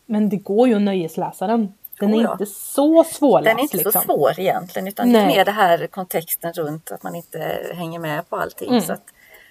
Men 0.07 0.29
det 0.29 0.37
går 0.37 0.69
ju 0.69 0.75
att 0.75 0.83
nöjesläsa 0.83 1.47
den. 1.47 1.75
Den 2.01 2.15
är 2.15 2.33
inte 2.33 2.47
så 2.47 3.05
svårläst. 3.05 3.51
Den 3.51 3.59
är 3.59 3.63
inte 3.63 3.77
liksom. 3.77 3.93
så 3.93 4.01
svår 4.01 4.41
egentligen 4.41 4.89
utan 4.89 5.13
Nej. 5.13 5.21
det 5.21 5.33
är 5.33 5.37
mer 5.37 5.45
det 5.45 5.51
här 5.51 5.87
kontexten 5.87 6.53
runt 6.53 6.91
att 6.91 7.03
man 7.03 7.15
inte 7.15 7.73
hänger 7.75 7.99
med 7.99 8.29
på 8.29 8.37
allting. 8.37 8.69
Mm. 8.69 8.81
Så 8.81 8.93
att, 8.93 9.05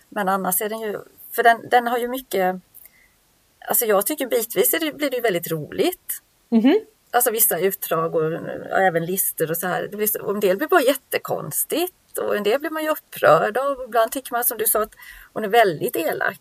men 0.10 0.30
annars 0.30 0.62
är 0.62 0.70
den 0.70 0.80
ju, 0.80 1.00
för 1.32 1.44
den, 1.44 1.70
den 1.72 1.88
har 1.88 1.98
ju 1.98 2.08
mycket, 2.08 2.56
alltså 3.68 3.86
jag 3.86 4.06
tycker 4.06 4.28
bitvis 4.28 4.72
det, 4.72 4.98
blir 4.98 5.10
det 5.10 5.16
ju 5.16 5.22
väldigt 5.22 5.52
roligt. 5.52 6.22
Mhm. 6.50 6.80
Alltså 7.16 7.32
vissa 7.32 7.60
utdrag 7.60 8.16
och, 8.16 8.22
och 8.72 8.82
även 8.82 9.06
listor 9.06 9.52
och 9.52 9.58
så 9.58 9.68
här. 9.68 9.88
Det 9.92 9.98
blir 9.98 10.08
så, 10.08 10.30
en 10.30 10.40
del 10.40 10.58
blir 10.58 10.68
bara 10.68 10.82
jättekonstigt 10.82 12.18
och 12.18 12.36
en 12.36 12.44
del 12.44 12.60
blir 12.60 12.70
man 12.70 12.84
ju 12.84 12.90
upprörd 12.90 13.58
av. 13.58 13.78
Och 13.78 13.84
ibland 13.84 14.12
tycker 14.12 14.32
man 14.32 14.44
som 14.44 14.58
du 14.58 14.66
sa 14.66 14.82
att 14.84 14.96
hon 15.34 15.44
är 15.44 15.48
väldigt 15.48 15.96
elak. 15.96 16.40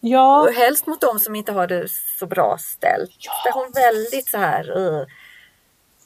Ja, 0.00 0.42
Och 0.42 0.52
helst 0.52 0.86
mot 0.86 1.00
de 1.00 1.18
som 1.18 1.34
inte 1.34 1.52
har 1.52 1.66
det 1.66 1.88
så 2.18 2.26
bra 2.26 2.58
ställt. 2.58 3.16
Ja. 3.18 3.32
Där 3.44 3.52
hon 3.52 3.72
väldigt 3.72 4.28
så 4.28 4.38
här 4.38 4.78
uh, 4.78 5.06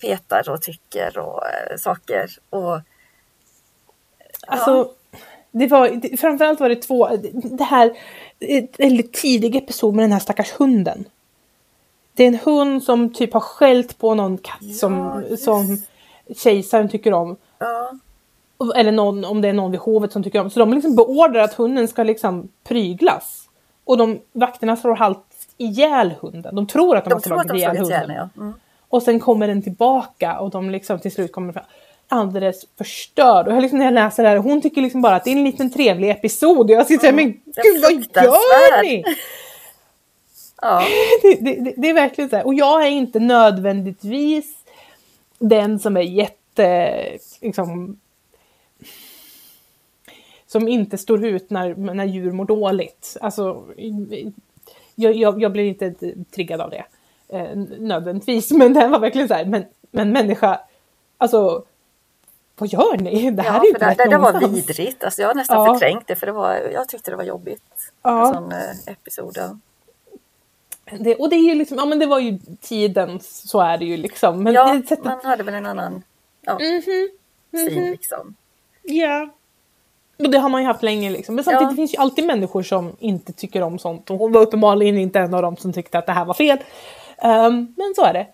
petar 0.00 0.50
och 0.50 0.62
tycker 0.62 1.18
och 1.18 1.42
uh, 1.70 1.76
saker. 1.76 2.28
Och 2.50 2.80
Alltså, 4.46 4.90
det 5.50 5.66
var, 5.66 6.16
framförallt 6.16 6.60
var 6.60 6.68
det 6.68 6.82
två, 6.82 7.08
det 7.32 7.64
här, 7.64 7.92
ett 8.40 8.80
väldigt 8.80 9.12
tidig 9.12 9.56
episod 9.56 9.94
med 9.94 10.02
den 10.02 10.12
här 10.12 10.20
stackars 10.20 10.52
hunden. 10.52 11.04
Det 12.20 12.24
är 12.24 12.28
en 12.28 12.38
hund 12.44 12.82
som 12.82 13.12
typ 13.12 13.32
har 13.32 13.40
skällt 13.40 13.98
på 13.98 14.14
någon 14.14 14.38
katt 14.38 14.74
som, 14.76 15.24
Ja, 15.30 15.36
som 15.36 15.82
kejsaren 16.36 16.88
tycker 16.88 17.12
om. 17.12 17.36
ja, 17.58 17.92
Eller 18.76 18.92
någon, 18.92 19.24
om 19.24 19.40
det 19.40 19.48
är 19.48 19.52
någon 19.52 19.70
vid 19.70 19.80
hovet 19.80 20.12
som 20.12 20.22
tycker 20.22 20.40
om. 20.40 20.50
Så 20.50 20.60
de 20.60 20.72
liksom 20.74 20.96
beordrar 20.96 21.40
att 21.42 21.54
hunden 21.54 21.88
ska 21.88 22.02
liksom 22.02 22.48
pryglas. 22.64 23.48
Och 23.84 23.96
de 23.96 24.20
vakterna 24.32 24.76
slår 24.76 24.94
halvt 24.94 25.18
ihjäl 25.56 26.14
hunden. 26.20 26.54
De 26.54 26.66
tror 26.66 26.96
att 26.96 27.04
de, 27.04 27.08
de 27.08 27.14
har 27.14 27.20
slagit 27.20 27.52
ihjäl 27.54 27.76
hunden. 27.76 28.10
Ja. 28.10 28.28
Mm. 28.36 28.54
Och 28.88 29.02
sen 29.02 29.20
kommer 29.20 29.46
den 29.48 29.62
tillbaka 29.62 30.38
och 30.40 30.50
de 30.50 30.70
liksom 30.70 30.98
till 30.98 31.12
slut 31.12 31.32
kommer 31.32 31.52
fram. 31.52 31.64
alldeles 32.08 32.64
förstörd. 32.78 33.46
Och 33.48 33.52
jag 33.54 33.60
liksom, 33.62 33.78
när 33.78 33.86
jag 33.86 33.94
läser 33.94 34.22
det 34.22 34.28
här, 34.28 34.36
hon 34.36 34.60
tycker 34.62 34.82
liksom 34.82 35.02
bara 35.02 35.16
att 35.16 35.24
det 35.24 35.30
är 35.30 35.36
en 35.36 35.44
liten 35.44 35.70
trevlig 35.72 36.10
episod. 36.10 36.70
Och 36.70 36.76
jag 36.76 36.86
sitter 36.86 37.00
såhär, 37.00 37.12
men 37.12 37.40
det 37.44 37.60
är 37.60 37.90
gud 37.90 38.10
vad 38.14 38.24
gör 38.24 38.82
ni? 38.82 39.04
Ja, 40.60 40.82
det, 41.22 41.34
det, 41.40 41.54
det, 41.64 41.74
det 41.76 41.88
är 41.88 41.94
verkligen 41.94 42.30
så 42.30 42.36
här. 42.36 42.46
Och 42.46 42.54
jag 42.54 42.86
är 42.86 42.90
inte 42.90 43.20
nödvändigtvis 43.20 44.56
den 45.38 45.78
som 45.78 45.96
är 45.96 46.00
jätte, 46.00 47.02
liksom, 47.40 48.00
som 50.46 50.68
inte 50.68 50.98
står 50.98 51.24
ut 51.24 51.50
när, 51.50 51.74
när 51.74 52.04
djur 52.04 52.32
mår 52.32 52.44
dåligt. 52.44 53.16
Alltså, 53.20 53.64
jag, 54.94 55.14
jag, 55.14 55.42
jag 55.42 55.52
blir 55.52 55.64
inte 55.64 55.94
triggad 56.30 56.60
av 56.60 56.70
det 56.70 56.84
eh, 57.28 57.56
nödvändigtvis, 57.78 58.50
men 58.50 58.72
det 58.74 58.88
var 58.88 58.98
verkligen 58.98 59.28
så 59.28 59.34
här, 59.34 59.44
men, 59.44 59.64
men 59.90 60.12
människa, 60.12 60.60
alltså 61.18 61.64
vad 62.56 62.68
gör 62.68 62.96
ni? 62.96 63.30
Det 63.30 63.42
här 63.42 63.54
ja 63.54 63.62
är 63.62 63.68
inte 63.68 63.78
det, 63.78 63.90
rätt 63.90 64.10
det 64.10 64.18
var 64.18 64.48
vidrigt. 64.48 65.04
Alltså 65.04 65.22
jag 65.22 65.28
har 65.28 65.34
nästan 65.34 65.66
Ja. 65.66 65.74
förträngt 65.74 66.06
det 66.06 66.16
för 66.16 66.26
det 66.26 66.32
var, 66.32 66.54
jag 66.54 66.88
tyckte 66.88 67.10
det 67.10 67.16
var 67.16 67.24
jobbigt. 67.24 67.92
Ja. 68.02 68.28
En 68.28 68.34
sån 68.34 68.52
eh, 68.52 68.92
episod. 68.92 69.38
Det, 70.98 71.14
och 71.16 71.30
det 71.30 71.36
är 71.36 71.48
ju 71.48 71.54
liksom, 71.54 71.78
ja 71.78 71.84
men 71.84 71.98
det 71.98 72.06
var 72.06 72.18
ju 72.18 72.38
tiden, 72.60 73.20
så 73.22 73.60
är 73.60 73.78
det 73.78 73.84
ju 73.84 73.96
liksom. 73.96 74.42
Men 74.42 74.52
ja, 74.54 74.82
sättet, 74.88 75.04
man 75.04 75.20
hade 75.22 75.42
väl 75.42 75.54
en 75.54 75.66
annan 75.66 76.02
ja, 76.42 76.58
Mhm, 76.58 77.08
syn 77.68 77.90
liksom. 77.90 78.34
Ja. 78.82 79.28
Och 80.18 80.30
det 80.30 80.38
har 80.38 80.48
man 80.48 80.60
ju 80.60 80.66
haft 80.66 80.82
länge 80.82 81.10
liksom. 81.10 81.34
Men 81.34 81.44
samtidigt 81.44 81.62
Ja. 81.62 81.70
det 81.70 81.76
finns 81.76 81.94
ju 81.94 81.98
alltid 81.98 82.26
människor 82.26 82.62
som 82.62 82.92
inte 82.98 83.32
tycker 83.32 83.62
om 83.62 83.78
sånt. 83.78 84.10
Och 84.10 84.18
hon 84.18 84.32
var 84.32 84.40
uppenbarligen 84.40 84.98
inte 84.98 85.18
en 85.20 85.34
av 85.34 85.42
dem 85.42 85.56
som 85.56 85.72
tyckte 85.72 85.98
att 85.98 86.06
det 86.06 86.12
här 86.12 86.24
var 86.24 86.34
fel. 86.34 86.58
Ehm, 87.18 87.74
men 87.76 87.92
så 87.96 88.04
är 88.04 88.12
det. 88.12 88.26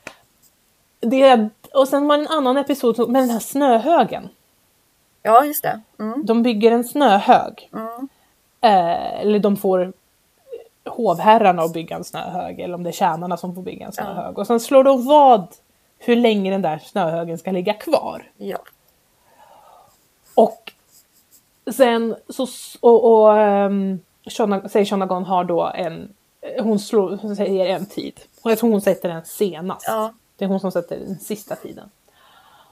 det. 1.00 1.48
Och 1.74 1.88
sen 1.88 2.06
var 2.08 2.16
det 2.16 2.22
en 2.22 2.28
annan 2.28 2.56
episod 2.56 3.08
med 3.08 3.22
den 3.22 3.30
här 3.30 3.38
snöhögen. 3.40 4.28
Ja, 5.22 5.44
just 5.44 5.62
det. 5.62 5.80
Mm, 5.98 6.26
De 6.26 6.42
bygger 6.42 6.72
en 6.72 6.84
snöhög. 6.84 7.70
mm, 7.72 8.08
Eh, 8.60 9.20
eller 9.20 9.38
de 9.38 9.56
får 9.56 9.92
hovherrarna 10.86 11.62
att 11.62 11.72
bygga 11.72 11.96
en 11.96 12.04
snöhög. 12.04 12.60
Eller 12.60 12.74
om 12.74 12.82
det 12.82 12.90
är 12.90 12.92
tjänarna 12.92 13.36
som 13.36 13.54
får 13.54 13.62
bygga 13.62 13.86
en 13.86 13.92
snöhög. 13.92 14.38
Och 14.38 14.46
sen 14.46 14.60
slår 14.60 14.84
de 14.84 15.06
vad 15.06 15.46
hur 15.98 16.16
länge 16.16 16.50
den 16.50 16.62
där 16.62 16.78
snöhögen 16.78 17.38
ska 17.38 17.50
ligga 17.50 17.72
kvar. 17.72 18.30
ja. 18.36 18.58
Och 20.34 20.72
sen 21.72 22.16
så, 22.28 22.46
och, 22.80 23.04
och 23.04 23.36
um, 23.36 24.00
Shona, 24.30 24.68
säger 24.68 24.86
Shonagon 24.86 25.24
har 25.24 25.44
då 25.44 25.72
en, 25.74 26.14
hon, 26.60 26.78
slår, 26.78 27.18
hon 27.22 27.36
säger 27.36 27.66
en 27.66 27.86
tid. 27.86 28.20
Och 28.42 28.50
jag 28.50 28.58
tror 28.58 28.70
hon 28.70 28.80
sätter 28.80 29.08
den 29.08 29.24
senast. 29.24 29.84
Ja. 29.88 30.12
Det 30.36 30.44
är 30.44 30.48
hon 30.48 30.60
som 30.60 30.72
sätter 30.72 30.98
den 30.98 31.18
sista 31.18 31.56
tiden. 31.56 31.90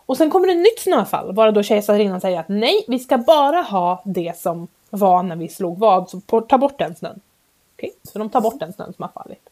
Och 0.06 0.16
sen 0.16 0.30
kommer 0.30 0.46
det 0.46 0.52
ett 0.52 0.58
nytt 0.58 0.80
snöfall, 0.80 1.32
bara 1.32 1.50
då 1.50 1.62
kejsarinnan 1.62 2.20
säger 2.20 2.40
att 2.40 2.48
nej, 2.48 2.84
vi 2.88 2.98
ska 2.98 3.18
bara 3.18 3.62
ha 3.62 4.02
det 4.04 4.38
som 4.38 4.68
var 4.90 5.22
när 5.22 5.36
vi 5.36 5.48
slog 5.48 5.78
vad, 5.78 6.10
så 6.10 6.20
ta 6.20 6.58
bort 6.58 6.78
den 6.78 6.94
snön. 6.94 7.20
Okej, 7.84 7.98
så 8.02 8.18
de 8.18 8.30
tar 8.30 8.40
bort 8.40 8.60
den 8.60 8.72
snön 8.72 8.92
som 8.92 9.02
har 9.02 9.22
fallit. 9.22 9.48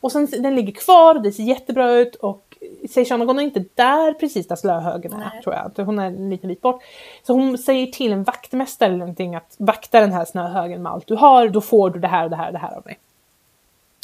Och 0.00 0.12
sen 0.12 0.28
den 0.30 0.54
ligger 0.54 0.72
kvar, 0.72 1.14
det 1.14 1.32
ser 1.32 1.42
jättebra 1.42 1.92
ut 1.92 2.14
och 2.14 2.50
Seishonagon 2.90 3.38
är 3.38 3.42
inte 3.42 3.64
där 3.74 4.12
precis 4.12 4.48
där 4.48 4.56
slöhögen 4.56 5.12
är, 5.12 5.18
Nej. 5.18 5.42
tror 5.42 5.54
jag. 5.54 5.84
Hon 5.84 5.98
är 5.98 6.06
en 6.06 6.30
liten 6.30 6.48
bit 6.48 6.60
bort. 6.60 6.82
Så 7.22 7.32
hon 7.32 7.58
säger 7.58 7.86
till 7.86 8.12
en 8.12 8.24
vaktmästare 8.24 8.88
eller 8.88 8.98
någonting 8.98 9.34
att 9.34 9.54
vakta 9.58 10.00
den 10.00 10.12
här 10.12 10.24
snöhögen 10.24 10.82
med 10.82 10.92
allt 10.92 11.06
du 11.06 11.14
har, 11.14 11.48
då 11.48 11.60
får 11.60 11.90
du 11.90 12.00
det 12.00 12.08
här 12.08 12.24
och 12.24 12.30
det 12.30 12.36
här 12.36 12.46
och 12.46 12.52
det 12.52 12.58
här 12.58 12.76
av 12.76 12.82
mig. 12.84 12.98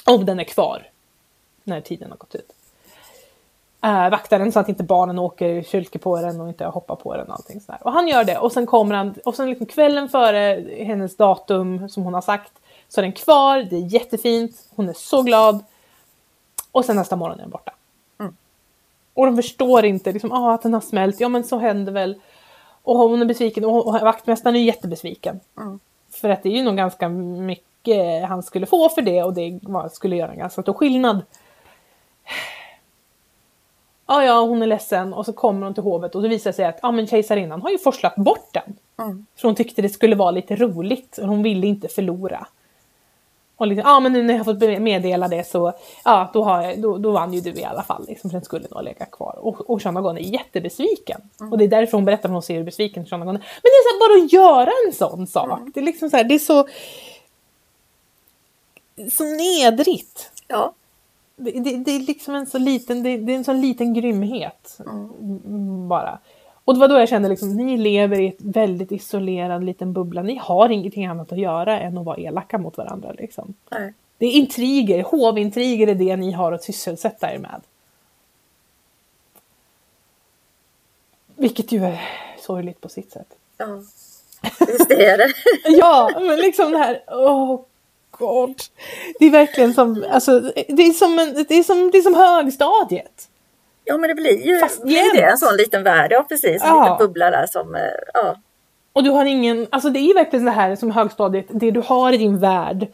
Om 0.06 0.24
den 0.24 0.40
är 0.40 0.44
kvar 0.44 0.82
när 1.64 1.80
tiden 1.80 2.10
har 2.10 2.16
gått 2.16 2.34
ut. 2.34 2.52
Uh, 3.86 4.10
vakta 4.10 4.38
den 4.38 4.52
så 4.52 4.60
att 4.60 4.68
inte 4.68 4.82
barnen 4.82 5.18
åker 5.18 5.62
kylke 5.62 5.98
på 5.98 6.20
den 6.20 6.40
och 6.40 6.48
inte 6.48 6.64
hoppar 6.64 6.96
på 6.96 7.16
den 7.16 7.26
och 7.26 7.34
allting 7.34 7.60
sådär. 7.60 7.80
Och 7.84 7.92
han 7.92 8.08
gör 8.08 8.24
det 8.24 8.38
och 8.38 8.52
sen 8.52 8.66
kommer 8.66 8.94
han, 8.94 9.14
och 9.24 9.34
sen 9.34 9.50
liksom 9.50 9.66
kvällen 9.66 10.08
före 10.08 10.64
hennes 10.84 11.16
datum 11.16 11.88
som 11.88 12.02
hon 12.02 12.14
har 12.14 12.20
sagt 12.20 12.52
så 12.88 13.00
är 13.00 13.02
den 13.02 13.12
kvar, 13.12 13.58
det 13.58 13.76
är 13.76 13.94
jättefint, 13.94 14.68
hon 14.76 14.88
är 14.88 14.92
så 14.92 15.22
glad. 15.22 15.64
Och 16.72 16.84
sen 16.84 16.96
nästa 16.96 17.16
morgon 17.16 17.38
är 17.38 17.42
den 17.42 17.50
borta. 17.50 17.72
Mm. 18.18 18.36
Och 19.14 19.26
de 19.26 19.36
förstår 19.36 19.84
inte 19.84 20.12
liksom, 20.12 20.32
ah, 20.32 20.54
att 20.54 20.62
den 20.62 20.74
har 20.74 20.80
smält, 20.80 21.20
ja 21.20 21.28
men 21.28 21.44
så 21.44 21.58
händer 21.58 21.92
väl. 21.92 22.20
Och 22.82 22.98
hon 22.98 23.22
är 23.22 23.26
besviken 23.26 23.64
och, 23.64 23.86
och 23.86 23.92
vaktmästaren 23.92 24.56
är 24.56 24.60
jättebesviken. 24.60 25.40
Mm. 25.58 25.80
För 26.10 26.28
att 26.28 26.42
det 26.42 26.48
är 26.48 26.56
ju 26.56 26.62
nog 26.62 26.76
ganska 26.76 27.08
mycket 27.08 28.28
han 28.28 28.42
skulle 28.42 28.66
få 28.66 28.88
för 28.88 29.02
det 29.02 29.22
och 29.22 29.34
det 29.34 29.60
skulle 29.92 30.16
göra 30.16 30.32
en 30.32 30.38
ganska 30.38 30.62
stor 30.62 30.72
skillnad. 30.72 31.22
Ja, 34.06 34.24
ja, 34.24 34.40
hon 34.40 34.62
är 34.62 34.66
ledsen 34.66 35.14
och 35.14 35.26
så 35.26 35.32
kommer 35.32 35.66
hon 35.66 35.74
till 35.74 35.82
hovet 35.82 36.14
och 36.14 36.22
det 36.22 36.28
visar 36.28 36.52
sig 36.52 36.64
att 36.64 36.78
ja, 36.82 36.90
men 36.90 37.06
kejsarinnan 37.06 37.62
har 37.62 37.70
ju 37.70 37.78
forslat 37.78 38.16
bort 38.16 38.48
den. 38.52 38.76
Mm. 38.98 39.26
För 39.36 39.48
hon 39.48 39.54
tyckte 39.54 39.82
det 39.82 39.88
skulle 39.88 40.16
vara 40.16 40.30
lite 40.30 40.56
roligt 40.56 41.18
och 41.18 41.28
hon 41.28 41.42
ville 41.42 41.66
inte 41.66 41.88
förlora. 41.88 42.46
Och 43.56 43.66
liksom, 43.66 43.90
ja 43.90 44.00
men 44.00 44.12
nu 44.12 44.22
när 44.22 44.34
jag 44.34 44.44
har 44.44 44.54
fått 44.54 44.80
meddela 44.80 45.28
det 45.28 45.46
så, 45.46 45.72
ja 46.04 46.30
då, 46.32 46.44
har 46.44 46.62
jag, 46.62 46.82
då, 46.82 46.98
då 46.98 47.10
vann 47.10 47.32
ju 47.34 47.40
du 47.40 47.50
i 47.50 47.64
alla 47.64 47.82
fall. 47.82 48.04
Liksom, 48.08 48.30
för 48.30 48.36
den 48.36 48.44
skulle 48.44 48.68
nog 48.70 48.82
lägga 48.84 49.06
kvar. 49.06 49.38
Och, 49.38 49.70
och 49.70 49.82
Shonagon 49.82 50.18
är 50.18 50.22
jättebesviken. 50.22 51.20
Och 51.50 51.58
det 51.58 51.64
är 51.64 51.68
därför 51.68 51.92
hon 51.92 52.04
berättar 52.04 52.28
att 52.28 52.32
hon 52.32 52.42
ser 52.42 52.54
hur 52.54 52.64
besviken 52.64 53.06
Shonagon 53.06 53.34
är. 53.36 53.40
Men 53.40 53.62
det 53.62 53.68
är 53.68 53.82
så 53.82 53.94
här, 53.94 54.18
bara 54.18 54.24
att 54.24 54.32
göra 54.32 54.70
en 54.86 54.92
sån 54.92 55.26
sak. 55.26 55.60
Det 55.74 55.80
är 55.80 55.84
liksom 55.84 56.10
så 56.10 56.16
här, 56.16 56.24
det 56.24 56.34
är 56.34 56.38
så... 56.38 56.68
Så 59.12 59.24
nedrigt. 59.24 60.30
Ja. 60.48 60.72
Det, 61.36 61.50
det, 61.50 61.76
det 61.76 61.90
är 61.90 62.00
liksom 62.00 62.34
en 62.34 62.46
så 62.46 62.58
liten, 62.58 63.02
det, 63.02 63.16
det 63.16 63.32
är 63.32 63.36
en 63.36 63.44
så 63.44 63.52
liten 63.52 63.94
grymhet. 63.94 64.78
Mm, 64.86 65.88
Bara. 65.88 66.18
Och 66.66 66.74
det 66.74 66.80
var 66.80 66.88
då 66.88 66.98
jag 66.98 67.08
kände 67.08 67.28
liksom, 67.28 67.56
ni 67.56 67.76
lever 67.76 68.20
i 68.20 68.26
ett 68.26 68.40
väldigt 68.40 68.92
isolerad 68.92 69.64
liten 69.64 69.92
bubbla. 69.92 70.22
Ni 70.22 70.36
har 70.42 70.68
ingenting 70.68 71.06
annat 71.06 71.32
att 71.32 71.38
göra 71.38 71.80
än 71.80 71.98
att 71.98 72.04
vara 72.04 72.16
elaka 72.16 72.58
mot 72.58 72.76
varandra. 72.76 73.12
Liksom. 73.18 73.54
Nej. 73.70 73.94
Det 74.18 74.26
är 74.26 74.32
intriger, 74.32 75.02
hovintriger 75.02 75.86
är 75.86 75.94
det 75.94 76.16
ni 76.16 76.32
har 76.32 76.52
att 76.52 76.64
sysselsätta 76.64 77.34
er 77.34 77.38
med. 77.38 77.60
Vilket 81.36 81.72
ju 81.72 81.84
är 81.84 82.00
sorgligt 82.40 82.80
på 82.80 82.88
sitt 82.88 83.12
sätt. 83.12 83.28
Ja. 83.56 83.82
Visst 84.60 84.90
är 84.90 85.18
det. 85.18 85.32
Ja, 85.64 86.10
men 86.14 86.36
liksom 86.36 86.70
det 86.70 86.78
här, 86.78 87.02
åh 87.08 87.60
god. 88.10 88.62
Det 89.18 89.26
är 89.26 89.30
verkligen 89.30 89.74
som, 89.74 90.04
alltså, 90.10 90.40
det 90.68 90.82
är 90.82 90.92
som, 90.92 91.18
en, 91.18 91.44
det 91.48 91.54
är 91.54 91.62
som, 91.62 91.90
det 91.90 91.98
är 91.98 92.02
som 92.02 92.14
högstadiet. 92.14 93.28
Ja 93.88 93.96
men 93.96 94.08
det 94.08 94.14
blir 94.14 94.46
ju 94.46 94.58
Fast 94.58 94.82
blir 94.82 95.14
det 95.16 95.22
en 95.22 95.38
sån 95.38 95.56
liten 95.56 95.82
värld. 95.82 96.08
Ja 96.12 96.24
precis. 96.28 96.62
En 96.62 96.68
Ja. 96.68 96.82
liten 96.82 97.06
bubbla 97.06 97.30
där 97.30 97.46
som, 97.46 97.74
eh, 97.74 97.80
ja. 98.14 98.36
Och 98.92 99.04
du 99.04 99.10
har 99.10 99.24
ingen, 99.24 99.66
alltså 99.70 99.90
det 99.90 99.98
är 99.98 100.06
ju 100.08 100.14
verkligen 100.14 100.44
det 100.44 100.50
här 100.50 100.76
som 100.76 100.90
högstadiet, 100.90 101.46
det 101.48 101.70
du 101.70 101.80
har 101.86 102.12
i 102.12 102.16
din 102.16 102.38
värld. 102.38 102.86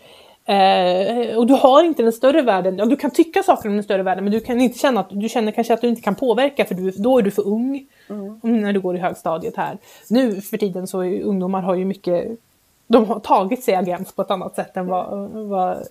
Eh, 0.45 1.37
och 1.39 1.47
du 1.47 1.55
har 1.55 1.85
inte 1.85 2.03
den 2.03 2.13
större 2.13 2.43
världen, 2.43 2.79
ja, 2.79 2.85
du 2.85 2.97
kan 2.97 3.11
tycka 3.11 3.43
saker 3.43 3.69
om 3.69 3.75
den 3.75 3.83
större 3.85 4.03
världen 4.03 4.25
men 4.25 4.33
du 4.33 4.41
kan 4.41 4.61
inte 4.61 4.79
känna 4.79 5.01
att, 5.01 5.07
du 5.11 5.29
känner 5.29 5.53
kanske 5.53 5.75
att 5.75 5.81
du 5.81 5.89
inte 5.89 6.03
kan 6.03 6.15
påverka 6.15 6.65
för 6.65 6.75
du, 6.75 6.91
då 6.91 7.19
är 7.19 7.23
du 7.23 7.31
för 7.31 7.47
ung. 7.49 7.87
Om- 8.09 8.41
När 8.61 8.73
du 8.73 8.81
går 8.81 8.97
i 8.97 8.99
högstadiet 8.99 9.57
här. 9.57 9.79
Nu 10.11 10.41
för 10.41 10.57
tiden 10.57 10.87
så 10.87 11.01
är 11.05 11.23
ungdomar 11.23 11.63
har 11.63 11.75
ju 11.75 11.85
mycket, 11.85 12.25
de 12.93 13.07
har 13.07 13.21
tagit 13.21 13.65
sig 13.65 13.75
agens 13.75 14.13
på 14.13 14.23
ett 14.23 14.31
annat 14.31 14.55
sätt 14.55 14.77
än 14.77 14.87
vad, 14.87 15.31
vad 15.31 15.87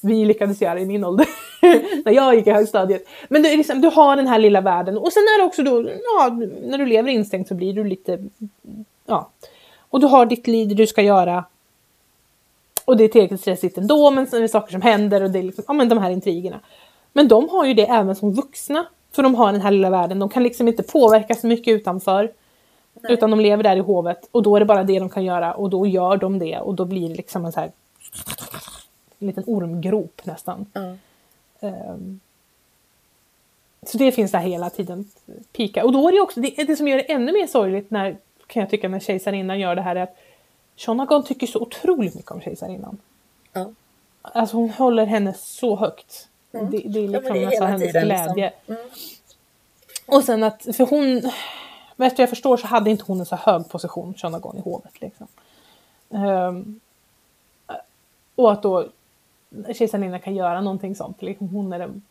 vi 0.00 0.24
lyckades 0.24 0.60
göra 0.60 0.80
i 0.80 0.86
min 0.86 1.04
ålder. 1.04 1.26
när 2.04 2.12
jag 2.12 2.34
gick 2.34 2.46
i 2.46 2.50
högstadiet. 2.50 3.04
Men 3.28 3.42
du, 3.42 3.56
liksom, 3.56 3.80
du 3.80 3.88
har 3.88 4.16
den 4.16 4.26
här 4.26 4.38
lilla 4.38 4.60
världen 4.60 4.98
och 4.98 5.12
sen 5.12 5.22
är 5.22 5.38
det 5.38 5.44
också 5.44 5.62
då, 5.62 5.90
ja, 5.90 6.28
när 6.62 6.78
du 6.78 6.86
lever 6.86 7.10
instängt 7.10 7.48
så 7.48 7.54
blir 7.54 7.72
du 7.72 7.84
lite 7.84 8.18
ja. 9.06 9.30
Och 9.78 10.00
du 10.00 10.06
har 10.06 10.26
ditt 10.26 10.46
liv 10.46 10.76
du 10.76 10.86
ska 10.86 11.02
göra. 11.02 11.44
Och 12.84 12.96
det 12.96 13.04
är 13.04 13.08
tillräckligt 13.08 13.40
stressigt 13.40 13.78
ändå, 13.78 14.10
men 14.10 14.26
sen 14.26 14.38
är 14.38 14.42
det 14.42 14.48
saker 14.48 14.72
som 14.72 14.82
händer 14.82 15.22
och 15.22 15.30
det 15.30 15.38
är 15.38 15.42
liksom, 15.42 15.64
ja 15.66 15.72
men 15.72 15.88
de 15.88 15.98
här 15.98 16.10
intrigerna. 16.10 16.60
Men 17.12 17.28
de 17.28 17.48
har 17.48 17.64
ju 17.66 17.74
det 17.74 17.86
även 17.86 18.16
som 18.16 18.32
vuxna. 18.32 18.86
För 19.12 19.22
de 19.22 19.34
har 19.34 19.52
den 19.52 19.60
här 19.60 19.70
lilla 19.70 19.90
världen, 19.90 20.18
de 20.18 20.28
kan 20.28 20.42
liksom 20.42 20.68
inte 20.68 20.82
påverka 20.82 21.34
så 21.34 21.46
mycket 21.46 21.72
utanför. 21.72 22.32
Utan 23.08 23.30
de 23.30 23.40
lever 23.40 23.62
där 23.62 23.76
i 23.76 23.80
hovet 23.80 24.28
och 24.32 24.42
då 24.42 24.56
är 24.56 24.60
det 24.60 24.66
bara 24.66 24.84
det 24.84 24.98
de 24.98 25.08
kan 25.08 25.24
göra 25.24 25.54
och 25.54 25.70
då 25.70 25.86
gör 25.86 26.16
de 26.16 26.38
det 26.38 26.58
och 26.58 26.74
då 26.74 26.84
blir 26.84 27.08
det 27.08 27.14
liksom 27.14 27.44
en 27.44 27.52
så 27.52 27.60
här 27.60 27.72
en 29.18 29.26
liten 29.26 29.44
ormgrop 29.46 30.20
nästan. 30.24 30.66
Ja. 30.72 30.94
Ehm, 31.60 32.20
så 33.86 33.98
det 33.98 34.12
finns 34.12 34.32
där 34.32 34.38
hela 34.38 34.70
tiden 34.70 35.10
pika. 35.52 35.84
Och 35.84 35.92
då 35.92 36.08
är 36.08 36.12
det 36.12 36.20
också, 36.20 36.40
det, 36.40 36.64
det 36.66 36.76
som 36.76 36.88
gör 36.88 36.96
det 36.96 37.12
ännu 37.12 37.32
mer 37.32 37.46
sorgligt 37.46 37.90
när, 37.90 38.16
kan 38.46 38.60
jag 38.60 38.70
tycka, 38.70 38.88
när 38.88 39.00
kejsarinnan 39.00 39.60
gör 39.60 39.74
det 39.76 39.82
här 39.82 39.96
är 39.96 40.02
att 40.02 40.16
Shonagon 40.76 41.24
tycker 41.24 41.46
så 41.46 41.58
otroligt 41.60 42.14
mycket 42.14 42.30
om 42.30 42.40
kejsarinnan. 42.40 42.98
Ja. 43.52 43.70
Alltså 44.22 44.56
hon 44.56 44.70
håller 44.70 45.06
henne 45.06 45.34
så 45.38 45.76
högt. 45.76 46.28
Mm. 46.52 46.70
Det, 46.70 46.78
det 46.78 46.98
är 46.98 47.02
Ja, 47.02 47.10
liksom 47.10 47.32
det 47.34 47.40
är 47.42 47.46
nästan 47.46 47.66
hela 47.66 47.66
hennes 47.66 47.92
glädje. 47.92 48.52
liksom. 48.66 48.74
Mm. 48.76 48.88
Och 50.06 50.24
sen 50.24 50.42
att, 50.42 50.62
för 50.76 50.86
hon, 50.86 51.30
vad 52.02 52.22
jag 52.22 52.30
förstår 52.30 52.56
så 52.56 52.66
hade 52.66 52.90
inte 52.90 53.04
hon 53.06 53.20
en 53.20 53.26
så 53.26 53.36
hög 53.36 53.68
position, 53.68 54.14
Shonagon 54.14 54.56
i 54.56 54.60
hovet. 54.60 55.00
Liksom. 55.00 55.26
Ehm, 56.10 56.80
och 58.34 58.52
att 58.52 58.62
då 58.62 58.86
kejsarinnan 59.74 60.20
kan 60.20 60.34
göra 60.34 60.60
någonting 60.60 60.96
sånt. 60.96 61.22
Liksom 61.22 61.48
hon 61.48 61.72
är 61.72 61.78
den... 61.78 62.02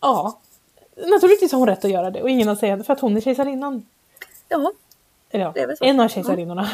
Ja. 0.00 0.38
naturligtvis 0.96 1.52
har 1.52 1.58
hon 1.58 1.68
rätt 1.68 1.84
att 1.84 1.90
göra 1.90 2.10
det 2.10 2.22
och 2.22 2.30
ingen 2.30 2.48
har 2.48 2.56
säga 2.56 2.76
det 2.76 2.84
för 2.84 2.92
att 2.92 3.00
hon 3.00 3.16
är 3.16 3.20
kejsarinnan. 3.20 3.86
Ja, 4.48 4.72
Eller 5.30 5.52
Det 5.52 5.58
är 5.58 5.62
ja, 5.62 5.66
väl 5.66 5.76
så. 5.76 5.84
Mm. 5.84 5.96
en 5.96 6.04
av 6.04 6.08
kejsarinnorna. 6.08 6.68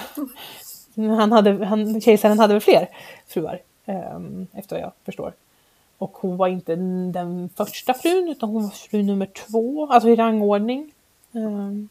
Han 0.96 1.32
hade, 1.32 1.64
han, 1.64 2.00
kejsaren 2.00 2.38
hade 2.38 2.54
väl 2.54 2.60
fler 2.60 2.88
fruar, 3.26 3.60
ehm, 3.84 4.46
efter 4.52 4.76
vad 4.76 4.82
jag 4.82 4.92
förstår. 5.04 5.32
Och 5.98 6.16
hon 6.16 6.36
var 6.36 6.48
inte 6.48 6.76
den 7.12 7.50
första 7.56 7.94
frun, 7.94 8.28
utan 8.28 8.48
hon 8.48 8.62
var 8.62 8.70
fru 8.70 9.02
nummer 9.02 9.26
två, 9.26 9.86
alltså 9.86 10.08
i 10.08 10.16
rangordning. 10.16 10.92
Ehm, 11.32 11.88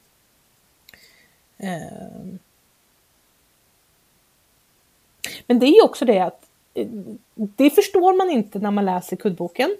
ehm. 1.58 2.40
Men 5.48 5.60
det 5.60 5.66
är 5.66 5.86
också 5.86 6.06
det 6.06 6.20
att 6.20 6.46
eh, 6.74 6.88
det 7.36 7.70
förstår 7.70 8.18
man 8.18 8.30
inte 8.30 8.60
när 8.60 8.72
man 8.72 8.86
läser 8.86 9.16
kuddboken. 9.16 9.76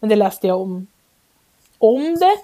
Men 0.00 0.10
det 0.10 0.16
läste 0.16 0.46
jag 0.46 0.60
om, 0.60 0.86
om 1.78 2.16
det. 2.16 2.38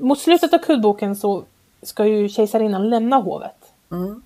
Mot 0.00 0.18
slutet 0.18 0.54
av 0.54 0.58
kuddboken 0.58 1.16
så 1.16 1.44
ska 1.82 2.06
ju 2.06 2.28
kejsarinnan 2.28 2.90
lämna 2.90 3.16
hovet. 3.16 3.72
mm. 3.90 4.22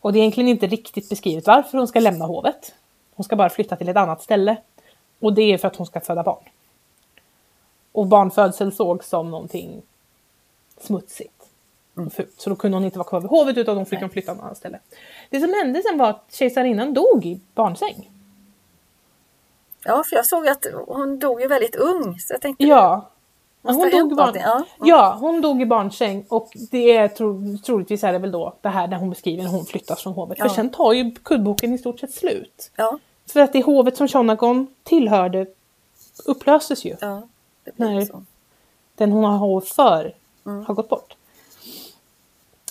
Och 0.00 0.12
det 0.12 0.18
är 0.18 0.20
egentligen 0.20 0.48
inte 0.48 0.66
riktigt 0.66 1.08
beskrivet 1.08 1.46
varför 1.46 1.78
hon 1.78 1.88
ska 1.88 2.00
lämna 2.00 2.24
hovet. 2.24 2.74
Hon 3.14 3.24
ska 3.24 3.36
bara 3.36 3.50
flytta 3.50 3.76
till 3.76 3.88
ett 3.88 3.96
annat 3.96 4.22
ställe. 4.22 4.56
Och 5.18 5.32
det 5.32 5.42
är 5.42 5.58
för 5.58 5.68
att 5.68 5.76
hon 5.76 5.86
ska 5.86 6.00
föda 6.00 6.22
barn. 6.22 6.44
Och 7.92 8.06
barnfödsel 8.06 8.72
sågs 8.72 9.08
som 9.08 9.30
någonting 9.30 9.82
smutsigt. 10.80 11.32
fult. 12.12 12.34
Så 12.40 12.50
då 12.50 12.56
kunde 12.56 12.76
hon 12.76 12.84
inte 12.84 12.98
vara 12.98 13.08
kvar 13.08 13.20
vid 13.20 13.30
hovet 13.30 13.56
utan 13.56 13.76
de 13.76 13.86
fick 13.86 14.00
hon 14.00 14.10
flytta 14.10 14.34
någon 14.34 14.44
annat 14.44 14.56
ställe. 14.56 14.78
Det 15.30 15.40
som 15.40 15.54
hände 15.54 15.82
sen 15.82 15.98
var 15.98 16.10
att 16.10 16.24
kejsarinnan 16.32 16.94
dog 16.94 17.26
i 17.26 17.40
barnsäng. 17.54 18.10
ja, 19.84 20.04
för 20.08 20.16
jag 20.16 20.26
såg 20.26 20.48
att 20.48 20.66
hon 20.86 21.18
dog 21.18 21.40
ju 21.40 21.46
väldigt 21.48 21.76
ung. 21.76 22.18
Så 22.18 22.32
jag 22.34 22.40
tänkte, 22.40 22.64
Ja. 22.64 23.10
Hon 23.62 23.90
dog, 23.90 24.16
barn... 24.16 24.34
Ja. 24.34 24.54
Mm. 24.54 24.66
ja, 24.78 25.16
hon 25.20 25.40
dog 25.40 25.62
i 25.62 25.66
barnsäng 25.66 26.24
och 26.28 26.50
det 26.70 26.96
är 26.96 27.08
tro... 27.08 27.58
troligtvis 27.66 28.04
är 28.04 28.12
det 28.12 28.18
väl 28.18 28.30
då 28.30 28.54
det 28.60 28.68
här 28.68 28.86
där 28.86 28.96
hon 28.96 29.10
beskriver 29.10 29.42
när 29.42 29.50
hon 29.50 29.64
flyttas 29.66 30.02
från 30.02 30.12
hovet. 30.12 30.38
För 30.38 30.44
Ja. 30.46 30.54
sen 30.54 30.70
tar 30.70 30.92
ju 30.92 31.10
kuddboken 31.14 31.72
i 31.72 31.78
stort 31.78 32.00
sett 32.00 32.14
slut. 32.14 32.70
Ja, 32.76 32.98
För 33.32 33.40
att 33.40 33.52
det 33.52 33.62
hovet 33.62 33.96
som 33.96 34.08
Shonagon 34.08 34.66
tillhörde 34.82 35.46
upplöses 36.24 36.84
ju. 36.84 36.96
ja, 37.00 37.22
Nej. 37.76 38.06
så. 38.06 38.24
Den 38.94 39.12
hon 39.12 39.24
har 39.24 39.38
hov 39.38 39.60
för 39.60 40.14
Mm. 40.46 40.64
har 40.64 40.74
gått 40.74 40.88
bort. 40.88 41.14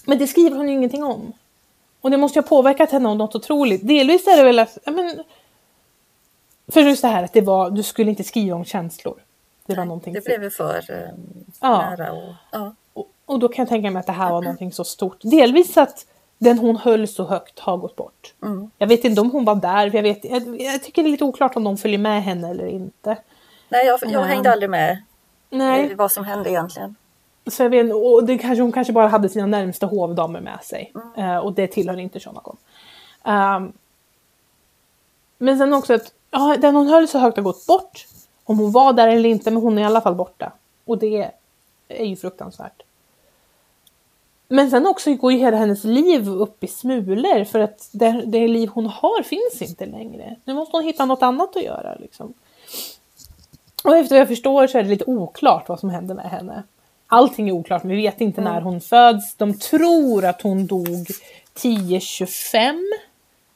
Men 0.05 0.18
det 0.18 0.28
skriver 0.28 0.57
hon 0.57 0.68
ju 0.70 0.74
ingenting 0.74 1.03
om. 1.03 1.34
Och 2.01 2.11
det 2.11 2.18
måste 2.18 2.39
ju 2.39 2.43
ha 2.43 2.49
påverkat 2.49 2.91
henne 2.91 3.09
om 3.09 3.18
något 3.18 3.36
otroligt. 3.36 3.88
Delvis 3.88 4.28
är 4.28 4.38
det 4.38 4.43
väl 4.43 4.59
att, 4.59 4.78
ja, 4.86 4.91
men, 4.91 5.24
för 6.68 6.82
just 6.82 7.01
det 7.01 7.07
här 7.07 7.24
att 7.24 7.34
det 7.34 7.41
var, 7.41 7.70
du 7.70 7.84
skulle 7.84 8.09
inte 8.09 8.24
skriva 8.24 8.55
om 8.55 8.65
känslor. 8.65 9.20
Det 9.65 9.76
var 9.76 9.86
någonting 9.86 10.13
Det 10.13 10.26
blev 10.26 10.43
ju 10.43 10.49
för 10.49 10.84
eh, 10.91 11.09
Ja. 11.61 11.78
nära. 11.89 12.11
Och, 12.11 12.34
ja. 12.51 12.76
Och, 12.93 13.11
och 13.26 13.39
då 13.39 13.47
kan 13.47 13.63
jag 13.63 13.70
tänka 13.70 13.91
mig 13.91 13.99
att 13.99 14.05
det 14.05 14.11
här 14.11 14.32
var 14.32 14.41
någonting 14.41 14.72
så 14.72 14.84
stort. 14.84 15.18
Delvis 15.22 15.78
att 15.78 16.05
den 16.38 16.59
hon 16.59 16.76
höll 16.78 17.07
så 17.07 17.24
högt 17.24 17.59
har 17.59 17.78
gått 17.78 17.95
bort. 17.95 18.34
Mm. 18.43 18.72
Jag 18.78 18.88
vet 18.88 19.03
inte 19.03 19.22
om 19.22 19.32
hon 19.32 19.45
var 19.45 19.55
där, 19.55 19.95
jag, 19.95 20.03
vet, 20.03 20.26
jag, 20.26 20.61
jag 20.61 20.84
tycker 20.84 21.03
det 21.03 21.09
är 21.09 21.11
lite 21.11 21.24
oklart 21.24 21.55
om 21.55 21.63
de 21.63 21.78
följer 21.78 21.99
med 21.99 22.24
henne 22.24 22.49
eller 22.49 22.68
inte. 22.68 23.18
Nej, 23.70 23.86
jag, 23.86 23.99
jag 24.01 24.11
Ja. 24.11 24.22
hängde 24.22 24.51
aldrig 24.51 24.70
med 24.70 25.03
Nej, 25.49 25.95
vad 25.95 26.11
som 26.11 26.26
hände 26.26 26.49
egentligen. 26.49 26.95
Så 27.48 27.64
jag 27.64 27.70
vet, 27.70 27.93
och 27.93 28.26
det 28.26 28.38
kanske, 28.38 28.62
hon 28.62 28.72
kanske 28.72 28.93
bara 28.93 29.08
hade 29.08 29.30
sina 29.30 29.45
närmsta 29.45 29.86
hovdamer 29.86 30.41
med 30.41 30.64
sig. 30.64 30.93
Eh, 31.18 31.38
och 31.38 31.54
det 31.54 31.68
tillhör 31.68 32.00
inte 32.00 32.20
Shonakon. 32.20 32.58
Um, 33.24 33.74
men 35.38 35.58
sen 35.58 35.74
också 35.74 35.93
att 35.93 36.14
ja, 36.32 36.56
den 36.60 36.76
hon 36.76 36.88
höll 36.88 37.08
så 37.08 37.20
högt 37.20 37.38
har 37.38 37.43
gått 37.43 37.66
bort. 37.66 38.08
Om 38.43 38.60
hon 38.60 38.72
var 38.72 38.93
där 38.93 39.08
eller 39.08 39.30
inte, 39.30 39.52
men 39.52 39.64
hon 39.64 39.78
är 39.78 39.82
i 39.82 39.86
alla 39.86 40.02
fall 40.02 40.16
borta. 40.16 40.52
Och 40.86 40.98
det 40.98 41.32
är 41.88 42.06
ju 42.06 42.16
fruktansvärt. 42.16 42.84
Men 44.48 44.70
sen 44.70 44.88
också 44.88 45.16
går 45.16 45.32
ju 45.32 45.38
hela 45.38 45.58
hennes 45.58 45.84
liv 45.84 46.30
upp 46.30 46.64
i 46.64 46.68
smulor 46.68 47.43
för 47.43 47.60
att 47.60 47.89
det, 47.91 48.24
det 48.26 48.48
liv 48.48 48.70
hon 48.74 48.86
har 48.86 49.24
finns 49.24 49.62
inte 49.62 49.86
längre. 49.86 50.36
Nu 50.45 50.54
måste 50.54 50.78
hon 50.78 50.84
hitta 50.84 51.06
något 51.06 51.24
annat 51.24 51.56
att 51.56 51.64
göra. 51.64 51.95
Liksom. 51.95 52.34
Och 53.84 53.98
efter 53.98 54.16
vad 54.16 54.22
jag 54.22 54.28
förstår 54.28 54.68
så 54.68 54.78
är 54.78 54.84
det 54.84 54.89
lite 54.89 55.06
oklart 55.08 55.70
vad 55.70 55.80
som 55.80 55.89
hände 55.89 56.14
med 56.14 56.26
henne. 56.26 56.64
Allting 57.08 57.49
är 57.49 57.53
oklart, 57.53 57.86
vi 57.86 57.95
vet 57.95 58.22
inte 58.22 58.41
när 58.41 58.62
hon 58.62 58.82
föds. 58.82 59.36
De 59.36 59.60
tror 59.60 60.26
att 60.26 60.41
hon 60.41 60.68
dog 60.68 61.08
10.25. 61.55 62.74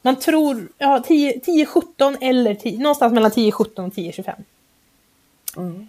Man 0.02 0.16
tror, 0.16 0.68
ja 0.78 1.02
10 1.06 1.32
10.17 1.32 2.16
eller 2.20 2.54
10, 2.54 2.78
någonstans 2.78 3.12
mellan 3.12 3.30
10.17 3.30 3.86
och 3.86 3.92
10.25. 3.92 4.34
Mm. 5.56 5.88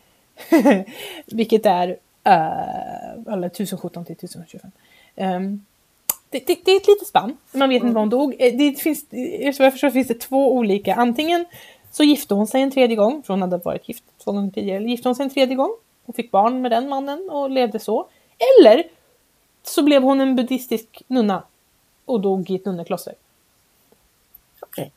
Vilket 1.26 1.66
är, 1.66 1.88
uh, 2.28 3.34
eller 3.34 3.47
1017 3.47 4.05
till 4.05 4.14
1025. 4.14 4.72
Um, 5.16 5.66
det, 6.30 6.47
det, 6.47 6.59
det 6.66 6.72
är 6.72 6.78
ett 6.78 6.88
litet 6.88 7.07
spann, 7.07 7.38
man 7.51 7.70
vet 7.70 7.84
inte 7.84 7.93
var 7.93 8.01
hon 8.01 8.09
dog. 8.09 8.36
Eh, 8.39 8.57
Det 8.57 8.82
finns, 8.82 9.05
eh, 9.14 9.45
jag 9.45 9.55
förstår 9.55 9.89
finns 9.89 10.07
det 10.07 10.20
två 10.20 10.53
olika, 10.53 10.95
antingen 10.95 11.45
så 11.91 12.03
gifte 12.03 12.34
hon 12.34 12.47
sig 12.47 12.61
en 12.61 12.72
tredje 12.72 12.95
gång, 12.95 13.24
för 13.24 13.34
hon 13.34 13.41
hade 13.41 13.57
varit 13.57 13.88
gift 13.88 14.03
två 14.24 14.32
gånger 14.32 14.51
tidigare, 14.51 14.78
eller 14.78 14.89
gifte 14.89 15.09
hon 15.09 15.16
sig 15.16 15.24
en 15.24 15.30
tredje 15.30 15.55
gång 15.55 15.72
och 16.06 16.16
fick 16.16 16.32
barn 16.32 16.62
med 16.62 16.72
den 16.72 16.89
mannen 16.89 17.30
och 17.30 17.49
levde 17.49 17.80
så. 17.80 18.08
Eller 18.60 18.84
så 19.64 19.84
blev 19.84 20.04
hon 20.04 20.22
en 20.22 20.36
buddhistisk 20.36 21.04
nunna 21.08 21.43
och 22.06 22.22
dog 22.22 22.51
i 22.51 22.56
ett 22.56 22.66
nunnekloster. 22.66 23.14
Okej. 24.60 24.91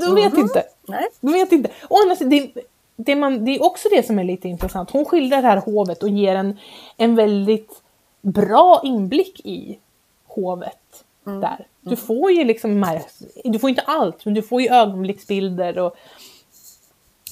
De 0.00 0.14
vet 0.14 0.38
inte. 0.38 0.64
Nej. 0.88 1.08
Jag 1.20 1.32
vet 1.32 1.52
inte. 1.52 1.70
Andra 2.02 2.16
sidan, 2.16 2.30
det, 2.30 2.62
det, 2.96 3.16
man, 3.16 3.44
det 3.44 3.50
är 3.50 3.64
också 3.64 3.88
det 3.88 4.06
som 4.06 4.18
är 4.18 4.24
lite 4.24 4.48
intressant. 4.48 4.90
Hon 4.90 5.04
skildrar 5.04 5.42
det 5.42 5.48
här 5.48 5.56
hovet 5.56 6.02
och 6.02 6.08
ger 6.08 6.34
en, 6.34 6.58
en 6.96 7.14
väldigt 7.14 7.82
bra 8.20 8.80
inblick 8.84 9.40
i 9.46 9.78
hovet. 10.26 11.04
Där. 11.24 11.66
Du 11.80 11.96
får 11.96 12.30
ju 12.30 12.44
liksom, 12.44 12.98
du 13.44 13.58
får 13.58 13.70
inte 13.70 13.82
allt, 13.82 14.24
men 14.24 14.34
du 14.34 14.42
får 14.42 14.62
ju 14.62 14.68
ögonblicksbilder 14.68 15.78
och 15.78 15.96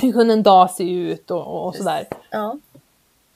hur 0.03 0.13
kunde 0.13 0.35
en 0.35 0.43
dag 0.43 0.71
se 0.71 0.91
ut 0.91 1.31
och, 1.31 1.67
och, 1.67 1.75
sådär. 1.75 2.07
Ja. 2.31 2.57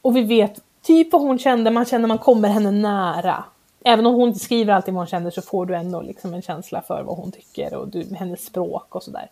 Och 0.02 0.16
vi 0.16 0.22
vet 0.22 0.60
typ 0.82 1.12
vad 1.12 1.22
hon 1.22 1.38
kände, 1.38 1.70
man 1.70 1.84
känner 1.84 2.08
man 2.08 2.18
kommer 2.18 2.48
henne 2.48 2.70
nära. 2.70 3.44
Även 3.84 4.06
om 4.06 4.14
hon 4.14 4.28
inte 4.28 4.40
skriver 4.40 4.74
alltid 4.74 4.94
vad 4.94 5.00
hon 5.00 5.06
känner 5.06 5.30
så 5.30 5.42
får 5.42 5.66
du 5.66 5.74
ändå 5.74 6.00
liksom 6.00 6.34
en 6.34 6.42
känsla 6.42 6.82
för 6.82 7.02
vad 7.02 7.16
hon 7.16 7.32
tycker 7.32 7.74
och 7.74 7.88
du, 7.88 8.14
hennes 8.14 8.44
språk 8.44 8.94
och 8.94 9.02
sådär. 9.02 9.30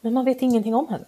Men 0.00 0.12
man 0.12 0.24
vet 0.24 0.42
ingenting 0.42 0.74
om 0.74 0.88
henne. 0.88 1.04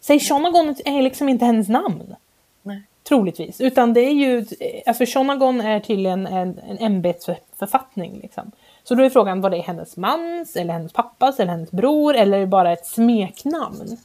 Säg 0.00 0.20
Shonagon 0.20 0.74
är 0.84 1.02
liksom 1.02 1.28
inte 1.28 1.44
hennes 1.44 1.68
namn. 1.68 2.14
Nej. 2.62 2.82
Troligtvis. 3.02 3.60
Utan 3.60 3.92
det 3.92 4.00
är 4.00 4.12
ju, 4.12 4.46
alltså 4.86 5.04
Shonagon 5.06 5.60
är 5.60 5.80
tydligen 5.80 6.26
en, 6.26 6.60
en 6.68 6.78
ämbetsförfattning. 6.78 8.18
Liksom. 8.22 8.50
Så 8.84 8.94
då 8.94 9.04
är 9.04 9.10
frågan, 9.10 9.40
var 9.40 9.50
det 9.50 9.58
hennes 9.58 9.96
mans, 9.96 10.56
eller 10.56 10.72
hennes 10.72 10.92
pappas, 10.92 11.40
eller 11.40 11.52
hennes 11.52 11.70
bror, 11.70 12.14
eller 12.14 12.46
bara 12.46 12.72
ett 12.72 12.86
smeknamn? 12.86 13.98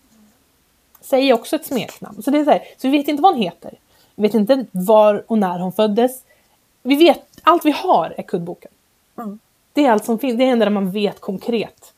Säg 1.01 1.33
också 1.33 1.55
ett 1.55 1.65
smeknamn. 1.65 2.23
Så 2.23 2.31
det 2.31 2.39
är 2.39 2.43
så, 2.45 2.51
här, 2.51 2.63
så 2.77 2.87
vi 2.87 2.97
vet 2.97 3.07
inte 3.07 3.21
vad 3.23 3.33
hon 3.33 3.41
heter. 3.43 3.73
Vi 4.15 4.21
vet 4.21 4.33
inte 4.33 4.65
var 4.71 5.23
och 5.27 5.37
när 5.37 5.59
hon 5.59 5.71
föddes. 5.71 6.23
Vi 6.83 6.95
vet, 6.95 7.21
allt 7.43 7.65
vi 7.65 7.71
har 7.71 8.13
är 8.17 8.23
kuddboken. 8.23 8.71
Mm. 9.17 9.39
Det 9.73 9.85
är 9.85 9.91
allt 9.91 10.05
som 10.05 10.19
finns, 10.19 10.37
det 10.37 10.43
är 10.43 10.45
det 10.45 10.51
enda 10.51 10.69
man 10.69 10.91
vet 10.91 11.19
konkret. 11.21 11.93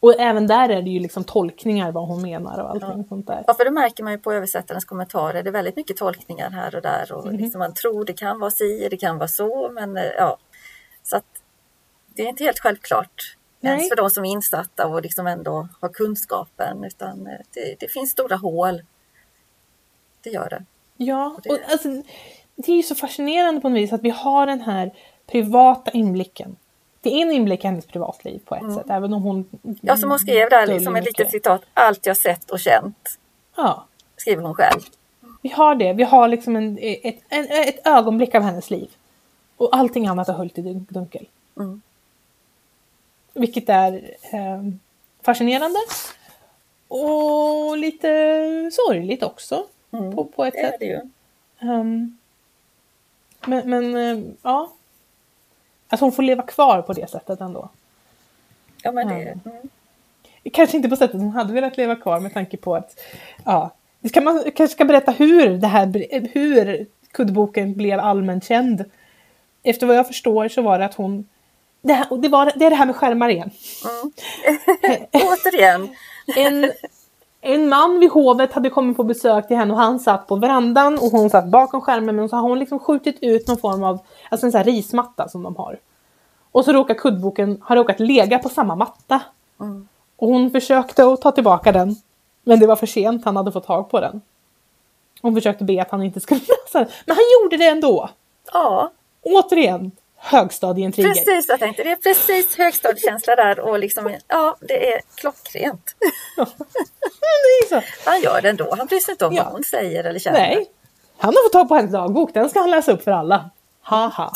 Och 0.00 0.20
även 0.20 0.46
där 0.46 0.68
är 0.68 0.82
det 0.82 0.90
ju 0.90 1.00
liksom 1.00 1.24
tolkningar 1.24 1.92
vad 1.92 2.08
hon 2.08 2.22
menar 2.22 2.58
och 2.58 2.70
allting 2.70 3.04
sånt 3.08 3.26
där. 3.26 3.44
Ja, 3.46 3.54
för 3.54 3.64
det 3.64 3.70
märker 3.70 4.04
man 4.04 4.12
ju 4.12 4.18
på 4.18 4.32
översättarens 4.32 4.84
kommentarer. 4.84 5.42
Det 5.42 5.50
är 5.50 5.52
väldigt 5.52 5.76
mycket 5.76 5.96
tolkningar 5.96 6.50
här 6.50 6.74
och 6.76 6.82
där. 6.82 7.12
Och 7.12 7.26
Mhm. 7.26 7.36
liksom 7.36 7.58
man 7.58 7.74
tror 7.74 8.04
det 8.04 8.12
kan 8.12 8.40
vara 8.40 8.50
si, 8.50 8.88
det 8.90 8.96
kan 8.96 9.18
vara 9.18 9.28
så. 9.28 9.70
Men 9.72 9.96
eh, 9.96 10.04
ja, 10.18 10.36
så 11.02 11.16
att 11.16 11.24
det 12.14 12.22
är 12.22 12.28
inte 12.28 12.44
helt 12.44 12.58
självklart. 12.58 13.35
Ens 13.66 13.88
för 13.88 13.96
de 13.96 14.10
som 14.10 14.24
är 14.24 14.30
insatta 14.30 14.86
och 14.86 15.02
liksom 15.02 15.26
ändå 15.26 15.68
har 15.80 15.88
kunskapen. 15.88 16.84
Utan 16.84 17.26
eh, 17.26 17.32
det, 17.54 17.76
det 17.80 17.88
finns 17.92 18.10
stora 18.10 18.36
hål. 18.36 18.82
Det 20.22 20.30
gör 20.30 20.48
det. 20.48 20.64
Ja, 20.96 21.36
det- 21.42 21.50
och 21.50 21.58
alltså, 21.72 21.88
det 22.56 22.72
är 22.72 22.76
ju 22.76 22.82
så 22.82 22.94
fascinerande 22.94 23.60
på 23.60 23.68
något 23.68 23.78
vis 23.78 23.92
att 23.92 24.02
vi 24.02 24.10
har 24.10 24.46
den 24.46 24.60
här 24.60 24.90
privata 25.26 25.90
inblicken. 25.90 26.56
Det 27.00 27.10
är 27.14 27.22
en 27.22 27.32
inblick 27.32 27.64
i 27.64 27.66
hennes 27.66 27.86
privatliv 27.86 28.40
på 28.44 28.54
ett 28.56 28.74
sätt, 28.74 28.86
även 28.90 29.12
om 29.14 29.22
hon... 29.22 29.48
Mm. 29.64 29.76
Ja, 29.82 29.96
som 29.96 30.10
hon 30.10 30.18
skrev 30.18 30.50
där, 30.50 30.66
liksom 30.66 30.96
ett 30.96 31.04
litet 31.04 31.30
citat. 31.30 31.62
Allt 31.74 32.06
jag 32.06 32.16
sett 32.16 32.50
och 32.50 32.60
känt, 32.60 33.18
Ja, 33.56 33.86
skriver 34.16 34.42
hon 34.42 34.54
själv. 34.54 34.80
vi 35.42 35.48
har 35.48 35.74
det. 35.74 35.92
Vi 35.92 36.02
har 36.02 36.28
liksom 36.28 36.56
en, 36.56 36.78
ett, 36.80 37.20
en, 37.28 37.44
ett 37.50 37.86
ögonblick 37.86 38.34
av 38.34 38.42
hennes 38.42 38.70
liv. 38.70 38.90
Och 39.56 39.76
allting 39.76 40.06
annat 40.06 40.28
är 40.28 40.32
höljt 40.32 40.58
i 40.58 40.62
dun- 40.62 40.86
dunkel. 40.88 41.28
Mm. 41.56 41.82
Vilket 43.36 43.68
är 43.68 44.10
eh, 44.32 44.62
fascinerande. 45.22 45.78
Och 46.88 47.78
lite 47.78 48.08
sorgligt 48.72 49.22
också. 49.22 49.64
På, 49.90 50.24
på 50.24 50.44
ett 50.44 50.54
Mm. 50.54 50.62
Det 50.62 50.68
är 50.68 50.70
sätt. 50.70 50.80
det 50.80 50.86
ju. 50.86 51.00
Ehm, 51.70 52.18
men 53.46 53.70
men 53.70 53.96
eh, 53.96 54.24
ja. 54.42 54.70
Att 55.88 56.00
hon 56.00 56.12
får 56.12 56.22
leva 56.22 56.42
kvar 56.42 56.82
på 56.82 56.92
det 56.92 57.10
sättet 57.10 57.40
ändå. 57.40 57.68
Ja, 58.82 58.92
men 58.92 59.08
det, 59.08 59.14
Mm. 59.14 59.40
mm. 59.44 59.68
Kanske 60.52 60.76
inte 60.76 60.88
på 60.88 60.96
sättet 60.96 61.20
hon 61.20 61.30
hade 61.30 61.52
velat 61.52 61.76
leva 61.76 61.96
kvar 61.96 62.20
med 62.20 62.34
tanke 62.34 62.56
på 62.56 62.76
att 62.76 63.00
ja, 63.44 63.70
det 64.00 64.08
Ska 64.08 64.20
man 64.20 64.42
kanske 64.42 64.68
ska 64.68 64.84
berätta 64.84 65.12
hur 65.12 65.58
det 65.58 65.66
här, 65.66 66.06
hur 66.32 66.86
kuddboken 67.12 67.74
blev 67.74 68.00
allmänt 68.00 68.44
känd. 68.44 68.84
Efter 69.62 69.86
vad 69.86 69.96
jag 69.96 70.06
förstår 70.06 70.48
så 70.48 70.62
var 70.62 70.78
det 70.78 70.84
att 70.84 70.94
hon 70.94 71.28
det, 71.86 71.92
här, 71.92 72.16
det, 72.16 72.28
var, 72.28 72.52
det 72.56 72.66
är 72.66 72.70
det 72.70 72.76
här 72.76 72.86
med 72.86 72.96
skärmar 72.96 73.28
igen. 73.28 73.50
Mm. 73.84 74.12
Återigen. 75.12 75.88
En, 76.36 76.72
en 77.40 77.68
man 77.68 78.00
vid 78.00 78.10
hovet 78.10 78.52
hade 78.52 78.70
kommit 78.70 78.96
på 78.96 79.04
besök 79.04 79.48
till 79.48 79.56
henne 79.56 79.72
och 79.72 79.78
han 79.78 80.00
satt 80.00 80.26
på 80.26 80.36
verandan 80.36 80.94
och 80.98 81.10
hon 81.10 81.30
satt 81.30 81.46
bakom 81.46 81.80
skärmen 81.80 82.16
men 82.16 82.28
så 82.28 82.36
har 82.36 82.42
hon 82.42 82.58
liksom 82.58 82.78
skjutit 82.78 83.18
ut 83.20 83.48
någon 83.48 83.58
form 83.58 83.84
av 83.84 83.98
alltså 84.28 84.46
en 84.46 84.52
sån 84.52 84.64
rismatta 84.64 85.28
som 85.28 85.42
de 85.42 85.56
har. 85.56 85.78
Och 86.52 86.64
så 86.64 86.72
råkar 86.72 86.94
kuddboken 86.94 87.62
ha 87.68 87.76
råkat 87.76 88.00
lega 88.00 88.38
på 88.38 88.48
samma 88.48 88.74
matta. 88.74 89.20
Mm. 89.60 89.88
Och 90.16 90.28
hon 90.28 90.50
försökte 90.50 91.06
att 91.06 91.20
ta 91.20 91.32
tillbaka 91.32 91.72
den. 91.72 91.96
Men 92.44 92.60
det 92.60 92.66
var 92.66 92.76
för 92.76 92.86
sent, 92.86 93.24
han 93.24 93.36
hade 93.36 93.52
fått 93.52 93.66
tag 93.66 93.90
på 93.90 94.00
den. 94.00 94.20
Hon 95.22 95.34
försökte 95.34 95.64
be 95.64 95.82
att 95.82 95.90
han 95.90 96.02
inte 96.02 96.20
skulle 96.20 96.40
läsa 96.48 96.78
den. 96.78 96.88
Men 97.06 97.16
han 97.16 97.24
gjorde 97.34 97.56
det 97.56 97.68
ändå! 97.68 98.08
Ja. 98.52 98.90
Återigen, 99.22 99.92
högstadieintriger. 100.26 101.08
Precis, 101.14 101.48
jag 101.48 101.58
tänkte 101.58 101.82
det 101.82 101.90
är 101.92 101.96
precis 101.96 102.56
högstadiekänsla 102.58 103.36
där 103.36 103.60
och 103.60 103.78
liksom, 103.78 104.16
ja, 104.28 104.56
det 104.60 104.92
är 104.92 105.00
klockrent. 105.14 105.94
Ja. 106.36 106.46
det 107.18 107.66
är 107.66 107.68
så. 107.68 107.86
Han 108.10 108.20
gör 108.20 108.40
det 108.42 108.48
ändå, 108.50 108.74
han 108.78 108.86
bryr 108.86 108.98
sig 108.98 109.12
inte 109.12 109.26
om 109.26 109.34
Ja. 109.34 109.42
vad 109.44 109.52
hon 109.52 109.64
säger 109.64 110.04
eller 110.04 110.18
känner. 110.18 110.38
Nej, 110.38 110.66
han 111.18 111.34
har 111.34 111.42
fått 111.44 111.52
tag 111.52 111.68
på 111.68 111.74
hennes 111.74 111.92
dagbok, 111.92 112.34
den 112.34 112.50
ska 112.50 112.60
han 112.60 112.70
läsa 112.70 112.92
upp 112.92 113.02
för 113.04 113.10
alla. 113.10 113.50
Haha. 113.82 114.32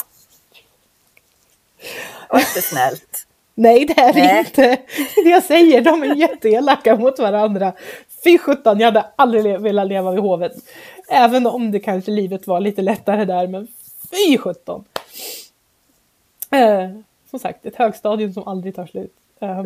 Var 2.28 2.38
inte 2.38 2.62
snällt. 2.62 3.26
Nej, 3.55 3.84
det 3.84 4.01
är 4.01 4.14
Nej. 4.14 4.38
inte. 4.38 4.76
Det 5.14 5.30
jag 5.30 5.43
säger, 5.45 5.80
de 5.80 6.03
är 6.03 6.14
jätteelaka 6.14 6.97
mot 6.97 7.18
varandra. 7.18 7.72
Fy 8.24 8.38
sjutton, 8.38 8.78
jag 8.80 8.86
hade 8.86 9.07
aldrig 9.16 9.61
velat 9.61 9.86
leva 9.86 10.11
vid 10.11 10.20
hovet. 10.20 10.53
Även 11.09 11.47
om 11.47 11.70
det 11.70 11.80
kanske 11.80 12.11
livet 12.11 12.47
var 12.47 12.61
lite 12.61 12.82
lättare 12.82 13.24
där, 13.24 13.47
men 13.47 13.68
fy 14.11 14.38
sjutton. 14.38 14.84
Eh, 16.51 16.91
som 17.31 17.39
sagt, 17.39 17.67
ett 17.67 17.77
högstadium 17.77 18.33
som 18.33 18.49
aldrig 18.49 18.75
tar 18.75 18.87
slut. 18.87 19.15
Ja. 19.39 19.63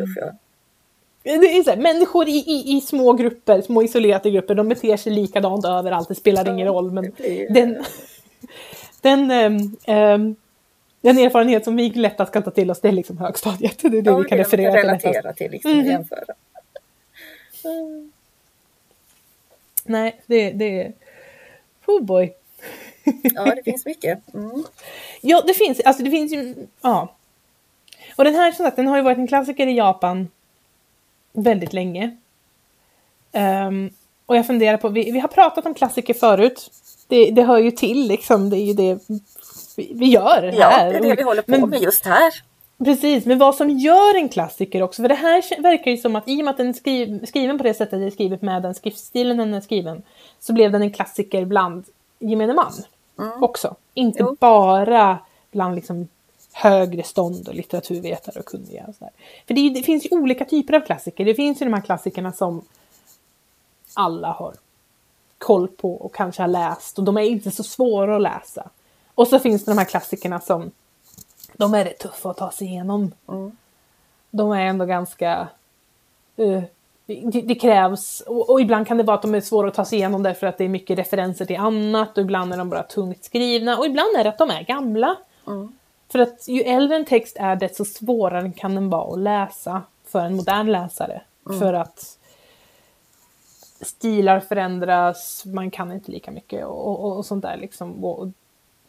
det 1.23 1.31
är 1.31 1.63
så 1.63 1.69
här, 1.69 1.77
människor 1.77 2.27
i, 2.27 2.31
i, 2.31 2.77
i 2.77 2.81
små 2.81 3.13
grupper, 3.13 3.61
små 3.61 3.83
isolerade 3.83 4.31
grupper, 4.31 4.55
de 4.55 4.69
beter 4.69 4.97
sig 4.97 5.11
likadant 5.13 5.65
överallt, 5.65 6.07
det 6.07 6.15
spelar 6.15 6.49
ingen 6.49 6.67
roll. 6.67 6.91
Men 6.91 7.11
den, 7.49 7.83
den, 9.01 9.31
ehm, 9.85 10.35
den 11.01 11.17
erfarenhet 11.17 11.63
som 11.63 11.75
vi 11.75 11.89
lättast 11.89 12.33
kan 12.33 12.43
ta 12.43 12.51
till 12.51 12.71
oss, 12.71 12.81
det 12.81 12.87
är 12.87 12.91
liksom 12.91 13.17
högstadiet. 13.17 13.79
Det 13.81 13.87
är 13.87 13.91
det 14.01 14.09
Ja, 14.11 14.17
vi 14.17 14.29
kan 14.29 14.37
det 14.37 14.43
referera 14.43 14.71
till. 14.71 14.81
kan 14.81 14.87
lättast. 14.91 15.05
relatera 15.05 15.33
till, 15.33 15.51
liksom, 15.51 15.71
Mhm. 15.71 15.85
jämföra. 15.85 16.23
Nej, 19.83 20.21
det, 20.25 20.51
det 20.51 20.81
är... 20.81 20.93
Oh 21.85 22.01
boy. 22.03 22.33
Ja, 23.35 23.55
det 23.55 23.63
finns 23.63 23.85
mycket. 23.85 24.33
Mm. 24.33 24.63
Ja, 25.21 25.41
det 25.47 25.53
finns, 25.53 25.79
alltså 25.79 26.03
det 26.03 26.11
finns 26.11 26.33
ju, 26.33 26.55
ja. 26.81 27.13
Och 28.15 28.23
den 28.23 28.35
här, 28.35 28.51
som 28.51 28.65
sagt, 28.65 28.75
den 28.75 28.87
har 28.87 28.97
ju 28.97 29.03
varit 29.03 29.17
en 29.17 29.27
klassiker 29.27 29.67
i 29.67 29.77
Japan 29.77 30.27
väldigt 31.33 31.73
länge. 31.73 32.17
Ehm, 33.31 33.89
och 34.25 34.35
jag 34.37 34.47
funderar 34.47 34.77
på, 34.77 34.89
vi, 34.89 35.11
vi 35.11 35.19
har 35.19 35.27
pratat 35.27 35.65
om 35.65 35.73
klassiker 35.73 36.13
förut. 36.13 36.71
Det, 37.07 37.31
det 37.31 37.43
hör 37.43 37.57
ju 37.57 37.71
till 37.71 38.07
liksom, 38.07 38.49
det 38.49 38.57
är 38.57 38.65
ju 38.65 38.73
det 38.73 38.99
vi, 39.77 39.91
vi 39.95 40.05
gör 40.05 40.53
Ja, 40.57 40.67
här. 40.69 40.91
det 40.91 40.97
är 40.97 41.01
det 41.01 41.15
vi 41.15 41.23
håller 41.23 41.41
på 41.41 41.51
Men- 41.51 41.69
med 41.69 41.81
just 41.81 42.05
här. 42.05 42.33
Precis, 42.85 43.25
men 43.25 43.37
vad 43.37 43.55
som 43.55 43.69
gör 43.69 44.15
en 44.17 44.29
klassiker 44.29 44.81
också, 44.81 45.01
för 45.01 45.09
det 45.09 45.15
här 45.15 45.61
verkar 45.61 45.91
ju 45.91 45.97
som 45.97 46.15
att 46.15 46.27
i 46.27 46.41
och 46.41 46.45
med 46.45 46.51
att 46.51 46.57
den 46.57 46.67
är 46.69 46.73
skriv, 46.73 47.25
skriven 47.25 47.57
på 47.57 47.63
det 47.63 47.73
sättet 47.73 47.91
den 47.91 48.03
är 48.03 48.11
skriven 48.11 48.39
med 48.41 48.61
den 48.61 48.75
skriftstilen 48.75 49.37
den 49.37 49.53
är 49.53 49.61
skriven, 49.61 50.03
så 50.39 50.53
blev 50.53 50.71
den 50.71 50.81
en 50.81 50.91
klassiker 50.93 51.45
bland 51.45 51.85
gemene 52.19 52.53
man 52.53 52.73
också. 53.41 53.75
Inte 53.93 54.19
Jo. 54.19 54.35
bara 54.39 55.19
bland 55.51 55.75
liksom 55.75 56.07
högre 56.53 57.03
stånd 57.03 57.47
och 57.47 57.55
litteraturvetare 57.55 58.39
och 58.39 58.45
kunniga. 58.45 58.85
Och 58.87 58.95
sådär. 58.95 59.13
För 59.47 59.53
det, 59.53 59.69
det 59.69 59.83
finns 59.83 60.05
ju 60.05 60.09
olika 60.17 60.45
typer 60.45 60.73
av 60.73 60.81
klassiker. 60.81 61.25
Det 61.25 61.35
finns 61.35 61.61
ju 61.61 61.65
de 61.65 61.73
här 61.73 61.81
klassikerna 61.81 62.31
som 62.31 62.61
alla 63.93 64.31
har 64.31 64.53
koll 65.37 65.67
på 65.67 65.93
och 65.95 66.15
kanske 66.15 66.41
har 66.43 66.47
läst 66.47 66.97
och 66.97 67.03
de 67.03 67.17
är 67.17 67.21
inte 67.21 67.51
så 67.51 67.63
svåra 67.63 68.15
att 68.15 68.21
läsa. 68.21 68.69
Och 69.15 69.27
så 69.27 69.39
finns 69.39 69.65
det 69.65 69.71
de 69.71 69.77
här 69.77 69.85
klassikerna 69.85 70.39
som 70.39 70.71
de 71.53 71.73
är 71.73 71.85
rätt 71.85 71.99
tuffa 71.99 72.29
att 72.29 72.37
ta 72.37 72.51
sig 72.51 72.67
igenom. 72.67 73.11
Mm. 73.27 73.57
De 74.31 74.51
är 74.51 74.65
ändå 74.65 74.85
ganska... 74.85 75.47
eh, 76.35 76.63
det, 77.05 77.41
det 77.41 77.55
krävs, 77.55 78.21
och, 78.21 78.49
och 78.49 78.61
ibland 78.61 78.87
kan 78.87 78.97
det 78.97 79.03
vara 79.03 79.15
att 79.15 79.21
de 79.21 79.35
är 79.35 79.41
svåra 79.41 79.67
att 79.67 79.73
ta 79.73 79.85
sig 79.85 79.97
igenom 79.97 80.23
därför 80.23 80.47
att 80.47 80.57
det 80.57 80.63
är 80.63 80.69
mycket 80.69 80.99
referenser 80.99 81.45
till 81.45 81.57
annat 81.57 82.17
och 82.17 82.23
ibland 82.23 82.53
är 82.53 82.57
de 82.57 82.69
bara 82.69 82.83
tungt 82.83 83.23
skrivna 83.23 83.77
och 83.77 83.85
ibland 83.85 84.15
är 84.17 84.23
det 84.23 84.29
att 84.29 84.37
de 84.37 84.49
är 84.49 84.63
gamla. 84.63 85.15
Mm. 85.47 85.75
För 86.09 86.19
att 86.19 86.47
ju 86.47 86.61
äldre 86.61 86.97
en 86.97 87.05
text 87.05 87.37
är 87.39 87.55
desto 87.55 87.85
svårare 87.85 88.51
kan 88.57 88.75
den 88.75 88.89
vara 88.89 89.13
att 89.13 89.19
läsa 89.19 89.81
för 90.05 90.19
en 90.19 90.35
modern 90.35 90.71
läsare. 90.71 91.21
För 91.59 91.73
att 91.73 92.17
stilar 93.81 94.39
förändras, 94.39 95.45
man 95.45 95.71
kan 95.71 95.91
inte 95.91 96.11
lika 96.11 96.31
mycket 96.31 96.65
och, 96.65 97.05
och, 97.05 97.17
och 97.17 97.25
sånt 97.25 97.41
där 97.41 97.57
liksom. 97.57 98.05
Och, 98.05 98.27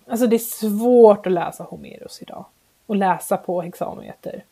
alltså 0.07 0.27
det 0.27 0.37
är 0.37 0.39
svårt 0.39 1.27
att 1.27 1.33
läsa 1.33 1.65
Homeros 1.65 2.23
idag. 2.23 2.45
Och 2.87 2.97
läsa 2.97 3.37
på 3.37 3.63
hexameter. 3.63 4.45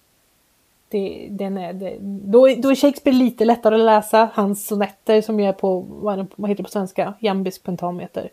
Det, 0.95 1.29
den 1.31 1.59
är, 1.59 1.73
det, 1.73 1.97
då, 2.01 2.49
är- 2.49 2.57
då 2.57 2.71
är 2.71 2.75
Shakespeare 2.75 3.17
lite 3.17 3.45
lättare 3.45 3.75
att 3.75 3.81
läsa. 3.81 4.29
Hans 4.35 4.67
sonetter 4.67 5.21
som 5.21 5.41
ju 5.41 5.47
är 5.47 5.53
på, 5.53 5.81
vad, 5.89 6.19
heter 6.19 6.55
det 6.57 6.63
på 6.63 6.69
svenska? 6.71 7.15
Jambisk 7.21 7.63
pentameter. 7.63 8.29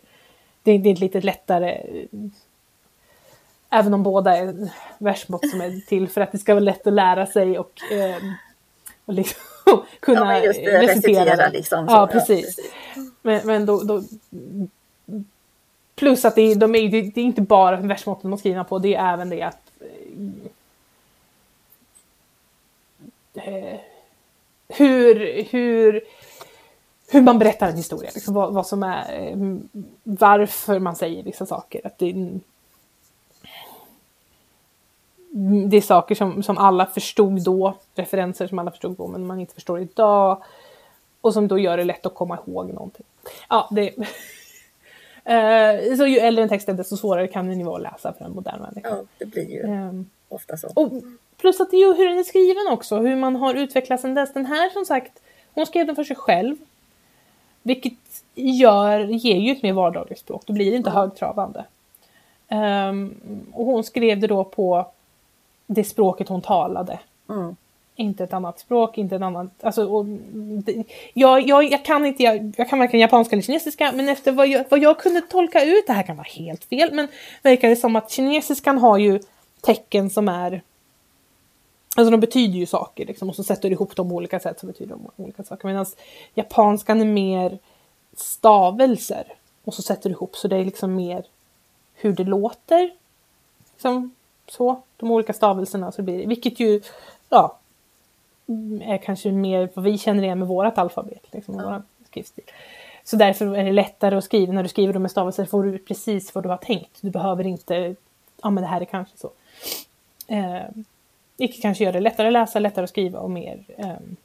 Det, 0.64 0.78
det 0.78 0.90
är 0.90 0.96
lite 0.96 1.22
lättare. 1.22 1.82
Även 3.70 3.94
om 3.94 4.04
båda 4.04 4.38
är 4.38 4.70
versmått 4.98 5.50
som 5.50 5.62
är 5.62 5.86
till 5.88 6.08
för 6.10 6.22
att 6.22 6.32
det 6.32 6.38
ska 6.38 6.54
vara 6.54 6.64
lätt 6.64 6.88
att 6.88 6.94
lära 6.94 7.26
sig 7.26 7.60
och, 7.60 7.72
eh, 7.92 8.24
och 9.06 9.14
liksom 9.14 9.42
kunna 10.00 10.38
Ja, 10.38 10.44
just 10.44 10.60
recitera. 10.60 10.82
recitera 10.82 11.50
liksom. 11.50 11.88
så, 11.88 11.94
Ja, 11.94 12.08
precis. 12.12 12.60
Men, 13.22 13.42
men 13.48 13.66
då, 13.66 13.84
då, 13.84 14.04
plus 15.96 16.26
att 16.26 16.36
det, 16.36 16.42
är- 16.42 16.56
de 16.56 16.76
är, 16.76 16.90
det 16.92 17.02
det 17.02 17.22
är 17.22 17.26
inte 17.26 17.42
bara 17.42 17.76
versmåtten 17.78 18.32
de 18.32 18.34
är 18.34 18.40
skrivna 18.40 18.64
på, 18.64 18.80
det 18.80 18.96
är 18.96 19.14
även 19.14 19.30
det 19.30 19.42
att 19.42 19.58
eh, 23.46 23.80
hur, 24.68 25.44
hur, 25.52 26.02
hur 27.12 27.22
man 27.22 27.40
berättar 27.40 27.70
en 27.70 27.76
historia, 27.76 28.12
liksom 28.14 28.34
vad, 28.34 28.54
vad 28.54 28.68
som 28.68 28.84
är, 28.84 29.20
eh, 29.20 29.58
varför 30.04 30.80
man 30.80 30.96
säger 30.96 31.24
vissa 31.24 31.46
saker. 31.46 31.82
Att 31.88 31.98
det, 31.98 32.40
det 35.68 35.78
är 35.78 35.82
saker 35.82 36.16
som, 36.16 36.44
som 36.44 36.58
alla 36.58 36.86
förstod 36.86 37.44
då, 37.44 37.74
referenser 37.96 38.48
som 38.48 38.60
alla 38.60 38.72
förstod 38.72 38.98
då, 38.98 39.08
men 39.08 39.26
man 39.26 39.40
inte 39.40 39.54
förstår 39.54 39.80
idag. 39.80 40.44
Och 41.22 41.34
som 41.34 41.48
då 41.48 41.60
gör 41.60 41.78
det 41.78 41.84
lätt 41.84 42.06
att 42.06 42.16
komma 42.16 42.38
ihåg 42.48 42.74
någonting. 42.74 43.06
Ja, 43.50 43.68
det... 43.72 43.96
Eh, 45.24 45.96
så 45.98 46.06
ju 46.06 46.18
äldre 46.18 46.44
en 46.44 46.50
text 46.50 46.70
är 46.70 46.74
desto 46.74 46.98
svårare 46.98 47.28
kan 47.28 47.48
den 47.48 47.60
ju 47.60 47.66
vara 47.66 47.76
att 47.76 47.82
läsa 47.82 48.14
för 48.14 48.26
en 48.26 48.32
modern 48.32 48.62
människa. 48.62 48.90
Ja, 48.90 49.04
det 49.18 49.26
blir 49.26 49.50
ju 49.50 49.62
Ehm, 49.62 50.10
ofta 50.30 50.58
så. 50.58 50.68
och 50.76 50.92
plus 51.42 51.62
att 51.62 51.72
det 51.72 51.78
är 51.78 51.96
hur 51.96 52.10
den 52.10 52.20
är 52.20 52.24
skriven 52.24 52.68
också, 52.74 52.98
hur 52.98 53.16
man 53.16 53.36
har 53.36 53.54
utvecklats 53.54 54.02
sedan 54.02 54.14
dess. 54.14 54.34
Den 54.34 54.46
här 54.46 54.70
som 54.70 54.86
sagt, 54.86 55.12
hon 55.54 55.66
skrev 55.66 55.86
den 55.86 55.96
för 55.96 56.04
sig 56.04 56.16
själv. 56.16 56.56
Vilket 57.64 57.94
gör, 58.36 59.00
ger 59.00 59.38
ju 59.38 59.52
ett 59.52 59.64
mer 59.64 59.74
vardagligt 59.74 60.20
språk, 60.20 60.44
då 60.46 60.54
blir 60.54 60.72
det 60.72 60.78
inte 60.78 60.90
högtravande. 60.90 61.66
Ehm, 62.48 63.16
och 63.54 63.66
hon 63.66 63.84
skrev 63.84 64.20
det 64.20 64.28
då 64.28 64.44
på 64.44 64.88
det 65.68 65.84
språket 65.84 66.28
hon 66.28 66.42
talade. 66.42 67.00
Mm. 67.30 67.56
Inte 67.96 68.24
ett 68.24 68.34
annat 68.34 68.60
språk, 68.60 68.98
inte 68.98 69.16
ett 69.16 69.22
annat... 69.22 69.64
Alltså, 69.64 69.86
och, 69.86 70.06
det, 70.36 70.84
jag, 71.14 71.48
jag, 71.48 71.72
jag 71.72 71.86
kan 71.86 72.06
inte, 72.06 72.24
jag, 72.24 72.54
jag 72.58 72.70
kan 72.70 72.80
varken 72.80 73.00
japanska 73.00 73.36
eller 73.36 73.44
kinesiska, 73.44 73.92
men 73.96 74.10
efter 74.10 74.32
vad 74.32 74.48
jag, 74.48 74.66
vad 74.70 74.80
jag 74.80 75.00
kunde 75.00 75.22
tolka 75.22 75.64
ut, 75.64 75.88
det 75.88 75.94
här 75.94 76.04
kan 76.04 76.18
vara 76.18 76.28
helt 76.28 76.64
fel, 76.64 76.90
men 76.94 77.08
verkar 77.44 77.70
det 77.70 77.76
som 77.76 77.96
att 77.96 78.12
kinesiskan 78.12 78.78
har 78.78 78.98
ju 78.98 79.20
tecken 79.62 80.10
som 80.10 80.30
är... 80.30 80.62
Alltså 81.96 82.12
de 82.12 82.20
betyder 82.20 82.60
ju 82.60 82.66
saker 82.66 83.06
liksom, 83.06 83.30
och 83.30 83.36
så 83.36 83.44
sätter 83.44 83.70
du 83.70 83.76
ihop 83.76 83.96
dem 83.96 84.10
på 84.10 84.16
olika 84.16 84.40
sätt 84.40 84.60
så 84.60 84.66
betyder 84.66 84.96
de 84.96 85.24
olika 85.24 85.44
saker. 85.44 85.68
Medan 85.68 85.86
japanskan 86.34 87.02
är 87.02 87.06
mer 87.06 87.60
stavelser 88.18 89.34
och 89.64 89.74
så 89.74 89.82
sätter 89.82 90.10
du 90.10 90.14
ihop 90.14 90.36
så 90.36 90.48
det 90.48 90.56
är 90.58 90.66
liksom 90.66 90.96
mer 90.96 91.24
hur 91.94 92.14
det 92.14 92.24
låter. 92.24 92.92
Liksom, 93.74 94.16
så, 94.48 94.82
de 94.98 95.12
olika 95.12 95.34
stavelserna 95.34 95.92
så 95.92 96.02
blir 96.02 96.18
det, 96.18 96.26
vilket 96.26 96.60
ju, 96.60 96.82
ja, 97.30 97.58
är 98.82 98.98
kanske 98.98 99.32
mer 99.32 99.70
vad 99.74 99.86
vi 99.86 99.98
känner 99.98 100.24
igen 100.24 100.40
med 100.40 100.48
vårat 100.48 100.78
alfabet, 100.78 101.24
liksom, 101.32 101.56
Ja. 101.56 101.64
våran 101.64 101.84
skrivstil. 102.10 102.44
Så 103.04 103.16
därför 103.16 103.56
är 103.56 103.64
det 103.64 103.72
lättare 103.72 104.16
att 104.16 104.24
skriva, 104.24 104.54
när 104.54 104.64
du 104.64 104.70
skriver 104.70 104.94
dem 104.94 105.02
med 105.02 105.12
stavelser 105.12 105.46
får 105.46 105.64
du 105.64 105.76
ut 105.76 105.88
precis 105.88 106.36
vad 106.36 106.44
du 106.44 106.50
har 106.50 106.58
tänkt. 106.58 106.98
Du 107.02 107.10
behöver 107.10 107.48
inte, 107.48 107.96
ja 108.44 108.50
men 108.50 108.64
det 108.64 108.68
här 108.68 108.82
är 108.82 108.86
kanske 108.86 109.18
så. 109.18 109.32
Eh, 110.28 110.62
vilket 111.42 111.62
kanske 111.62 111.84
gör 111.84 111.94
det 111.94 112.00
lättare 112.00 112.28
att 112.28 112.34
läsa, 112.34 112.60
lättare 112.60 112.84
att 112.84 112.90
skriva 112.90 113.20
och 113.20 113.32
mer 113.32 113.64
ehm, 113.78 114.16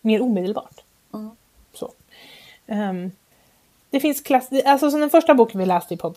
mer 0.00 0.22
omedelbart. 0.22 0.80
Mm. 1.14 1.30
Så. 1.72 1.92
Ehm, 2.66 3.10
det 3.90 4.00
finns 4.00 4.20
klass... 4.20 4.48
Alltså 4.64 4.90
som 4.90 5.00
den 5.00 5.10
första 5.10 5.34
boken 5.34 5.60
vi 5.60 5.66
läste 5.66 5.94
i 5.94 5.96
podd, 5.96 6.16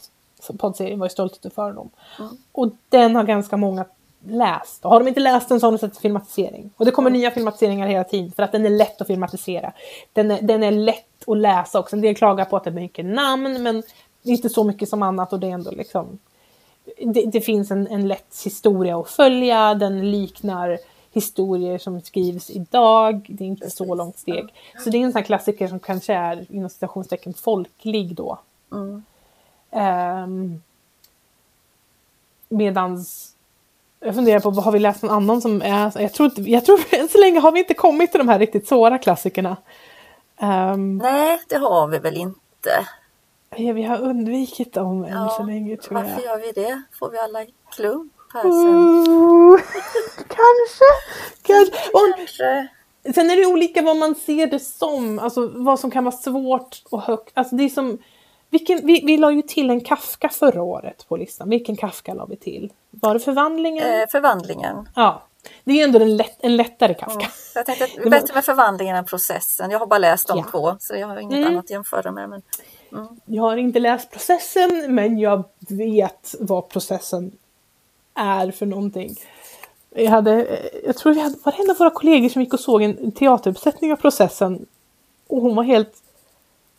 poddserien 0.58 1.00
var 1.00 1.06
ju 1.06 1.10
Stolthet 1.10 1.46
och 1.46 1.54
fördom. 1.54 1.90
Mm. 2.20 2.38
Och 2.52 2.72
den 2.90 3.16
har 3.16 3.24
ganska 3.24 3.58
många 3.58 3.86
läst. 4.28 4.86
Och 4.86 4.92
har 4.92 5.00
de 5.00 5.08
inte 5.08 5.20
läst 5.20 5.50
den 5.50 5.60
så 5.60 5.66
har 5.66 5.72
de 5.72 5.78
sett 5.78 5.98
filmatisering. 5.98 6.72
Och 6.78 6.86
det 6.86 6.92
kommer 6.92 7.10
nya 7.10 7.32
filmatiseringar 7.32 7.88
hela 7.88 8.04
tiden 8.04 8.32
för 8.32 8.44
att 8.44 8.52
den 8.52 8.66
är 8.66 8.70
lätt 8.70 9.02
att 9.02 9.08
filmatisera. 9.08 9.74
Den 10.14 10.32
är, 10.32 10.42
den 10.42 10.64
är 10.64 10.72
lätt 10.72 11.28
att 11.28 11.38
läsa 11.38 11.80
också. 11.80 11.96
En 11.96 12.02
del 12.02 12.16
klagar 12.16 12.46
på 12.46 12.58
att 12.58 12.64
det 12.64 12.70
är 12.70 12.74
mycket 12.74 13.06
namn 13.06 13.64
men 13.64 13.84
inte 14.24 14.50
så 14.50 14.64
mycket 14.64 14.90
som 14.90 15.04
annat 15.04 15.34
och 15.34 15.40
det 15.40 15.48
är 15.48 15.52
ändå 15.52 15.72
liksom 15.72 16.20
det, 16.98 17.26
det 17.26 17.42
finns 17.42 17.72
en, 17.72 17.88
en 17.88 18.08
lätt 18.08 18.42
historia 18.44 19.00
att 19.00 19.10
följa, 19.10 19.74
den 19.74 20.12
liknar 20.12 20.78
historier 21.12 21.78
som 21.78 22.02
skrivs 22.02 22.50
idag, 22.50 23.26
det 23.30 23.44
är 23.44 23.48
inte 23.48 23.70
så 23.70 23.96
långt 23.96 24.18
steg. 24.18 24.54
Så 24.84 24.90
det 24.90 24.98
är 24.98 25.02
en 25.02 25.14
sån 25.14 25.24
klassiker 25.24 25.68
som 25.68 25.80
kanske 25.80 26.14
är 26.14 26.46
inom 26.50 26.70
citationstecken 26.70 27.34
folklig 27.34 28.16
då. 28.16 28.40
Mm. 28.72 29.04
Um, 30.24 30.62
medans 32.50 33.34
jag 34.00 34.16
funderar 34.16 34.40
på, 34.40 34.52
har 34.52 34.72
vi 34.72 34.80
läst 34.80 35.02
någon 35.04 35.12
annan 35.16 35.42
som 35.42 35.62
är, 35.62 36.02
jag 36.02 36.14
tror, 36.14 36.26
inte- 36.30 36.52
jag 36.52 36.66
tror 36.66 36.80
än 36.92 37.08
så 37.08 37.18
länge 37.18 37.40
har 37.40 37.52
vi 37.52 37.60
inte 37.60 37.74
kommit 37.74 38.12
till 38.12 38.18
de 38.20 38.30
här 38.30 38.40
riktigt 38.40 38.68
svåra 38.68 38.98
klassikerna. 38.98 39.58
Um, 40.42 40.98
Nej, 40.98 41.40
det 41.50 41.58
har 41.58 41.88
vi 41.88 42.00
väl 42.00 42.18
inte. 42.18 42.70
Ja, 43.58 43.74
vi 43.74 43.84
har 43.84 44.02
undvikit 44.02 44.74
dem 44.74 45.04
än 45.04 45.30
så 45.30 45.44
länge 45.44 45.78
tror 45.78 45.94
varför 45.96 46.10
jag. 46.12 46.22
gör 46.24 46.38
vi 46.38 46.52
det? 46.52 46.82
Får 47.00 47.10
vi 47.10 47.18
alla 47.18 47.46
klump 47.76 48.14
här 48.34 48.42
sen? 48.42 48.52
Mm, 48.52 49.58
kanske, 50.18 50.86
kanske. 51.42 51.90
Och, 51.94 52.18
Kanske. 52.18 52.68
Sen 53.16 53.30
är 53.32 53.36
det 53.38 53.46
olika 53.46 53.82
vad 53.82 53.98
man 53.98 54.16
ser 54.16 54.48
det 54.48 54.60
som, 54.60 55.20
alltså 55.20 55.52
vad 55.56 55.80
som 55.80 55.92
kan 55.92 56.04
vara 56.04 56.16
svårt 56.16 56.82
och 56.92 57.02
högt. 57.02 57.32
Alltså 57.34 57.56
det 57.56 57.64
är 57.64 57.70
som, 57.70 57.98
vilken, 58.50 58.80
vi, 58.88 59.04
vi 59.06 59.18
la 59.18 59.32
ju 59.32 59.42
till 59.42 59.70
en 59.70 59.82
Kafka 59.82 60.30
förra 60.30 60.64
året 60.64 61.06
på 61.08 61.18
listan. 61.18 61.50
Vilken 61.50 61.76
Kafka 61.76 62.14
la 62.14 62.26
vi 62.26 62.36
till? 62.38 62.74
Var 62.90 63.14
det 63.14 63.20
förvandlingen? 63.20 63.84
Eh, 64.02 64.08
förvandlingen. 64.12 64.90
Ja, 64.96 65.24
det 65.64 65.72
är 65.72 65.76
ju 65.76 65.82
ändå 65.82 66.00
en, 66.00 66.18
lätt, 66.18 66.38
en 66.40 66.58
lättare 66.58 66.94
Kafka. 66.94 67.14
Mm. 67.14 67.28
Jag 67.56 67.66
tänkte 67.66 67.86
att 67.86 67.92
det 67.96 68.02
är 68.02 68.10
bättre 68.10 68.34
med 68.34 68.46
förvandlingen 68.46 68.96
än 68.96 69.06
processen. 69.06 69.72
Jag 69.72 69.80
har 69.80 69.88
bara 69.88 70.00
läst 70.00 70.28
de 70.28 70.38
Ja. 70.38 70.46
två 70.52 70.76
så 70.80 70.96
jag 70.96 71.08
har 71.08 71.18
inget 71.18 71.38
Mm. 71.38 71.48
annat 71.48 71.64
att 71.66 71.70
jämföra 71.70 72.12
med. 72.12 72.30
Men, 72.30 72.42
Jag 73.26 73.44
har 73.44 73.58
inte 73.58 73.80
läst 73.80 74.12
processen, 74.12 74.86
men 74.96 75.20
jag 75.20 75.44
vet 75.60 76.36
vad 76.40 76.70
processen 76.70 77.32
är 78.16 78.52
för 78.52 78.66
någonting. 78.66 79.16
Jag, 79.96 80.12
hade, 80.12 80.60
jag 80.86 80.98
tror 80.98 81.14
vi 81.14 81.20
hade, 81.22 81.36
var 81.44 81.52
det 81.52 81.64
en 81.64 81.70
av 81.70 81.78
våra 81.78 81.90
kollegor 81.90 82.30
som 82.30 82.42
gick 82.42 82.54
och 82.54 82.60
såg 82.60 82.82
en 82.84 83.12
teateruppsättning 83.12 83.92
av 83.92 83.96
processen. 83.96 84.66
Och 85.28 85.42
hon 85.42 85.56
var 85.56 85.64
helt... 85.64 85.94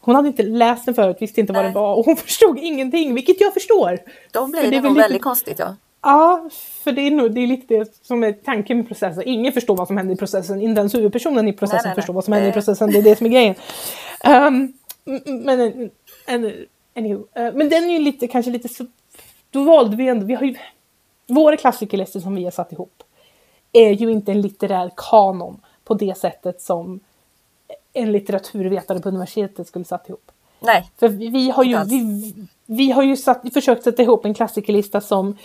Hon 0.00 0.14
hade 0.14 0.28
inte 0.28 0.42
läst 0.42 0.86
den 0.86 0.94
förut, 0.94 1.16
visste 1.20 1.40
inte 1.40 1.52
vad 1.52 1.62
Nej. 1.62 1.72
det 1.72 1.78
var 1.78 1.94
och 1.94 2.04
hon 2.04 2.16
förstod 2.26 2.58
ingenting, 2.58 3.14
vilket 3.14 3.40
jag 3.40 3.54
förstår. 3.54 3.98
då 4.32 4.40
För 4.40 4.46
blir 4.52 4.62
det 4.62 4.70
det, 4.70 4.80
nog 4.80 4.90
lite- 4.92 5.02
väldigt 5.02 5.22
konstigt. 5.22 5.58
Ja. 5.58 5.76
Ja, 6.02 6.48
för 6.84 6.92
det 6.92 7.00
är, 7.00 7.10
nog, 7.10 7.32
det 7.34 7.40
är 7.40 7.46
lite 7.46 7.74
det 7.78 7.94
som 8.02 8.24
är 8.24 8.32
tanken 8.32 8.76
med 8.76 8.88
processen. 8.88 9.22
Ingen 9.26 9.52
förstår 9.52 9.76
vad 9.76 9.86
som 9.86 9.96
händer 9.96 10.14
i 10.14 10.16
processen, 10.18 10.62
inte 10.62 10.78
ens 10.78 10.94
huvudpersonen 10.94 11.48
i 11.48 11.52
processen 11.52 11.76
Nej, 11.76 11.82
nej, 11.84 11.90
nej. 11.90 12.02
förstår 12.02 12.14
vad 12.14 12.24
som 12.24 12.32
händer 12.32 12.50
i 12.50 12.52
processen, 12.52 12.90
det 12.90 12.98
är 12.98 13.02
det 13.02 13.16
som 13.16 13.26
är 13.26 13.30
grejen. 13.30 13.54
Um, 14.46 14.72
men, 15.26 15.60
en- 15.60 15.90
en- 16.26 16.66
anywho, 16.96 17.24
eh, 17.34 17.52
men 17.54 17.68
den 17.68 17.84
är 17.84 17.92
ju 17.92 17.98
lite, 17.98 18.26
kanske 18.28 18.50
lite 18.50 18.68
så, 18.68 18.86
då 19.50 19.64
valde 19.64 19.96
vi 19.96 20.08
ändå, 20.08 20.26
vi 20.26 20.34
har 20.34 20.42
ju, 20.42 20.54
våra 21.26 21.56
klassikerlistor 21.56 22.20
som 22.20 22.34
vi 22.34 22.44
har 22.44 22.50
satt 22.50 22.72
ihop 22.72 23.02
är 23.72 23.90
ju 23.90 24.10
inte 24.10 24.32
en 24.32 24.40
litterär 24.40 24.90
kanon 24.96 25.60
på 25.84 25.94
det 25.94 26.18
sättet 26.18 26.62
som 26.62 27.00
en 27.92 28.12
litteraturvetare 28.12 29.00
på 29.00 29.08
universitetet 29.08 29.68
skulle 29.68 29.84
satt 29.84 30.08
ihop. 30.08 30.30
Nej, 30.60 30.90
För 30.96 31.08
vi 31.08 31.50
har 31.50 31.64
ju, 31.64 31.84
vi, 31.84 32.34
vi 32.66 32.90
har 32.90 33.02
ju 33.02 33.16
satt, 33.16 33.52
försökt 33.52 33.84
sätta 33.84 34.02
ihop 34.02 34.24
en 34.24 34.34
klassikerlista 34.34 35.00
som 35.00 35.36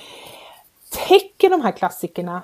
täcker 1.07 1.49
de 1.49 1.61
här 1.61 1.72
klassikerna 1.72 2.41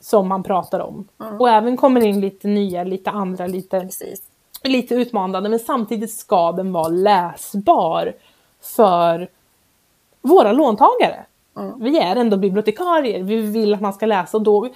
som 0.00 0.28
man 0.28 0.42
pratar 0.42 0.80
om. 0.80 1.08
Mm. 1.20 1.40
Och 1.40 1.48
även 1.50 1.76
kommer 1.76 2.00
in 2.06 2.20
lite 2.20 2.48
nya, 2.48 2.84
lite 2.84 3.10
andra, 3.10 3.46
lite, 3.46 3.80
precis. 3.80 4.22
Lite 4.68 4.94
utmanande. 4.94 5.48
Men 5.48 5.58
samtidigt 5.58 6.10
ska 6.18 6.52
den 6.52 6.72
vara 6.72 6.88
läsbar 6.88 8.12
för 8.76 9.28
våra 10.22 10.52
låntagare. 10.52 11.24
Mm. 11.58 11.72
Vi 11.80 11.98
är 11.98 12.16
ändå 12.16 12.36
bibliotekarier, 12.36 13.22
vi 13.22 13.36
vill 13.36 13.74
att 13.74 13.80
man 13.80 13.92
ska 13.92 14.06
läsa 14.06 14.36
och 14.36 14.42
då 14.42 14.68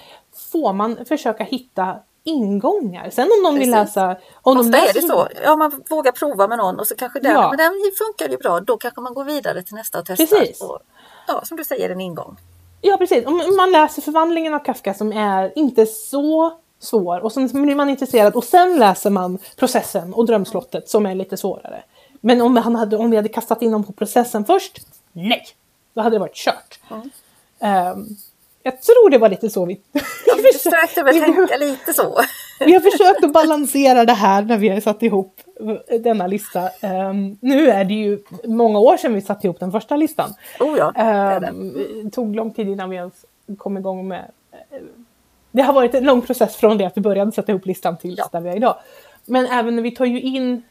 får 0.51 0.73
man 0.73 1.05
försöka 1.05 1.43
hitta 1.43 1.95
ingångar. 2.23 3.09
Sen 3.09 3.27
om 3.37 3.43
någon 3.43 3.59
vill 3.59 3.71
läsa... 3.71 4.15
Om 4.41 4.57
de 4.57 4.65
Ofta 4.67 4.77
är 4.77 4.81
läser, 4.81 5.01
det 5.01 5.07
så. 5.07 5.27
Ja, 5.43 5.55
man 5.55 5.81
vågar 5.89 6.11
prova 6.11 6.47
med 6.47 6.57
någon 6.57 6.79
och 6.79 6.87
så 6.87 6.95
kanske 6.95 7.19
den, 7.19 7.31
Ja. 7.31 7.49
men 7.49 7.57
den 7.57 7.71
funkar 7.97 8.29
ju 8.31 8.37
bra. 8.37 8.59
Då 8.59 8.77
kanske 8.77 9.01
man 9.01 9.13
går 9.13 9.23
vidare 9.23 9.63
till 9.63 9.75
nästa 9.75 9.99
och 9.99 10.05
testar. 10.07 10.37
Precis. 10.37 10.61
Och, 10.61 10.79
ja, 11.27 11.41
som 11.45 11.57
du 11.57 11.63
säger, 11.63 11.89
en 11.89 12.01
ingång. 12.01 12.37
Ja 12.81 12.97
precis, 12.97 13.25
om 13.25 13.55
man 13.57 13.71
läser 13.71 14.01
förvandlingen 14.01 14.53
av 14.53 14.59
Kafka 14.59 14.93
som 14.93 15.11
är 15.11 15.53
inte 15.55 15.85
så 15.85 16.53
svår 16.85 17.19
och 17.19 17.31
sen 17.31 17.47
blir 17.47 17.75
man 17.75 17.89
intresserad 17.89 18.33
och 18.33 18.43
sen 18.43 18.79
läser 18.79 19.09
man 19.09 19.37
processen 19.55 20.13
och 20.13 20.25
drömslottet 20.25 20.89
som 20.89 21.05
är 21.05 21.15
lite 21.15 21.37
svårare. 21.37 21.83
Men 22.21 22.41
om, 22.41 22.57
han 22.57 22.75
hade, 22.75 22.97
om 22.97 23.09
vi 23.11 23.15
hade 23.15 23.29
kastat 23.29 23.61
in 23.61 23.71
dem 23.71 23.83
på 23.83 23.93
processen 23.93 24.45
först, 24.45 24.79
nej! 25.11 25.45
Då 25.93 26.01
hade 26.01 26.15
det 26.15 26.19
varit 26.19 26.35
kört. 26.35 26.79
Mm. 26.91 27.09
Ehm, 27.59 28.07
jag 28.63 28.81
tror 28.81 29.09
det 29.09 29.17
var 29.17 29.29
lite 29.29 29.49
så 29.49 29.65
vi... 29.65 29.81
Ja, 30.25 30.35
du 30.35 30.59
försökte 30.59 31.03
väl 31.03 31.19
tänka 31.19 31.57
lite 31.57 31.93
så. 31.93 32.19
vi 32.59 32.73
har 32.73 32.79
försökt 32.79 33.23
att 33.23 33.33
balansera 33.33 34.05
det 34.05 34.13
här 34.13 34.41
när 34.41 34.57
vi 34.57 34.69
har 34.69 34.79
satt 34.79 35.03
ihop 35.03 35.41
denna 35.99 36.27
lista. 36.27 36.69
Ehm, 36.81 37.37
nu 37.41 37.69
är 37.69 37.85
det 37.85 37.93
ju 37.93 38.19
många 38.43 38.79
år 38.79 38.97
sedan 38.97 39.13
vi 39.13 39.21
satte 39.21 39.47
ihop 39.47 39.59
den 39.59 39.71
första 39.71 39.95
listan. 39.95 40.33
Oh 40.59 40.77
ja, 40.77 40.91
det 40.95 41.39
det. 41.39 42.03
Det 42.03 42.09
tog 42.09 42.35
lång 42.35 42.53
tid 42.53 42.67
innan 42.67 42.89
vi 42.89 42.95
ens 42.95 43.13
kom 43.57 43.77
igång 43.77 44.07
med... 44.07 44.31
Det 45.55 45.61
har 45.61 45.73
varit 45.73 45.93
en 45.95 46.03
lång 46.03 46.21
process 46.21 46.55
från 46.55 46.77
det 46.77 46.85
att 46.85 46.97
vi 46.97 47.01
började 47.01 47.31
sätta 47.31 47.51
ihop 47.51 47.65
listan 47.65 47.97
till 47.97 48.15
Ja. 48.17 48.29
där 48.31 48.41
vi 48.41 48.49
är 48.49 48.55
idag. 48.55 48.75
Men 49.25 49.45
även 49.45 49.75
när 49.75 49.83
vi 49.83 49.91
tar 49.91 50.05
ju 50.05 50.21
in... 50.21 50.63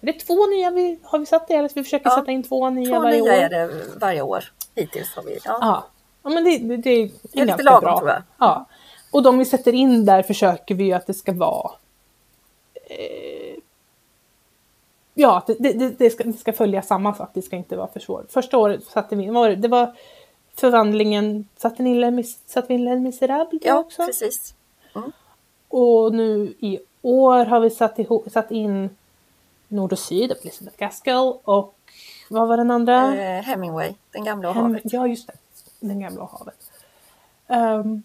Är 0.00 0.06
det 0.06 0.12
två 0.12 0.46
nya 0.46 0.70
vi 0.70 0.98
har 1.02 1.18
vi 1.18 1.26
satt 1.26 1.48
det? 1.48 1.54
Eller 1.54 1.70
vi 1.74 1.84
försöker 1.84 2.10
Ja, 2.10 2.16
sätta 2.16 2.30
in 2.32 2.42
två 2.42 2.70
nya 2.70 2.94
Två 2.96 3.00
varje 3.00 3.22
nya 3.22 3.32
år? 3.32 3.36
är 3.36 3.48
det 3.48 3.70
varje 4.00 4.22
år. 4.22 4.44
Hittills 4.74 5.16
har 5.16 5.22
vi. 5.22 5.38
Ja. 5.44 5.58
Ja. 5.60 5.84
ja, 6.22 6.30
men 6.30 6.44
det, 6.44 6.58
det, 6.58 6.76
det 6.76 6.90
är, 6.90 7.10
Det 7.32 7.40
är 7.40 7.46
lite 7.46 7.62
lagom, 7.62 7.80
bra. 7.80 7.98
tror 7.98 8.10
jag. 8.10 8.22
Ja. 8.38 8.66
Och 9.12 9.22
de 9.22 9.38
vi 9.38 9.44
sätter 9.44 9.72
in 9.74 10.04
där 10.04 10.22
försöker 10.22 10.74
vi 10.74 10.84
ju 10.84 10.92
att 10.92 11.06
det 11.06 11.14
ska 11.14 11.32
vara... 11.32 11.70
Eh, 12.74 13.56
ja, 15.14 15.42
det, 15.46 15.72
det, 15.72 15.98
det, 15.98 16.10
ska, 16.10 16.24
det 16.24 16.32
ska 16.32 16.52
följa 16.52 16.82
samma 16.82 17.14
sak, 17.14 17.30
det 17.34 17.42
ska 17.42 17.56
inte 17.56 17.76
vara 17.76 17.88
för 17.88 18.00
svårt. 18.00 18.32
Första 18.32 18.58
året 18.58 18.84
satte 18.84 19.16
vi, 19.16 19.26
vad 19.26 19.34
var 19.34 19.48
det, 19.48 19.56
det 19.56 19.68
var 19.68 19.96
förvandlingen, 20.54 21.48
satte, 21.56 21.82
ni 21.82 21.94
Les 21.94 22.10
Mis- 22.14 22.38
satte 22.46 22.68
vi 22.68 22.74
in 22.74 22.84
Les 22.84 23.00
Misérables 23.00 23.62
då 23.62 23.68
Ja, 23.68 23.78
också? 23.78 24.06
precis. 24.06 24.54
Och 25.68 26.14
nu 26.14 26.54
i 26.60 26.78
år 27.02 27.44
har 27.44 27.60
vi 27.60 27.70
satt, 27.70 27.98
ihop, 27.98 28.26
satt 28.32 28.50
in 28.50 28.90
Nord 29.68 29.92
och 29.92 29.98
Syd 29.98 30.30
av 30.32 30.38
Elizabeth 30.42 30.76
Gaskell 30.78 31.32
och 31.44 31.74
vad 32.30 32.48
var 32.48 32.56
den 32.56 32.70
andra? 32.70 33.16
Eh, 33.16 33.42
Hemingway, 33.42 33.94
Den 34.12 34.24
gamla 34.24 34.48
och 34.48 34.54
Hem, 34.54 34.64
havet. 34.64 34.82
ja, 34.84 35.06
just 35.06 35.26
det. 35.26 35.32
Den 35.80 36.00
gamla 36.00 36.28
havet. 36.32 36.70
Ehm, 37.48 38.02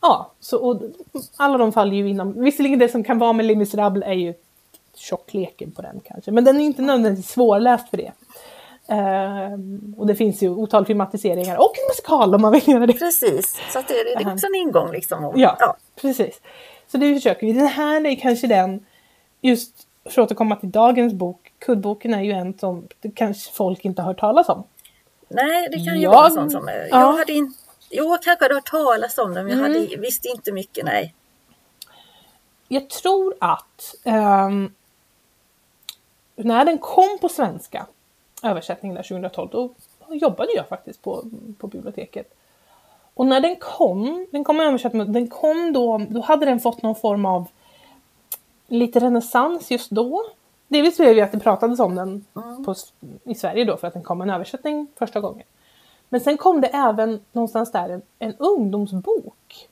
ja, 0.00 0.30
så 0.40 0.58
och 0.58 0.82
alla 1.36 1.58
de 1.58 1.72
faller 1.72 1.96
ju 1.96 2.08
inom... 2.08 2.32
Visserligen 2.44 2.78
det 2.78 2.88
som 2.88 3.04
kan 3.04 3.18
vara 3.18 3.32
med 3.32 3.46
Les 3.46 3.56
Misérables 3.56 4.04
är 4.06 4.12
ju 4.12 4.34
tjockleken 4.94 5.70
på 5.70 5.82
den 5.82 6.00
kanske, 6.04 6.30
men 6.30 6.44
den 6.44 6.56
är 6.56 6.64
inte 6.64 6.82
nödvändigtvis 6.82 7.32
svårläst 7.32 7.88
för 7.90 7.96
det. 7.96 8.12
Ehm, 8.90 9.94
och 9.98 10.06
det 10.06 10.14
finns 10.14 10.42
ju 10.42 10.48
otal 10.50 10.86
filmatiseringar 10.86 11.56
och 11.56 11.72
en 11.78 11.88
musikal 11.90 12.34
om 12.34 12.42
man 12.42 12.52
vill 12.52 12.68
göra 12.68 12.86
det. 12.86 12.92
Precis, 12.92 13.56
så 13.72 13.78
det, 13.88 13.94
det 14.04 14.12
är 14.24 14.32
också 14.32 14.46
en 14.46 14.54
ingång 14.54 14.92
liksom. 14.92 15.24
Och, 15.24 15.38
Ja, 15.38 15.56
ja. 15.60 15.76
precis. 16.00 16.40
Så 16.86 16.96
det 16.98 17.14
försöker 17.14 17.46
vi. 17.46 17.52
Den 17.52 17.66
här 17.66 18.06
är 18.06 18.14
kanske 18.16 18.46
den, 18.46 18.86
just 19.40 19.74
för 20.04 20.22
att 20.22 20.26
återkomma 20.26 20.56
till 20.56 20.70
dagens 20.70 21.12
bok, 21.14 21.52
Kuddboken 21.58 22.14
är 22.14 22.22
ju 22.22 22.32
en 22.32 22.58
som 22.58 22.88
kanske 23.14 23.52
folk 23.52 23.84
inte 23.84 24.02
har 24.02 24.06
hört 24.06 24.20
talas 24.20 24.48
om. 24.48 24.64
Nej, 25.28 25.68
det 25.72 25.76
kan 25.84 25.96
ju 25.96 26.02
Jag- 26.02 26.10
vara 26.10 26.26
en 26.26 26.32
sån 26.32 26.50
som... 26.50 26.68
eh, 26.68 26.74
ja. 26.74 26.86
Jag 27.00 27.12
hade 27.12 27.32
in, 27.32 27.54
jo, 27.90 28.04
jag 28.04 28.22
kanske 28.22 28.44
hade 28.44 28.54
hört 28.54 28.70
talas 28.70 29.18
om 29.18 29.34
den, 29.34 29.46
men 29.46 29.58
jag 29.58 29.66
Mm. 29.70 29.82
hade, 29.82 29.96
visste 29.96 30.28
inte 30.28 30.52
mycket. 30.52 30.84
Nej. 30.84 31.14
Jag 32.68 32.90
tror 32.90 33.34
att 33.40 33.94
ehm, 34.04 34.72
när 36.36 36.64
den 36.64 36.78
kom 36.78 37.18
på 37.20 37.28
svenska, 37.28 37.86
översättningen 38.42 38.94
där 38.94 39.02
2012, 39.02 39.48
då 39.52 39.70
jobbade 40.10 40.52
jag 40.54 40.68
faktiskt 40.68 41.02
på, 41.02 41.24
på 41.58 41.66
biblioteket. 41.66 42.34
Och 43.14 43.26
när 43.26 43.40
den 43.40 43.56
kom, 43.56 44.26
den 44.30 44.44
kom 44.44 44.60
översatt, 44.60 44.92
den 44.92 45.28
kom 45.28 45.72
då, 45.72 46.06
då 46.08 46.20
hade 46.20 46.46
den 46.46 46.60
fått 46.60 46.82
någon 46.82 46.94
form 46.94 47.26
av 47.26 47.48
lite 48.66 48.98
renässans 48.98 49.70
just 49.70 49.90
då. 49.90 50.24
Delvis 50.68 50.96
blev 50.96 51.16
det 51.16 51.22
att 51.22 51.32
det 51.32 51.40
pratades 51.40 51.80
om 51.80 51.94
den 51.94 52.24
på, 52.64 52.74
i 53.24 53.34
Sverige 53.34 53.64
då 53.64 53.76
för 53.76 53.86
att 53.86 53.94
den 53.94 54.02
kom 54.02 54.20
en 54.20 54.30
översättning 54.30 54.86
första 54.98 55.20
gången. 55.20 55.46
Men 56.08 56.20
sen 56.20 56.36
kom 56.36 56.60
det 56.60 56.68
även 56.68 57.20
någonstans 57.32 57.72
där 57.72 57.88
en, 57.88 58.02
en 58.18 58.34
ungdomsbok 58.38 59.68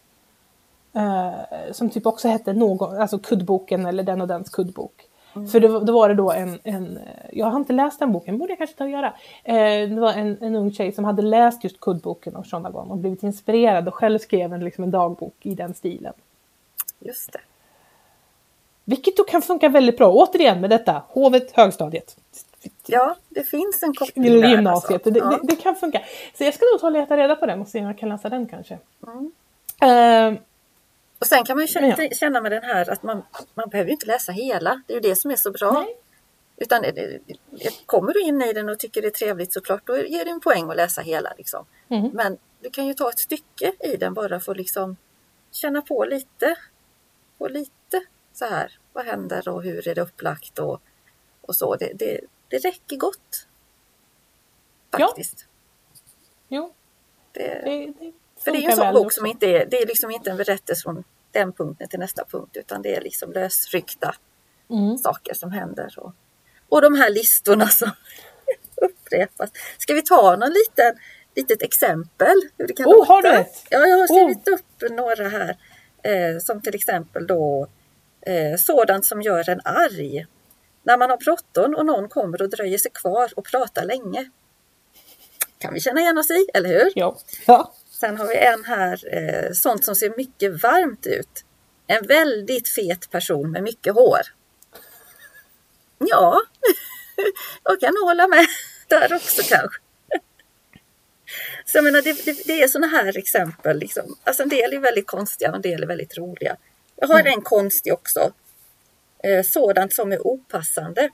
Eh, 0.97 1.73
som 1.73 1.91
typ 1.91 2.07
också 2.07 2.29
hette 2.29 2.53
någon, 2.53 2.97
alltså 3.01 3.19
kuddboken 3.19 3.87
eller 3.87 4.03
den 4.03 4.21
och 4.21 4.29
dens 4.29 4.51
kuddbok. 4.51 5.09
För 5.53 5.61
då, 5.61 5.80
då 5.80 5.93
var 5.93 6.09
det 6.09 6.14
då 6.14 6.32
en, 6.32 6.59
en, 6.64 6.99
jag 7.32 7.47
har 7.47 7.59
inte 7.59 7.72
läst 7.72 7.99
den 7.99 8.12
boken, 8.12 8.39
borde 8.39 8.51
jag 8.53 8.59
kanske 8.59 8.76
ta 8.76 8.84
och 8.84 8.91
göra. 8.91 9.12
Eh, 9.45 9.89
det 9.89 10.01
var 10.01 10.12
en, 10.12 10.39
en 10.41 10.57
ung 10.57 10.72
tjej 10.72 10.93
som 10.93 11.05
hade 11.05 11.22
läst 11.22 11.64
just 11.64 11.80
kuddboken 11.80 12.37
av 12.37 12.45
Shondagon 12.45 12.91
och 12.91 12.97
blivit 12.97 13.22
inspirerad 13.22 13.89
och 13.89 13.95
själv 13.95 14.18
skrev 14.18 14.53
en, 14.53 14.64
liksom 14.64 14.84
en 14.84 14.91
dagbok 14.91 15.34
i 15.43 15.55
den 15.55 15.74
stilen. 15.74 16.12
Just 17.01 17.32
det. 17.32 17.39
Vilket 18.84 19.16
då 19.16 19.24
kan 19.24 19.43
funka 19.43 19.68
väldigt 19.68 19.99
bra, 19.99 20.12
återigen 20.12 20.61
med 20.61 20.70
detta, 20.70 21.03
hovet, 21.09 21.53
högstadiet. 21.53 22.16
Ja, 22.87 23.16
det 23.28 23.43
finns 23.43 23.82
en 23.82 23.95
koppling 23.95 24.26
Eller 24.26 24.43
där. 24.43 24.49
gymnasiet, 24.49 24.93
alltså. 25.07 25.11
det, 25.11 25.18
Ja. 25.18 25.30
det, 25.30 25.39
det 25.43 25.57
kan 25.57 25.76
funka. 25.76 26.01
Så 26.39 26.45
jag 26.45 26.55
ska 26.55 26.64
nog 26.72 26.80
ta 26.80 26.87
och 26.87 26.93
leta 26.93 27.16
reda 27.16 27.37
på 27.37 27.47
den 27.47 27.61
och 27.61 27.68
se 27.68 27.80
om 27.80 27.87
jag 27.87 27.99
kan 27.99 28.09
läsa 28.09 28.28
den 28.28 28.47
kanske. 28.47 28.78
Mm. 29.07 29.32
Eh, 29.82 30.41
Och 31.19 31.27
sen 31.27 31.45
kan 31.45 31.57
man 31.57 31.64
ju 31.64 31.69
känna, 31.69 31.97
Men 31.97 32.11
känna 32.11 32.41
med 32.41 32.53
den 32.53 32.62
här 32.62 32.91
att 32.91 33.03
man, 33.03 33.23
man 33.55 33.69
behöver 33.69 33.91
inte 33.91 34.07
läsa 34.07 34.33
hela. 34.33 34.83
Det 34.87 34.93
är 34.93 34.95
ju 34.95 35.09
det 35.09 35.17
som 35.17 35.31
är 35.31 35.37
så 35.37 35.51
bra. 35.51 35.73
Nej. 35.73 35.97
Utan 36.57 36.85
kommer 37.87 38.12
du 38.12 38.23
in 38.23 38.43
i 38.43 38.53
den 38.53 38.69
och 38.69 38.79
tycker 38.79 39.03
det 39.03 39.09
är 39.09 39.11
trevligt 39.11 39.53
såklart, 39.53 39.87
då 39.87 39.97
ger 39.97 40.25
det 40.25 40.31
en 40.31 40.41
poäng 40.41 40.71
att 40.71 40.77
läsa 40.77 41.01
hela. 41.01 41.33
Liksom. 41.39 41.67
Mhm. 41.89 42.11
Men 42.14 42.39
du 42.61 42.71
kan 42.71 42.87
ju 42.87 42.95
ta 42.95 43.11
ett 43.11 43.19
stycke 43.19 43.73
i 43.81 43.97
den 43.97 44.14
bara 44.14 44.41
för 44.41 44.53
att 44.53 44.59
liksom 44.59 44.97
känna 45.51 45.83
på 45.83 46.05
lite. 46.05 46.57
På 47.39 47.49
lite 47.49 48.05
så 48.33 48.45
här. 48.45 48.79
Vad 48.93 49.07
händer 49.07 49.49
och 49.49 49.62
hur 49.62 49.89
är 49.89 49.95
det 49.95 50.01
upplagt 50.01 50.59
och, 50.59 50.81
och 51.41 51.57
så. 51.57 51.77
Det, 51.77 51.93
det, 51.95 52.21
det 52.49 52.59
räcker 52.59 52.97
gott. 52.97 53.47
Ja. 54.91 54.99
Faktiskt. 54.99 55.47
Jo, 56.49 56.75
Det, 57.33 57.62
det, 57.64 57.93
det 57.99 58.12
för 58.47 58.53
det 58.53 58.59
är 58.59 58.63
ju 58.63 58.71
en 58.71 58.77
sån 58.77 58.95
bok 58.95 59.13
som 59.13 59.27
inte 59.27 59.47
är, 59.47 59.67
det 59.67 59.83
är 59.83 59.87
liksom 59.87 60.11
inte 60.11 60.31
en 60.31 60.37
berättelse 60.37 60.83
från 60.83 61.05
den 61.31 61.53
punkten 61.53 61.89
till 61.89 61.99
nästa 61.99 62.25
punkt 62.25 62.57
utan 62.57 62.83
det 62.83 62.97
är 62.97 63.01
liksom 63.01 63.33
lösryckta 63.33 64.15
Mm. 64.71 64.99
saker 64.99 65.35
som 65.35 65.51
händer. 65.53 65.95
Och, 65.99 66.13
och 66.69 66.83
de 66.83 66.95
här 66.95 67.11
listorna 67.11 67.69
som 67.69 67.91
upprepas. 68.83 69.51
Ska 69.79 69.95
vi 69.95 70.03
ta 70.03 70.37
någon 70.37 70.49
liten, 70.53 70.95
litet 71.37 71.63
exempel? 71.63 72.35
Hur 72.59 72.67
det 72.67 72.73
kan 72.75 72.87
Oh, 72.87 72.97
låta? 72.97 73.13
har 73.13 73.23
du 73.23 73.33
ett? 73.33 73.65
Ja, 73.71 73.87
jag 73.87 73.99
har 73.99 74.07
skrivit 74.07 74.49
upp 74.49 74.91
några 74.91 75.29
här. 75.29 75.57
Eh, 76.03 76.39
som 76.41 76.61
till 76.61 76.75
exempel 76.75 77.27
då 77.27 77.67
eh, 78.27 78.57
sådant 78.59 79.07
som 79.07 79.23
gör 79.23 79.49
en 79.51 79.61
arg. 79.65 80.27
När 80.83 80.97
man 80.99 81.11
har 81.11 81.17
bråttom 81.17 81.75
och 81.75 81.87
någon 81.87 82.09
kommer 82.09 82.43
och 82.43 82.51
dröjer 82.51 82.79
sig 82.79 82.91
kvar 82.91 83.33
och 83.37 83.45
pratar 83.45 83.85
länge. 83.85 84.31
Kan 85.59 85.75
vi 85.75 85.81
känna 85.81 86.01
igen 86.01 86.19
oss 86.19 86.31
i, 86.31 86.47
eller 86.55 86.69
hur? 86.69 86.93
Ja. 86.95 87.17
ja. 87.47 87.73
Sen 88.01 88.17
har 88.17 88.27
vi 88.27 88.37
en 88.37 88.65
här, 88.65 89.15
eh, 89.15 89.53
sånt 89.53 89.85
som 89.85 89.95
ser 89.95 90.17
mycket 90.17 90.63
varmt 90.63 91.07
ut. 91.07 91.45
En 91.87 92.07
väldigt 92.07 92.69
fet 92.69 93.11
person 93.11 93.51
med 93.51 93.63
mycket 93.63 93.95
hår. 93.95 94.21
Ja, 95.99 96.41
jag 97.65 97.81
kan 97.81 97.95
hålla 98.05 98.29
med 98.29 98.47
där 98.89 99.15
också 99.15 99.43
kanske. 99.43 99.81
Så 101.65 101.79
jag 101.79 101.85
menar, 101.85 102.03
det, 102.03 102.25
det, 102.25 102.47
det 102.47 102.63
är 102.63 102.69
sådana 102.69 102.87
här 102.87 103.19
exempel. 103.19 103.79
Liksom. 103.79 104.17
Alltså 104.25 104.43
en 104.43 104.49
del 104.49 104.73
är 104.73 104.79
väldigt 104.79 105.07
konstiga 105.07 105.51
och 105.51 105.57
en 105.57 105.63
del 105.63 105.83
är 105.83 105.87
väldigt 105.87 106.19
roliga. 106.19 106.57
Jag 106.97 107.09
har 107.09 107.23
en 107.23 107.43
konstig 107.43 107.93
också. 107.93 108.33
Eh, 109.25 109.43
sådant 109.43 109.95
som 109.95 110.13
är 110.13 110.27
opassande. 110.27 111.11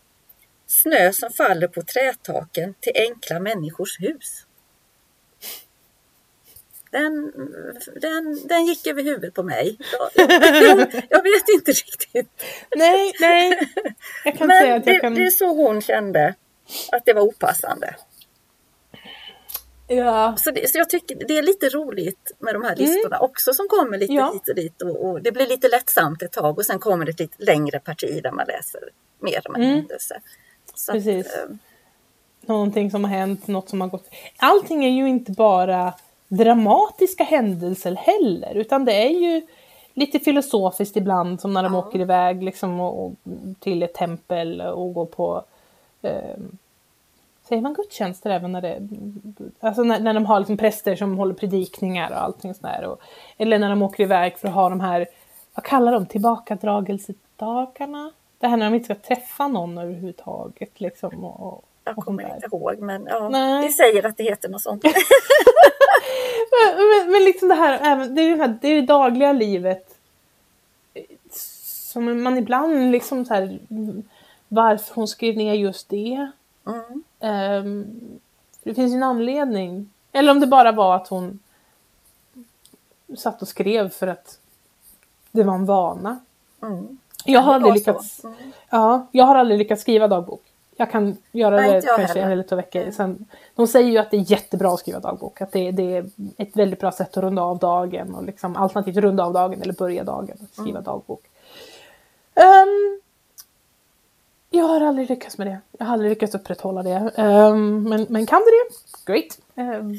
Snö 0.67 1.13
som 1.13 1.33
faller 1.33 1.69
på 1.69 1.83
trätaken 1.83 2.75
till 2.81 2.93
enkla 2.95 3.41
människors 3.41 4.01
hus. 4.01 4.47
Den, 6.93 7.33
den, 8.01 8.41
den 8.49 8.67
gick 8.67 8.87
över 8.87 9.03
huvudet 9.03 9.35
på 9.35 9.43
mig. 9.43 9.79
Jag, 10.15 10.27
jag, 10.63 10.79
jag 11.11 11.23
vet 11.23 11.49
inte 11.55 11.71
riktigt. 11.73 12.43
Nej, 12.77 13.13
nej. 13.21 13.59
Jag 14.25 14.39
kan 14.39 14.49
säga 14.49 14.67
Men 14.67 14.81
att 14.81 14.87
jag 14.87 14.95
det, 14.97 15.01
kan... 15.01 15.15
det 15.15 15.27
är 15.27 15.31
så 15.31 15.47
hon 15.47 15.81
kände 15.83 16.35
att 16.93 17.05
det 17.05 17.13
var 17.13 17.23
opassande. 17.23 17.95
Ja. 19.89 20.35
Så, 20.39 20.51
det, 20.51 20.71
så 20.71 20.79
jag 20.79 20.91
tycker 20.91 21.25
det 21.29 21.39
är 21.39 21.43
lite 21.43 21.69
roligt 21.69 22.33
med 22.39 22.55
de 22.55 22.63
här 22.63 22.77
listorna 22.77 23.19
också 23.19 23.53
som 23.55 23.69
kommer 23.69 23.99
lite 23.99 24.13
Mm. 24.13 24.25
Ja. 24.25 24.33
hit 24.33 24.49
och 24.49 24.55
dit. 24.55 24.83
Och, 24.83 25.05
och 25.11 25.23
det 25.23 25.33
blir 25.33 25.47
lite 25.47 25.69
lättsamt 25.69 26.23
ett 26.23 26.33
tag 26.33 26.59
och 26.59 26.65
sen 26.67 26.79
kommer 26.79 27.05
det 27.05 27.11
ett 27.11 27.21
lite 27.21 27.45
längre 27.45 27.81
parti 27.81 28.23
där 28.23 28.33
man 28.33 28.47
läser 28.47 28.81
mer 29.21 29.41
om 29.45 29.55
en 29.55 29.63
Mm. 29.63 29.75
händelse. 29.77 30.21
Så 30.75 30.93
Precis. 30.93 31.27
Att, 31.27 31.51
eh, 31.51 31.57
Någonting 32.47 32.91
som 32.91 33.05
har 33.05 33.11
hänt, 33.11 33.47
något 33.47 33.69
som 33.71 33.81
har 33.81 33.89
gått... 33.89 34.09
Allting 34.37 34.85
är 34.85 34.91
ju 34.91 35.09
inte 35.09 35.33
bara 35.33 35.95
dramatiska 36.37 37.25
händelser 37.25 37.95
heller, 37.95 38.55
utan 38.55 38.85
det 38.85 38.93
är 38.93 39.11
ju 39.11 39.47
lite 39.95 40.19
filosofiskt 40.19 40.97
ibland, 40.97 41.41
som 41.41 41.53
när 41.53 41.63
de 41.63 41.75
Ja. 41.75 41.79
åker 41.79 42.01
iväg 42.01 42.43
liksom, 42.43 42.81
och, 42.81 43.05
och, 43.05 43.13
till 43.61 43.83
ett 43.83 43.95
tempel 43.95 44.61
och 44.61 44.95
går 44.95 45.07
på... 45.07 45.45
Eh, 46.03 46.37
säger 47.49 47.63
man 47.63 47.75
gudstjänster 47.75 48.31
även 48.31 48.53
när 48.53 48.61
det... 48.61 48.89
Alltså 49.61 49.83
när, 49.83 50.01
när 50.01 50.15
de 50.15 50.27
har 50.27 50.41
liksom 50.41 50.57
präster 50.57 50.97
som 50.97 51.19
håller 51.19 51.35
predikningar 51.35 52.11
och 52.11 52.23
allting 52.23 52.55
sånt 52.55 52.63
där. 52.63 52.85
Och, 52.85 53.01
eller 53.37 53.59
när 53.59 53.71
de 53.71 53.83
åker 53.83 54.03
iväg 54.03 54.39
för 54.39 54.49
att 54.49 54.55
ha 54.55 54.69
de 54.69 54.81
här, 54.81 55.07
vad 55.55 55.65
kallar 55.65 55.93
de, 55.93 56.07
tillbakadragelsedagarna? 56.07 58.13
Det 58.39 58.47
här 58.47 58.57
när 58.57 58.67
de 58.71 58.75
inte 58.75 58.85
ska 58.85 58.95
träffa 58.95 59.49
någon 59.49 59.79
överhuvudtaget. 59.79 60.81
Liksom, 60.81 61.25
och, 61.25 61.47
och, 61.47 61.65
jag 61.85 61.97
kommer 61.97 62.35
inte 62.35 62.47
ihåg 62.47 62.79
men 62.79 63.07
ja, 63.07 63.29
Nej. 63.29 63.67
vi 63.67 63.73
säger 63.73 64.07
att 64.07 64.17
det 64.17 64.25
heter 64.25 64.49
något 64.49 64.63
sånt. 64.63 64.85
Men, 66.53 66.77
men, 66.77 67.13
men 67.13 67.25
liksom 67.25 67.49
det 67.49 67.55
här, 67.55 68.09
det 68.09 68.23
är 68.23 68.37
det, 68.37 68.43
här, 68.43 68.59
det, 68.61 68.69
är 68.69 68.75
det 68.75 68.87
dagliga 68.87 69.33
livet. 69.33 69.99
Som 71.31 72.23
man 72.23 72.39
ibland 72.39 72.91
liksom 72.91 73.25
så 73.25 73.35
här, 73.35 73.59
varför 74.49 74.95
hon 74.95 75.09
skrev 75.09 75.37
ner 75.37 75.55
just 75.55 75.89
det. 75.89 76.31
Mm. 76.67 77.03
Ehm, 77.21 78.01
det 78.63 78.75
finns 78.75 78.93
ju 78.93 78.97
en 78.97 79.03
anledning. 79.03 79.91
Eller 80.13 80.31
om 80.31 80.41
det 80.41 80.47
bara 80.47 80.73
var 80.73 80.97
att 80.97 81.09
hon 81.09 81.39
satt 83.17 83.43
och 83.43 83.49
skrev 83.49 83.89
för 83.89 84.07
att 84.07 84.39
det 85.31 85.43
var 85.43 85.55
en 85.55 85.67
vana. 85.67 86.21
Mm. 86.63 86.99
Jag 87.25 87.41
har 87.41 87.55
aldrig 87.55 87.75
lyckats. 87.75 88.25
Mm. 88.25 88.37
ja, 88.71 89.07
jag 89.13 89.25
har 89.25 89.35
aldrig 89.35 89.59
lyckats 89.59 89.83
skriva 89.83 90.09
dagbok. 90.09 90.52
Jag 90.77 90.91
kan 90.91 91.17
göra 91.33 91.57
Nej, 91.57 91.73
det 91.73 91.81
kanske 91.87 92.03
en 92.03 92.09
heller. 92.09 92.31
eller 92.33 92.43
två 92.43 92.57
veckor. 92.57 92.91
Sen, 92.91 93.27
de 93.55 93.67
säger 93.67 93.91
ju 93.91 93.99
att 93.99 94.11
det 94.11 94.17
är 94.17 94.31
jättebra 94.31 94.69
att 94.73 94.79
skriva 94.81 95.01
dagbok. 95.01 95.41
Att 95.41 95.53
det, 95.53 95.71
det 95.71 95.97
är 95.97 96.11
ett 96.37 96.57
väldigt 96.57 96.81
bra 96.81 96.93
sätt 96.93 97.17
att 97.17 97.23
runda 97.25 97.43
av 97.43 97.59
dagen. 97.59 98.15
Och 98.15 98.25
liksom, 98.25 98.57
alternativt 98.57 98.97
runda 98.97 99.25
av 99.25 99.33
dagen 99.33 99.63
eller 99.63 99.73
börja 99.75 100.05
dagen. 100.05 100.37
Att 100.43 100.53
skriva 100.53 100.71
Mm. 100.79 100.83
dagbok. 100.85 101.23
Ehm, 102.35 103.01
jag 104.51 104.65
har 104.65 104.81
aldrig 104.81 105.11
lyckats 105.11 105.39
med 105.39 105.47
det. 105.47 105.59
Jag 105.79 105.87
har 105.87 105.93
aldrig 105.93 106.09
lyckats 106.11 106.35
upprätthålla 106.35 106.83
det. 106.83 107.11
Ehm, 107.17 107.83
men, 107.89 108.07
men 108.09 108.27
kan 108.27 108.41
du 108.41 108.45
det? 108.51 109.13
Great. 109.13 109.39
Ehm, 109.55 109.95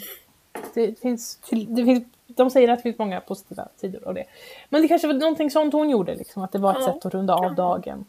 det 0.73 0.99
finns, 0.99 1.39
det 1.67 1.85
finns, 1.85 2.03
de 2.27 2.49
säger 2.49 2.69
att 2.69 2.79
det 2.79 2.83
finns 2.83 2.97
många 2.97 3.19
positiva 3.21 3.67
sidor 3.77 4.07
av 4.07 4.13
det. 4.13 4.23
Men 4.69 4.81
det 4.81 4.87
kanske 4.87 5.07
var 5.07 5.13
någonting 5.13 5.51
sånt 5.51 5.73
hon 5.73 5.89
gjorde, 5.89 6.15
liksom, 6.15 6.43
att 6.43 6.51
det 6.51 6.59
var 6.59 6.71
ett 6.71 6.77
Ja, 6.79 6.93
sätt 6.93 7.05
att 7.05 7.13
runda 7.13 7.35
av 7.35 7.55
dagen. 7.55 8.05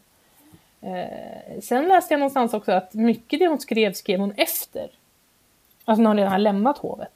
Eh, 0.85 1.61
sen 1.61 1.87
läste 1.87 2.13
jag 2.13 2.19
någonstans 2.19 2.53
också 2.53 2.71
att 2.71 2.93
mycket 2.93 3.39
det 3.39 3.47
hon 3.47 3.59
skrev, 3.59 3.93
skrev 3.93 4.19
hon 4.19 4.33
efter. 4.37 4.89
Alltså 5.85 6.01
när 6.01 6.09
hon 6.09 6.17
redan 6.17 6.31
har 6.31 6.39
lämnat 6.39 6.77
hovet. 6.77 7.11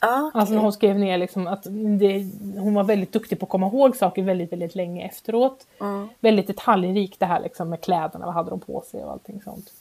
Ja, 0.00 0.30
Alltså 0.34 0.54
när 0.54 0.60
hon 0.62 0.72
skrev 0.72 0.98
ner 0.98 1.18
liksom 1.18 1.46
att 1.46 1.62
det, 1.98 2.26
hon 2.58 2.74
var 2.74 2.84
väldigt 2.84 3.12
duktig 3.12 3.38
på 3.38 3.46
att 3.46 3.50
komma 3.50 3.66
ihåg 3.66 3.96
saker 3.96 4.22
väldigt, 4.22 4.52
väldigt 4.52 4.74
länge 4.74 5.06
efteråt. 5.06 5.66
Mm. 5.80 6.08
Väldigt 6.20 6.46
detaljrikt 6.46 7.20
det 7.20 7.26
här 7.26 7.40
liksom 7.40 7.68
med 7.68 7.80
kläderna, 7.80 8.26
vad 8.26 8.34
hade 8.34 8.50
de 8.50 8.60
på 8.60 8.82
sig 8.90 9.04
och 9.04 9.12
allting 9.12 9.42
sånt. 9.44 9.72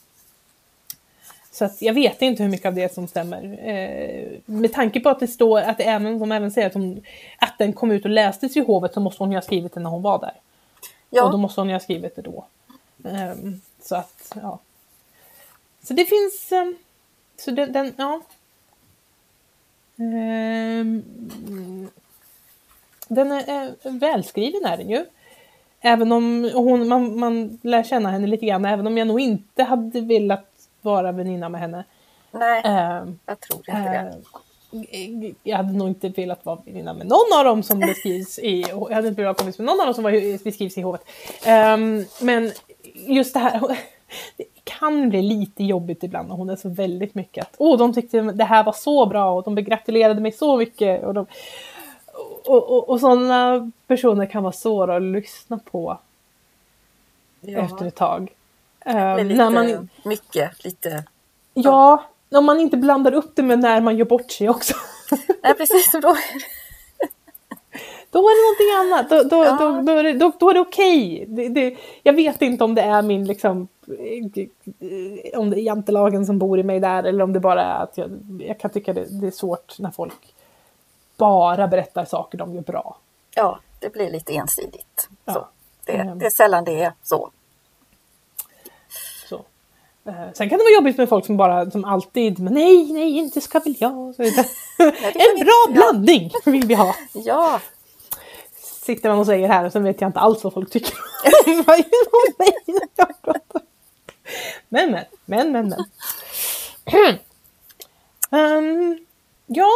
Så 1.52 1.66
att 1.66 1.82
jag 1.82 1.94
vet 1.94 2.22
inte 2.22 2.44
hur 2.44 2.50
mycket 2.50 2.66
av 2.66 2.74
det 2.74 2.94
som 2.94 3.08
stämmer. 3.08 3.70
Eh, 3.70 4.28
med 4.46 4.74
tanke 4.74 5.00
på 5.00 5.10
att 5.10 5.20
det 5.20 5.28
står 5.28 5.62
att 5.62 5.78
det 5.78 5.84
även, 5.84 6.20
de 6.20 6.32
även 6.32 6.52
säger 6.52 6.68
att, 6.68 6.74
hon, 6.74 7.02
att 7.40 7.58
den 7.58 7.74
kom 7.74 7.92
ut 7.92 8.06
och 8.06 8.12
lästes 8.12 8.58
i 8.58 8.60
hovet 8.60 8.94
så 8.94 9.00
måste 9.00 9.24
hon 9.24 9.32
ju 9.32 9.38
ha 9.38 9.42
skrivit 9.42 9.74
det 9.74 9.80
när 9.80 9.90
hon 9.90 10.02
var 10.02 10.20
där. 10.20 10.34
ja. 11.10 11.24
Och 11.24 11.32
då 11.32 11.38
måste 11.38 11.62
hon 11.62 11.68
ju 11.68 11.76
ha 11.76 11.80
skrivit 11.80 12.16
det 12.16 12.22
då. 12.22 12.46
Ehm, 13.04 13.62
så 13.82 13.96
att, 13.96 14.38
ja. 14.42 14.60
Så 15.84 15.94
det 15.94 16.06
finns, 16.06 16.52
ehm, 16.52 16.76
så 17.38 17.52
den, 17.52 17.72
den 17.74 17.94
ja. 17.98 18.22
Ehm, 19.98 21.04
den 23.08 23.32
är, 23.32 23.76
välskriven 24.00 24.66
är 24.66 24.78
den 24.78 24.90
ju. 24.90 25.06
Även 25.82 26.12
om 26.12 26.52
hon, 26.54 26.88
man, 26.88 27.20
man 27.20 27.60
lär 27.62 27.84
känna 27.84 28.12
henne 28.12 28.28
lite 28.28 28.46
grann, 28.46 28.66
även 28.66 28.88
om 28.88 28.98
jag 28.98 29.08
nog 29.08 29.20
inte 29.20 29.64
hade 29.64 30.02
velat 30.02 30.46
vara 30.82 31.12
väninna 31.12 31.50
med 31.50 31.62
henne. 31.62 31.84
Nej, 32.32 32.62
Ehm, 32.66 33.20
jag 33.26 33.40
tror 33.40 33.60
inte 33.60 33.72
det. 33.72 34.22
Eh, 34.72 35.32
jag 35.44 35.58
hade 35.58 35.74
nog 35.74 35.88
inte 35.88 36.10
velat 36.10 36.46
vara 36.46 36.62
väninna 36.66 36.94
med 36.94 37.08
någon 37.08 37.40
av 37.40 37.46
dem 37.46 37.64
som 37.64 37.80
beskrivs 37.80 38.40
i... 38.40 38.62
Jag 38.62 38.90
hade 38.90 39.08
inte 39.08 39.22
velat 39.22 39.38
vara 39.38 39.46
kompis 39.46 39.58
med 39.58 39.66
någon 39.66 39.80
av 39.80 39.86
dem 39.86 39.96
som 39.96 40.04
var, 40.04 40.44
beskrivs 40.44 40.78
i 40.78 40.82
hovet. 40.82 41.02
Ehm, 41.46 42.06
men 42.22 42.52
just 43.08 43.34
det 43.34 43.40
här... 43.40 43.62
Det 44.38 44.46
kan 44.64 45.10
bli 45.10 45.22
lite 45.22 45.64
jobbigt 45.64 46.04
ibland 46.04 46.28
när 46.28 46.36
hon 46.36 46.50
är 46.50 46.56
så 46.56 46.70
väldigt 46.70 47.16
mycket 47.16 47.46
att 47.46 47.56
åh, 47.58 47.78
de 47.78 47.94
tyckte 47.94 48.22
det 48.22 48.44
här 48.44 48.64
var 48.64 48.74
så 48.74 49.06
bra 49.06 49.32
och 49.32 49.44
de 49.44 49.56
begratulerade 49.56 50.22
mig 50.22 50.32
så 50.32 50.58
mycket. 50.58 51.04
Och 51.04 51.14
de, 51.14 51.26
och, 52.46 52.70
och, 52.72 52.90
och 52.90 53.00
sådana 53.00 53.72
personer 53.88 54.26
kan 54.26 54.44
vara 54.44 54.54
svåra 54.54 54.96
att 54.96 55.02
lyssna 55.02 55.60
på 55.72 55.98
Ja, 57.42 57.60
efter 57.60 57.86
ett 57.86 57.96
tag. 57.96 58.34
Um, 58.86 59.28
lite 59.28 59.44
när 59.44 59.50
man, 59.50 59.90
mycket, 60.04 60.64
lite... 60.64 61.04
ja, 61.54 62.04
om 62.30 62.46
man 62.46 62.60
inte 62.60 62.78
blandar 62.78 63.14
upp 63.14 63.36
det 63.36 63.44
med 63.44 63.60
när 63.60 63.82
man 63.82 63.98
gör 63.98 64.06
bort 64.06 64.32
sig 64.32 64.50
också. 64.50 64.74
Nej 65.44 65.54
precis, 65.54 65.94
och 65.94 66.02
då 66.02 66.16
Då 68.12 68.20
är 68.20 68.36
det 68.36 68.44
någonting 68.48 68.94
annat. 68.94 69.10
Då, 69.10 69.36
då, 69.38 69.46
Ja. 69.46 69.58
då, 69.60 69.82
då 69.82 69.92
är 70.00 70.04
det, 70.04 70.14
då, 70.14 70.32
då 70.40 70.50
är 70.50 70.54
det 70.54 70.60
okej. 70.60 71.26
Det, 71.28 71.50
det, 71.50 71.76
jag 72.04 72.14
vet 72.14 72.42
inte 72.42 72.64
om 72.64 72.76
det 72.76 72.82
är 72.82 73.02
min 73.02 73.26
liksom 73.28 73.68
eh, 73.88 75.40
om 75.40 75.50
det 75.50 75.60
är 75.60 75.64
jantelagen 75.64 76.26
som 76.26 76.40
bor 76.40 76.60
i 76.60 76.64
mig 76.64 76.80
där 76.80 77.04
eller 77.04 77.24
om 77.24 77.34
det 77.34 77.40
bara 77.40 77.62
är 77.64 77.84
att 77.84 77.98
jag, 77.98 78.10
jag 78.48 78.60
kan 78.60 78.72
tycka 78.72 78.94
det, 78.94 79.06
det 79.22 79.28
är 79.28 79.32
svårt 79.32 79.80
när 79.80 79.92
folk 79.92 80.34
bara 81.18 81.68
berättar 81.68 82.06
saker 82.06 82.38
de 82.38 82.56
gör 82.56 82.62
bra. 82.62 82.98
Ja, 83.36 83.60
det 83.80 83.90
blir 83.94 84.12
lite 84.12 84.34
ensidigt. 84.34 85.10
Ja. 85.26 85.34
Så, 85.34 85.48
det, 85.86 85.92
Mm. 85.98 86.20
det 86.20 86.26
är 86.26 86.30
sällan 86.30 86.64
det 86.64 86.82
är 86.82 86.94
så. 87.04 87.30
Så. 89.30 89.36
Eh, 90.06 90.14
Sen 90.34 90.50
kan 90.50 90.58
det 90.60 90.64
vara 90.64 90.74
jobbigt 90.76 90.98
med 90.98 91.10
folk 91.10 91.26
som 91.26 91.38
bara 91.38 91.72
som 91.72 91.86
alltid 91.86 92.40
men 92.40 92.54
nej, 92.54 92.94
nej, 92.94 93.18
inte 93.18 93.42
ska 93.42 93.60
väl 93.60 93.76
jag. 93.80 93.96
En 95.14 95.46
bra 95.46 95.74
blandning 95.74 96.32
vill 96.46 96.68
vi 96.68 96.74
ha. 96.74 96.96
Ja, 97.14 97.60
Sitter 98.90 99.10
man 99.10 99.20
och 99.20 99.26
säger 99.26 99.48
här 99.48 99.66
och 99.66 99.72
sen 99.72 99.84
vet 99.84 100.02
jag 100.02 100.10
inte 100.10 100.20
alls 100.20 100.44
vad 100.44 100.54
folk 100.54 100.70
tycker 100.70 100.94
om 101.46 101.56
mig. 101.68 101.86
Men 104.70 104.92
men, 104.92 105.06
men 105.26 105.52
men 105.52 105.70
men. 105.70 105.86
Ehm, 108.32 109.06
ja. 109.46 109.72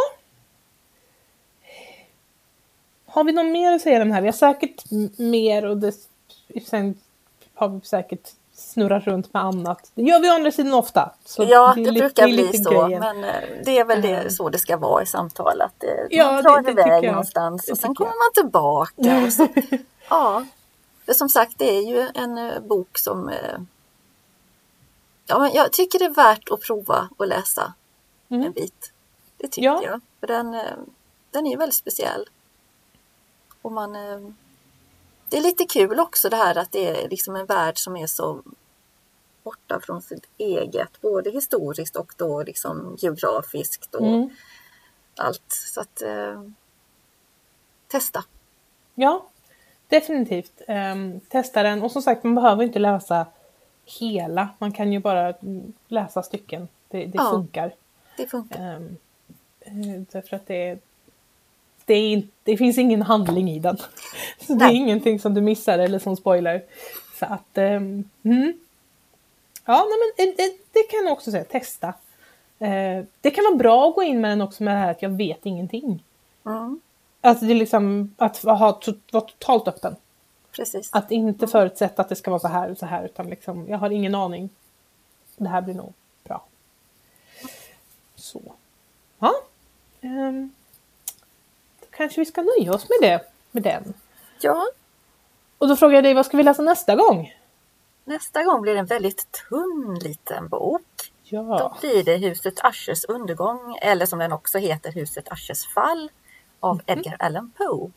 Har 3.06 3.24
vi 3.24 3.32
något 3.32 3.52
mer 3.52 3.72
att 3.72 3.82
säga 3.82 3.96
om 3.96 4.08
den 4.08 4.12
här? 4.12 4.20
Vi 4.20 4.28
har 4.28 4.32
säkert 4.32 4.84
mer 5.18 5.64
och 5.64 5.76
det, 5.76 5.92
sen 6.66 7.00
har 7.54 7.68
vi 7.68 7.80
säkert 7.80 8.30
snurrat 8.54 9.04
runt 9.06 9.32
med 9.34 9.42
annat. 9.44 9.90
Det 9.94 10.02
gör 10.02 10.20
vi 10.20 10.30
å 10.30 10.32
andra 10.32 10.50
sidan 10.52 10.74
ofta. 10.74 11.10
Så 11.24 11.42
ja 11.44 11.72
det, 11.76 11.80
lite- 11.90 12.00
brukar 12.06 12.22
är 12.22 12.28
bli 12.28 12.52
så. 12.64 12.70
grejen. 12.70 13.00
Men 13.00 13.24
eh, 13.24 13.34
det 13.64 13.78
är 13.78 13.84
väl 13.84 14.00
det, 14.02 14.16
Mm. 14.16 14.30
så 14.30 14.48
det 14.48 14.58
ska 14.58 14.76
vara 14.76 15.02
i 15.02 15.06
samtal. 15.06 15.60
Att 15.60 15.74
det, 15.80 16.06
Ja, 16.10 16.32
man 16.32 16.42
drar 16.42 16.60
det- 16.62 16.72
det 16.72 16.82
iväg 16.82 17.04
någonstans 17.10 17.66
Det 17.66 17.72
och 17.72 17.78
sen 17.78 17.94
kommer 17.94 18.10
jag. 18.10 18.16
man 18.16 18.44
tillbaka. 18.44 19.30
Så, 19.30 19.48
ja, 20.08 20.44
det, 21.04 21.14
som 21.14 21.28
sagt 21.28 21.58
det 21.58 21.76
är 21.76 21.82
ju 21.82 22.08
en 22.14 22.38
eh, 22.38 22.60
bok 22.60 22.98
som 22.98 23.28
eh, 23.28 23.58
ja, 25.26 25.38
men 25.38 25.52
jag 25.52 25.72
tycker 25.72 25.98
det 25.98 26.04
är 26.04 26.14
värt 26.14 26.50
att 26.50 26.60
prova 26.60 27.08
och 27.16 27.26
läsa 27.26 27.72
Mm. 28.28 28.46
en 28.46 28.52
bit. 28.52 28.92
Det 29.36 29.48
tycker 29.48 29.62
Ja. 29.68 29.80
jag. 29.84 30.00
För 30.20 30.26
den, 30.26 30.54
eh, 30.54 30.60
den 31.30 31.46
är 31.46 31.50
ju 31.50 31.56
väldigt 31.56 31.74
speciell. 31.76 32.24
Och 33.62 33.72
man, 33.72 33.96
eh, 33.96 34.18
det 35.34 35.38
är 35.38 35.42
lite 35.42 35.64
kul 35.64 36.00
också 36.00 36.28
det 36.28 36.36
här 36.36 36.58
att 36.58 36.72
det 36.72 36.86
är 37.04 37.08
liksom 37.08 37.36
en 37.36 37.46
värld 37.46 37.78
som 37.78 37.96
är 37.96 38.06
så 38.06 38.42
borta 39.42 39.80
från 39.80 40.02
sitt 40.02 40.26
eget, 40.38 41.00
både 41.00 41.30
historiskt 41.30 41.96
och 41.96 42.12
då 42.16 42.42
liksom 42.42 42.96
geografiskt 42.98 43.94
och 43.94 44.06
Mm. 44.06 44.28
allt. 45.16 45.44
Så 45.48 45.80
att 45.80 46.02
eh, 46.02 46.42
testa. 47.88 48.24
Ja, 48.94 49.26
definitivt. 49.88 50.60
Um, 50.68 51.20
testa 51.20 51.62
den. 51.62 51.82
Och 51.82 51.90
som 51.92 52.02
sagt, 52.02 52.24
man 52.24 52.34
behöver 52.34 52.64
inte 52.64 52.78
läsa 52.78 53.26
hela. 54.00 54.48
Man 54.58 54.72
kan 54.72 54.92
ju 54.92 54.98
bara 54.98 55.34
läsa 55.88 56.22
stycken. 56.22 56.68
Det, 56.88 57.06
det 57.06 57.18
Ja. 57.18 57.30
funkar. 57.30 57.74
Det 58.16 58.26
funkar. 58.26 58.76
Um, 58.76 58.96
därför 60.12 60.36
att 60.36 60.46
det, 60.46 60.78
det, 61.84 61.94
är, 61.94 62.22
det 62.42 62.56
finns 62.56 62.78
ingen 62.78 63.02
handling 63.02 63.50
i 63.50 63.58
den. 63.58 63.76
Så 64.40 64.54
det 64.54 64.64
är 64.64 64.68
Nej. 64.68 64.76
ingenting 64.76 65.18
som 65.20 65.34
du 65.34 65.40
missar 65.40 65.78
eller 65.78 65.98
som 65.98 66.16
spoilar. 66.16 66.62
Så 67.18 67.26
att, 67.26 67.58
um, 67.58 68.08
mm. 68.22 68.58
Ja, 69.64 69.86
nej, 69.88 69.98
men 70.16 70.28
eh, 70.28 70.34
det, 70.36 70.52
det 70.72 70.82
kan 70.90 71.04
jag 71.04 71.12
också 71.12 71.30
säga. 71.30 71.44
Testa. 71.44 71.88
Eh, 72.58 73.04
det 73.20 73.30
kan 73.30 73.44
vara 73.44 73.54
bra 73.56 73.88
att 73.88 73.94
gå 73.94 74.02
in 74.02 74.20
med 74.20 74.30
den 74.30 74.40
också 74.40 74.62
med 74.62 74.74
det 74.74 74.78
här 74.80 74.90
att 74.90 75.02
jag 75.02 75.10
vet 75.10 75.46
ingenting. 75.46 76.04
Mm, 76.46 76.80
Alltså 77.20 77.44
det 77.44 77.52
är 77.52 77.54
liksom 77.54 78.14
att 78.16 78.36
ha, 78.42 78.80
to- 78.82 79.00
vara 79.12 79.24
totalt 79.24 79.68
öppen. 79.68 79.96
precis. 80.56 80.88
Att 80.92 81.10
inte 81.10 81.46
förutsätta 81.46 82.02
att 82.02 82.08
det 82.08 82.16
ska 82.16 82.30
vara 82.30 82.40
så 82.40 82.48
här 82.48 82.70
och 82.70 82.78
så 82.78 82.86
här 82.86 83.04
utan 83.04 83.26
liksom, 83.30 83.68
jag 83.68 83.78
har 83.78 83.90
ingen 83.90 84.14
aning. 84.14 84.50
Det 85.36 85.48
här 85.48 85.60
blir 85.62 85.74
nog 85.74 85.92
bra. 86.24 86.44
Så. 88.16 88.40
Ja. 89.18 89.32
Då 90.00 90.48
kanske 91.96 92.20
vi 92.20 92.24
ska 92.26 92.42
nöja 92.42 92.72
oss 92.74 92.86
med 92.88 93.10
det, 93.10 93.20
med 93.50 93.62
den. 93.62 93.94
Ja, 94.40 94.66
Och 95.58 95.68
då 95.68 95.76
frågar 95.76 95.94
jag 95.94 96.04
dig, 96.04 96.14
vad 96.14 96.26
ska 96.26 96.36
vi 96.36 96.42
läsa 96.42 96.62
nästa 96.62 96.94
gång? 96.96 97.34
nästa 98.06 98.42
gång 98.44 98.62
blir 98.62 98.72
det 98.74 98.78
en 98.80 98.86
väldigt 98.86 99.32
tunn 99.48 99.98
liten 100.02 100.48
bok. 100.48 100.82
Då 101.30 101.36
Ja. 101.36 101.76
blir 101.80 102.04
det 102.04 102.16
Huset 102.16 102.54
Aschers 102.64 103.04
undergång 103.04 103.78
eller 103.82 104.06
som 104.06 104.18
den 104.18 104.32
också 104.32 104.58
heter 104.58 104.92
Huset 104.92 105.32
Aschers 105.32 105.66
fall 105.74 106.10
av 106.60 106.80
Edgar 106.86 107.16
Allan 107.18 107.52
Poe. 107.56 107.90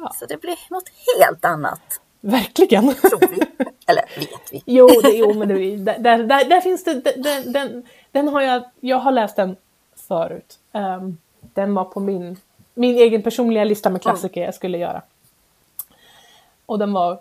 ja. 0.00 0.12
Så 0.18 0.26
det 0.26 0.36
blir 0.40 0.58
något 0.70 0.88
helt 1.18 1.44
annat, 1.44 2.00
Verkligen. 2.20 2.94
tror 2.94 3.28
vi. 3.30 3.40
eller 3.86 4.04
vet 4.16 4.52
vi. 4.52 4.62
Jo, 4.66 4.88
det, 5.02 5.10
jo 5.10 5.34
men 5.34 5.48
det, 5.48 5.76
där, 5.76 5.98
där, 6.18 6.44
där, 6.44 6.60
finns 6.60 6.84
det, 6.84 6.94
den, 7.16 7.52
den, 7.52 7.86
den 8.12 8.28
har 8.28 8.40
jag, 8.40 8.64
jag 8.80 8.96
har 8.98 9.12
läst 9.12 9.36
den 9.36 9.56
förut. 10.08 10.58
Ehm, 10.72 11.18
den 11.40 11.74
var 11.74 11.84
på 11.84 12.00
min, 12.00 12.36
min 12.74 12.96
egen 12.96 13.22
personliga 13.22 13.64
lista 13.64 13.90
med 13.90 14.02
klassiker 14.02 14.42
jag 14.44 14.54
skulle 14.54 14.78
göra. 14.78 15.02
Och 16.66 16.78
den 16.78 16.92
var 16.92 17.20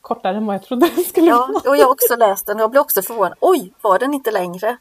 kortare 0.00 0.36
än 0.36 0.46
vad 0.46 0.54
jag 0.54 0.62
trodde 0.62 0.88
den 0.96 1.04
skulle 1.04 1.26
Ja, 1.26 1.36
vara. 1.52 1.70
och 1.70 1.76
jag 1.76 1.84
har 1.84 1.92
också 1.92 2.16
läst 2.16 2.46
den 2.46 2.56
och 2.56 2.62
jag 2.62 2.70
blev 2.70 2.80
också 2.80 3.02
förvånad. 3.02 3.34
Oj, 3.40 3.72
var 3.80 3.98
den 3.98 4.14
inte 4.14 4.30
längre? 4.30 4.76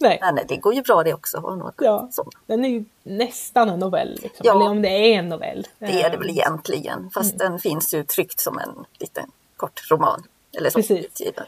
Nej, 0.00 0.18
Nej, 0.22 0.32
nej 0.32 0.44
det 0.48 0.56
går 0.56 0.74
ju 0.74 0.82
bra 0.82 1.02
det 1.02 1.14
också. 1.14 1.40
Något 1.40 1.74
ja, 1.78 2.08
den 2.46 2.64
är 2.64 2.68
ju 2.68 2.84
nästan 3.02 3.68
en 3.70 3.78
novell. 3.78 4.18
Liksom. 4.22 4.46
Ja. 4.46 4.52
Eller 4.56 4.70
om 4.70 4.82
det 4.82 4.88
är 4.88 5.18
en 5.18 5.28
novell. 5.28 5.66
Det 5.78 6.02
är 6.02 6.10
det 6.10 6.16
väl 6.16 6.28
Ehm, 6.28 6.34
egentligen, 6.36 7.10
fast 7.14 7.38
den 7.38 7.58
finns 7.58 7.94
ju 7.94 8.04
tryckt 8.04 8.40
som 8.40 8.58
en 8.58 8.84
liten 8.98 9.30
kort 9.56 9.90
roman. 9.90 10.22
Eller 10.52 10.70
så 10.70 10.78
Precis. 10.78 11.06
utgiven. 11.06 11.46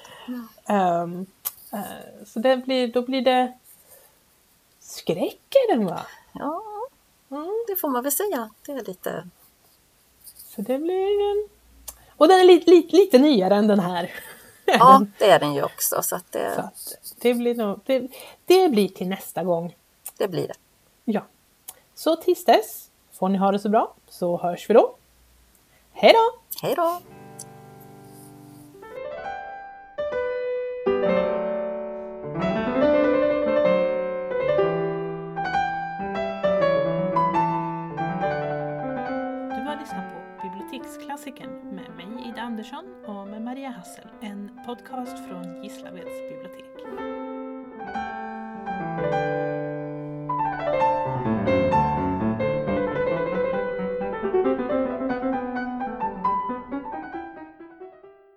ehm, 0.66 1.26
eh, 1.72 1.80
så 2.26 2.38
det 2.38 2.56
blir, 2.56 2.88
då 2.88 3.02
blir 3.02 3.22
det 3.22 3.52
skräck 4.80 5.54
är 5.68 5.76
den 5.76 5.86
va? 5.86 6.00
Ja, 6.32 6.62
Mm. 7.30 7.64
det 7.68 7.76
får 7.76 7.88
man 7.88 8.02
väl 8.02 8.12
säga. 8.12 8.50
Det 8.66 8.72
är 8.72 8.84
lite... 8.84 9.28
Så 10.24 10.62
det 10.62 10.78
blir... 10.78 11.48
Och 12.16 12.28
den 12.28 12.40
är 12.40 12.44
lite, 12.44 12.70
lite, 12.70 12.96
lite 12.96 13.18
nyare 13.18 13.56
än 13.56 13.66
den 13.66 13.80
här. 13.80 14.10
Ja, 14.72 15.06
det 15.18 15.30
är 15.30 15.38
den 15.40 15.54
ju 15.54 15.62
också. 15.62 16.02
Så 16.02 16.16
att 16.16 16.22
Så 16.32 16.38
det, 16.38 16.58
att 16.58 16.96
det, 17.20 17.34
blir 17.34 17.54
nog, 17.54 17.80
det, 17.86 18.08
det 18.44 18.68
blir 18.68 18.88
till 18.88 19.08
nästa 19.08 19.44
gång. 19.44 19.76
det 20.16 20.28
blir 20.28 20.48
det. 20.48 20.54
Ja. 21.04 21.22
Så 21.94 22.16
tills 22.16 22.44
dess 22.44 22.90
får 23.12 23.28
ni 23.28 23.38
ha 23.38 23.52
det 23.52 23.58
så 23.58 23.68
bra, 23.68 23.94
så 24.08 24.36
hörs 24.38 24.70
vi 24.70 24.74
då. 24.74 24.94
Hej 25.92 26.12
då! 26.12 26.40
Hej 26.62 26.74
då! 26.74 27.00
biblioteksklassikern 40.80 41.50
med 41.50 41.90
mig 41.96 42.28
Ida 42.28 42.40
Andersson 42.42 42.84
och 43.06 43.26
med 43.28 43.42
Maria 43.42 43.70
Hassel. 43.70 44.08
En 44.20 44.50
podcast 44.66 45.28
från 45.28 45.62
Gislaveds 45.62 46.20
bibliotek. 46.28 46.64